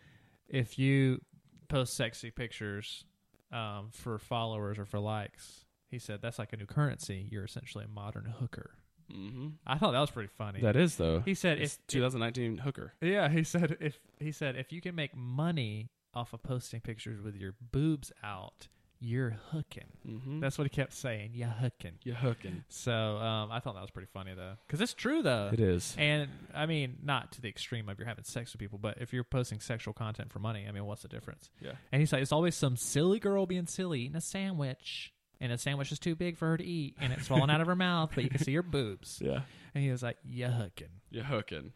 if 0.48 0.78
you 0.78 1.22
post 1.70 1.96
sexy 1.96 2.30
pictures 2.30 3.06
um, 3.54 3.90
for 3.92 4.18
followers 4.18 4.78
or 4.80 4.86
for 4.86 5.00
likes, 5.00 5.66
he 5.90 6.00
said 6.00 6.20
that's 6.22 6.40
like 6.40 6.52
a 6.54 6.58
new 6.58 6.66
currency. 6.66 7.28
You're 7.32 7.46
essentially 7.46 7.86
a 7.86 7.88
modern 7.88 8.26
hooker. 8.40 8.72
Mm-hmm. 9.12 9.48
I 9.68 9.78
thought 9.78 9.92
that 9.92 10.00
was 10.00 10.12
pretty 10.12 10.30
funny. 10.38 10.62
That 10.62 10.76
is 10.76 10.96
though. 10.96 11.22
he 11.26 11.34
said 11.36 11.60
It's 11.60 11.76
if 11.76 11.88
2019 11.88 12.58
hooker. 12.60 12.94
yeah, 13.02 13.30
he 13.30 13.44
said 13.44 13.78
if 13.80 14.00
he 14.20 14.32
said 14.32 14.56
if 14.56 14.72
you 14.72 14.82
can 14.82 14.96
make 14.96 15.16
money 15.16 15.90
off 16.14 16.34
of 16.34 16.42
posting 16.44 16.80
pictures 16.82 17.22
with 17.22 17.36
your 17.36 17.54
boobs 17.72 18.12
out, 18.24 18.68
you're 19.04 19.38
hooking. 19.52 19.88
Mm-hmm. 20.08 20.40
That's 20.40 20.58
what 20.58 20.64
he 20.64 20.70
kept 20.70 20.94
saying. 20.94 21.32
Yeah, 21.34 21.52
hooking. 21.52 21.94
You're 22.04 22.16
hooking. 22.16 22.64
So 22.70 22.92
um, 22.92 23.52
I 23.52 23.60
thought 23.60 23.76
that 23.76 23.82
was 23.82 23.92
pretty 23.92 24.08
funny 24.14 24.34
though, 24.34 24.54
because 24.66 24.80
it's 24.80 24.94
true 24.94 25.22
though. 25.22 25.50
It 25.52 25.60
is. 25.60 25.94
And 25.98 26.30
I 26.56 26.66
mean, 26.66 26.98
not 27.04 27.34
to 27.34 27.42
the 27.42 27.50
extreme 27.50 27.90
of 27.90 28.00
you're 28.00 28.08
having 28.08 28.24
sex 28.24 28.54
with 28.54 28.60
people, 28.60 28.80
but 28.80 29.00
if 29.02 29.12
you're 29.12 29.26
posting 29.26 29.60
sexual 29.60 29.94
content 29.94 30.32
for 30.32 30.40
money, 30.40 30.66
I 30.68 30.72
mean, 30.72 30.86
what's 30.86 31.02
the 31.02 31.10
difference? 31.10 31.50
Yeah. 31.60 31.74
And 31.92 32.02
he's 32.02 32.14
like, 32.14 32.22
it's 32.22 32.32
always 32.32 32.56
some 32.56 32.78
silly 32.78 33.20
girl 33.20 33.46
being 33.46 33.66
silly 33.66 34.02
eating 34.02 34.16
a 34.16 34.22
sandwich, 34.22 35.14
and 35.42 35.52
a 35.52 35.58
sandwich 35.58 35.92
is 35.92 36.00
too 36.00 36.16
big 36.16 36.38
for 36.38 36.48
her 36.48 36.58
to 36.58 36.64
eat, 36.64 36.96
and 37.02 37.12
it's 37.12 37.28
falling 37.28 37.50
out 37.50 37.60
of 37.60 37.68
her 37.68 37.76
mouth, 37.76 38.12
but 38.16 38.24
you 38.24 38.30
can 38.30 38.40
see 38.40 38.54
her 38.56 38.64
boobs. 38.64 39.20
Yeah. 39.22 39.42
And 39.76 39.84
he 39.84 39.92
was 39.92 40.02
like, 40.02 40.18
yeah, 40.24 40.52
hooking. 40.52 40.88
You're 41.12 41.26
hooking. 41.26 41.74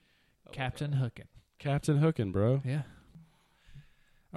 I 0.47 0.51
Captain 0.51 0.93
hooking. 0.93 1.27
Captain 1.59 1.97
hooking, 1.97 2.31
bro. 2.31 2.61
Yeah. 2.63 2.83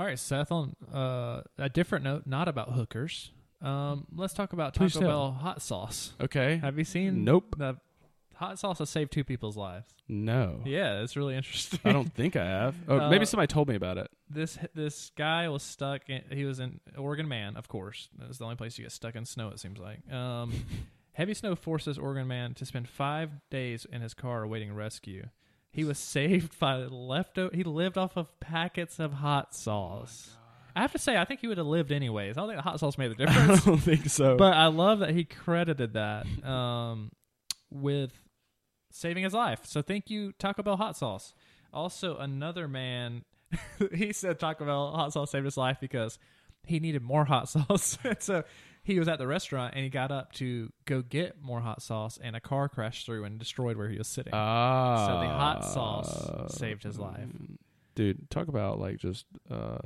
All 0.01 0.07
right, 0.07 0.19
Seth. 0.19 0.51
On 0.51 0.75
uh, 0.95 1.43
a 1.59 1.69
different 1.69 2.05
note, 2.05 2.23
not 2.25 2.49
about 2.49 2.73
hookers. 2.73 3.33
Um, 3.61 4.07
let's 4.17 4.33
talk 4.33 4.55
about 4.55 4.73
Taco 4.73 4.87
Please 4.87 4.95
tell. 4.95 5.03
Bell 5.03 5.33
hot 5.33 5.61
sauce. 5.61 6.15
Okay. 6.19 6.57
Have 6.57 6.79
you 6.79 6.85
seen? 6.85 7.23
Nope. 7.23 7.55
The 7.59 7.77
hot 8.35 8.59
sauce 8.59 8.79
has 8.79 8.89
saved 8.89 9.13
two 9.13 9.25
people's 9.25 9.59
lives. 9.59 9.93
No. 10.09 10.63
Yeah, 10.65 11.03
it's 11.03 11.19
really 11.19 11.37
interesting. 11.37 11.81
I 11.85 11.93
don't 11.93 12.11
think 12.15 12.35
I 12.35 12.47
have. 12.47 12.77
Oh, 12.89 13.11
maybe 13.11 13.25
Uh, 13.25 13.27
somebody 13.27 13.49
told 13.49 13.69
me 13.69 13.75
about 13.75 13.99
it. 13.99 14.09
this 14.31 14.57
this 14.75 15.13
guy 15.19 15.51
was 15.51 15.63
stuck. 15.63 16.09
In, 16.09 16.23
he 16.31 16.47
was 16.47 16.61
in 16.61 16.81
Oregon 16.97 17.29
man, 17.29 17.59
of 17.59 17.69
course. 17.69 18.09
That's 18.19 18.39
the 18.39 18.45
only 18.45 18.57
place 18.57 18.79
you 18.79 18.85
get 18.87 18.93
stuck 18.93 19.17
in 19.17 19.27
snow. 19.27 19.49
It 19.49 19.61
seems 19.61 19.79
like. 19.79 20.11
Um, 20.11 20.65
heavy 21.13 21.35
snow 21.35 21.55
forces 21.55 21.99
Oregon 21.99 22.27
man 22.27 22.55
to 22.55 22.65
spend 22.65 22.89
five 22.89 23.33
days 23.51 23.87
in 23.93 24.01
his 24.01 24.15
car 24.15 24.45
awaiting 24.45 24.73
rescue. 24.73 25.29
He 25.73 25.85
was 25.85 25.99
saved 25.99 26.59
by 26.59 26.77
leftover. 26.77 27.55
He 27.55 27.63
lived 27.63 27.97
off 27.97 28.17
of 28.17 28.39
packets 28.41 28.99
of 28.99 29.13
hot 29.15 29.55
sauce. 29.55 30.37
I 30.75 30.81
have 30.83 30.93
to 30.93 30.99
say, 30.99 31.17
I 31.17 31.25
think 31.25 31.41
he 31.41 31.47
would 31.49 31.59
have 31.59 31.67
lived 31.67 31.93
anyways. 31.93 32.37
I 32.37 32.41
don't 32.41 32.49
think 32.51 32.59
the 32.59 32.69
hot 32.69 32.81
sauce 32.81 32.97
made 32.99 33.11
the 33.11 33.15
difference. 33.27 33.63
I 33.67 33.71
don't 33.71 33.79
think 33.79 34.09
so. 34.09 34.37
but 34.37 34.55
I 34.55 34.67
love 34.67 35.01
that 35.01 35.11
he 35.11 35.25
credited 35.25 35.95
that 35.95 36.27
um, 36.45 37.11
with 37.71 38.13
saving 38.93 39.25
his 39.25 39.35
life. 39.35 39.61
So 39.65 39.83
thank 39.83 40.11
you, 40.11 40.33
Taco 40.39 40.63
Bell 40.63 40.77
hot 40.77 40.97
sauce. 40.97 41.35
Also, 41.73 42.17
another 42.19 42.67
man, 42.69 43.25
he 43.95 44.13
said 44.13 44.39
Taco 44.39 44.65
Bell 44.65 44.93
hot 44.93 45.13
sauce 45.13 45.31
saved 45.31 45.45
his 45.45 45.57
life 45.57 45.79
because 45.81 46.19
he 46.65 46.81
needed 46.81 47.03
more 47.03 47.25
hot 47.25 47.49
sauce. 47.49 47.99
so 48.21 48.45
he 48.91 48.99
was 48.99 49.09
at 49.09 49.19
the 49.19 49.27
restaurant 49.27 49.75
and 49.75 49.85
he 49.85 49.91
got 49.91 50.11
up 50.11 50.33
to 50.35 50.73
go 50.85 51.03
get 51.03 51.43
more 51.43 51.61
hot 51.61 51.83
sauce, 51.83 52.19
and 52.23 52.37
a 52.37 52.41
car 52.41 52.69
crashed 52.69 53.07
through 53.07 53.25
and 53.25 53.39
destroyed 53.39 53.77
where 53.77 53.89
he 53.89 53.99
was 53.99 54.09
sitting. 54.09 54.33
Ah, 54.35 55.07
so 55.07 55.21
the 55.21 55.29
hot 55.29 55.65
sauce 55.65 56.55
saved 56.57 56.83
his 56.83 56.99
life. 56.99 57.27
Dude, 57.95 58.31
talk 58.31 58.49
about 58.49 58.79
like 58.79 58.99
just 58.99 59.27
uh, 59.51 59.79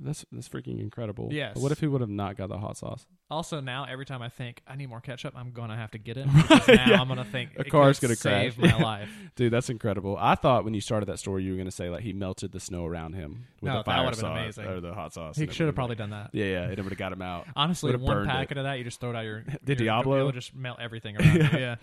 that's 0.00 0.24
that's 0.32 0.48
freaking 0.48 0.80
incredible. 0.80 1.28
Yes. 1.32 1.56
What 1.56 1.72
if 1.72 1.80
he 1.80 1.86
would 1.86 2.00
have 2.00 2.10
not 2.10 2.36
got 2.36 2.48
the 2.48 2.58
hot 2.58 2.76
sauce? 2.76 3.06
Also, 3.30 3.60
now 3.60 3.84
every 3.84 4.06
time 4.06 4.22
I 4.22 4.28
think 4.28 4.62
I 4.66 4.74
need 4.76 4.86
more 4.88 5.00
ketchup, 5.00 5.34
I'm 5.36 5.50
gonna 5.52 5.76
have 5.76 5.90
to 5.92 5.98
get 5.98 6.16
it. 6.16 6.26
Because 6.34 6.68
now 6.68 6.86
Yeah. 6.88 7.00
I'm 7.00 7.08
gonna 7.08 7.24
think 7.24 7.50
A 7.56 7.64
car's 7.64 7.98
gonna 8.00 8.14
save 8.16 8.56
crash. 8.56 8.72
my 8.72 8.78
life. 8.82 9.10
Dude, 9.36 9.52
that's 9.52 9.68
incredible. 9.70 10.16
I 10.18 10.34
thought 10.34 10.64
when 10.64 10.72
you 10.74 10.80
started 10.80 11.06
that 11.06 11.18
story, 11.18 11.42
you 11.44 11.52
were 11.52 11.58
gonna 11.58 11.70
say 11.70 11.90
like 11.90 12.02
he 12.02 12.12
melted 12.12 12.52
the 12.52 12.60
snow 12.60 12.86
around 12.86 13.14
him 13.14 13.46
with 13.60 13.68
No, 13.72 13.78
the 13.78 13.82
that 13.82 13.84
fire 13.84 14.12
sauce 14.14 14.58
or 14.58 14.80
the 14.80 14.94
hot 14.94 15.12
sauce. 15.12 15.36
He 15.36 15.46
should 15.48 15.66
have 15.66 15.74
probably 15.74 15.96
done 15.96 16.10
that. 16.10 16.30
Yeah, 16.32 16.44
yeah, 16.46 16.64
it 16.68 16.78
would 16.78 16.88
have 16.90 16.96
got 16.98 17.12
him 17.12 17.22
out. 17.22 17.46
Honestly, 17.56 17.88
Would've 17.88 18.02
one 18.02 18.26
packet 18.26 18.52
it. 18.56 18.60
of 18.60 18.64
that, 18.64 18.78
you 18.78 18.84
just 18.84 19.00
throw 19.00 19.10
it 19.10 19.16
out 19.16 19.24
your. 19.24 19.44
The 19.64 19.72
your- 19.72 19.76
Diablo? 19.76 20.18
It'll 20.18 20.32
just 20.32 20.54
melt 20.54 20.78
everything 20.80 21.16
around 21.16 21.34
you. 21.34 21.58
Yeah. 21.58 21.76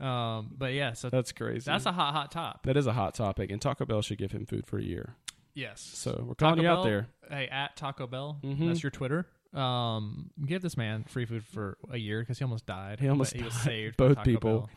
Um, 0.00 0.50
but 0.56 0.72
yeah, 0.72 0.92
so 0.94 1.10
That's 1.10 1.32
crazy. 1.32 1.64
that's 1.66 1.86
a 1.86 1.92
hot, 1.92 2.12
hot 2.14 2.30
top. 2.32 2.64
that 2.64 2.76
is 2.76 2.86
a 2.86 2.92
hot 2.92 3.14
topic, 3.14 3.50
and 3.50 3.60
Taco 3.60 3.84
Bell 3.84 4.02
should 4.02 4.18
give 4.18 4.32
him 4.32 4.46
food 4.46 4.66
for 4.66 4.78
a 4.78 4.82
year. 4.82 5.14
Yes. 5.54 5.80
So 5.80 6.24
we're 6.26 6.34
calling 6.34 6.56
Taco 6.56 6.62
you 6.62 6.68
Bell, 6.68 6.78
out 6.78 6.84
there. 6.84 7.06
Hey, 7.28 7.48
at 7.48 7.76
Taco 7.76 8.06
Bell, 8.06 8.38
Mhm. 8.42 8.68
that's 8.68 8.82
your 8.82 8.90
Twitter. 8.90 9.26
Um, 9.52 10.30
give 10.46 10.62
this 10.62 10.76
man 10.76 11.04
free 11.04 11.24
food 11.24 11.44
for 11.44 11.76
a 11.90 11.96
year 11.98 12.20
because 12.20 12.38
he 12.38 12.44
almost 12.44 12.66
died. 12.66 13.00
He 13.00 13.08
almost 13.08 13.32
but 13.32 13.38
he 13.40 13.44
was 13.44 13.54
died. 13.54 13.62
saved. 13.64 13.96
by 13.96 14.08
Both 14.08 14.16
Taco 14.18 14.30
people. 14.30 14.58
Bell. 14.60 14.70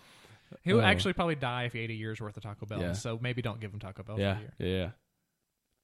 He 0.64 0.74
would 0.74 0.84
Oh. 0.84 0.88
actually 0.88 1.14
probably 1.14 1.36
die 1.36 1.64
if 1.66 1.74
he 1.74 1.80
ate 1.80 1.90
a 1.90 1.94
year's 1.94 2.20
worth 2.22 2.38
of 2.38 2.44
Taco 2.44 2.66
Bell. 2.66 2.80
Yeah. 2.82 2.92
So 2.94 3.18
maybe 3.22 3.42
don't 3.42 3.60
give 3.60 3.72
him 3.74 3.80
Taco 3.80 4.04
Bell 4.04 4.20
Yeah, 4.20 4.34
for 4.36 4.40
a 4.40 4.42
year. 4.42 4.54
yeah, 4.60 4.68
yeah. 4.86 4.90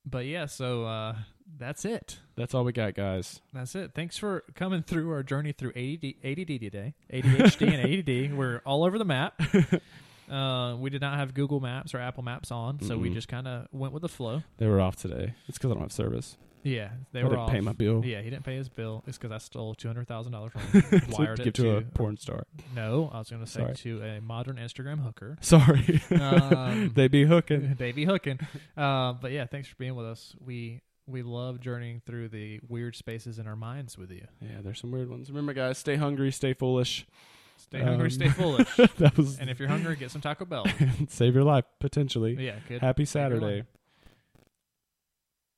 But 0.06 0.26
yeah, 0.26 0.46
so 0.46 0.86
uh, 0.86 1.16
that's 1.58 1.86
it. 1.86 2.20
That's 2.36 2.54
all 2.56 2.64
we 2.64 2.72
got, 2.72 2.96
guys. 2.96 3.42
That's 3.54 3.76
it. 3.76 3.92
Thanks 3.94 4.18
for 4.18 4.44
coming 4.56 4.82
through 4.82 5.12
our 5.12 5.24
journey 5.24 5.52
through 5.52 5.72
ADD, 5.76 6.16
ADD 6.24 6.58
today. 6.60 6.96
ADHD 7.12 7.68
and 7.68 7.86
ADD. 7.86 8.34
We're 8.38 8.62
all 8.66 8.84
over 8.86 8.98
the 8.98 9.06
map. 9.06 9.40
Uh, 10.30 10.76
we 10.78 10.90
did 10.90 11.02
not 11.02 11.18
have 11.18 11.34
Google 11.34 11.60
Maps 11.60 11.94
or 11.94 12.00
Apple 12.00 12.24
Maps 12.24 12.52
on, 12.52 12.82
so 12.82 12.98
we 12.98 13.10
Mm-mm. 13.10 13.14
just 13.14 13.28
kind 13.28 13.48
of 13.48 13.68
went 13.72 13.94
with 13.94 14.02
the 14.02 14.10
flow. 14.10 14.44
They 14.58 14.68
were 14.68 14.80
off 14.82 14.96
today. 14.96 15.34
It's 15.48 15.58
because 15.58 15.72
I 15.72 15.74
don't 15.74 15.84
have 15.84 15.92
service. 15.92 16.38
Yeah, 16.62 16.90
they 17.14 17.22
I 17.22 17.24
were 17.24 17.30
didn't 17.30 17.42
off. 17.44 17.52
pay 17.52 17.62
my 17.62 17.72
bill. 17.72 18.04
Yeah, 18.04 18.22
he 18.22 18.30
didn't 18.30 18.44
pay 18.44 18.58
his 18.58 18.68
bill. 18.68 19.02
It's 19.08 19.18
because 19.18 19.32
I 19.32 19.38
stole 19.38 19.76
two 19.76 19.88
hundred 19.88 20.10
thousand 20.10 20.34
dollars 20.34 20.52
from 20.52 20.62
him. 20.82 21.00
to 21.00 21.06
Wired 21.18 21.38
give 21.38 21.48
it 21.48 21.54
to, 21.56 21.64
to 21.64 21.78
a 21.78 21.82
porn 21.84 22.18
star. 22.18 22.44
no. 22.76 23.10
I 23.14 23.20
was 23.20 23.30
going 23.30 23.44
to 23.44 23.50
say 23.50 23.62
Sorry. 23.62 23.76
to 23.76 24.02
a 24.04 24.20
modern 24.22 24.58
Instagram 24.58 25.02
hooker. 25.04 25.38
Sorry, 25.40 26.02
Um, 26.12 26.92
they 26.96 27.08
be 27.08 27.24
hooking. 27.24 27.76
they 27.80 27.94
be 27.94 28.04
hooking. 28.04 28.40
Uh, 28.76 29.14
but 29.14 29.32
yeah, 29.32 29.46
thanks 29.46 29.70
for 29.70 29.76
being 29.78 29.96
with 29.96 30.06
us. 30.06 30.36
We 30.46 30.82
we 31.08 31.22
love 31.24 31.62
journeying 31.62 32.02
through 32.06 32.28
the 32.28 32.60
weird 32.68 32.96
spaces 32.98 33.40
in 33.40 33.48
our 33.48 33.56
minds 33.56 33.98
with 33.98 34.12
you. 34.12 34.28
Yeah, 34.42 34.58
there's 34.62 34.82
some 34.82 34.92
weird 34.92 35.10
ones. 35.10 35.30
Remember, 35.30 35.54
guys, 35.54 35.78
stay 35.78 35.96
hungry, 35.96 36.30
stay 36.32 36.54
foolish. 36.54 37.08
Stay 37.60 37.82
hungry, 37.82 38.06
Um, 38.06 38.10
stay 38.12 38.30
foolish. 38.42 38.68
that 38.98 39.18
was 39.18 39.40
and 39.40 39.50
if 39.50 39.60
you're 39.60 39.70
hungry, 39.70 39.96
get 39.96 40.12
some 40.12 40.22
Taco 40.22 40.46
Bell. 40.46 40.66
save 41.10 41.36
your 41.36 41.44
life 41.44 41.66
potentially. 41.80 42.36
Yeah, 42.40 42.56
good. 42.68 42.82
Happy 42.82 43.06
Saturday. 43.06 43.64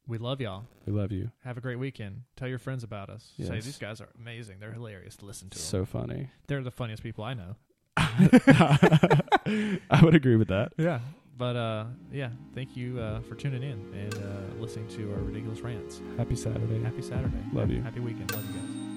We 0.07 0.17
love 0.17 0.41
y'all. 0.41 0.65
We 0.85 0.93
love 0.93 1.11
you. 1.11 1.31
Have 1.45 1.57
a 1.57 1.61
great 1.61 1.77
weekend. 1.77 2.23
Tell 2.35 2.47
your 2.47 2.57
friends 2.59 2.83
about 2.83 3.09
us. 3.09 3.31
Say 3.39 3.59
these 3.61 3.77
guys 3.77 4.01
are 4.01 4.09
amazing. 4.19 4.57
They're 4.59 4.73
hilarious 4.73 5.15
to 5.17 5.25
listen 5.25 5.49
to. 5.51 5.57
'em. 5.57 5.61
So 5.61 5.85
funny. 5.85 6.29
They're 6.47 6.63
the 6.63 6.71
funniest 6.71 7.03
people 7.03 7.23
I 7.23 7.33
know. 7.35 7.55
I 7.97 9.99
would 10.03 10.15
agree 10.15 10.35
with 10.35 10.47
that. 10.49 10.73
Yeah. 10.77 10.99
But 11.37 11.55
uh, 11.55 11.85
yeah, 12.11 12.29
thank 12.53 12.75
you 12.75 12.99
uh, 12.99 13.21
for 13.21 13.35
tuning 13.35 13.63
in 13.63 13.93
and 13.97 14.13
uh, 14.15 14.59
listening 14.61 14.87
to 14.89 15.11
our 15.13 15.19
ridiculous 15.19 15.61
rants. 15.61 16.01
Happy 16.17 16.35
Saturday. 16.35 16.81
Happy 16.83 17.01
Saturday. 17.01 17.31
Love 17.53 17.71
you. 17.71 17.81
Happy 17.81 17.99
weekend. 17.99 18.31
Love 18.33 18.45
you 18.47 18.53
guys. 18.59 18.90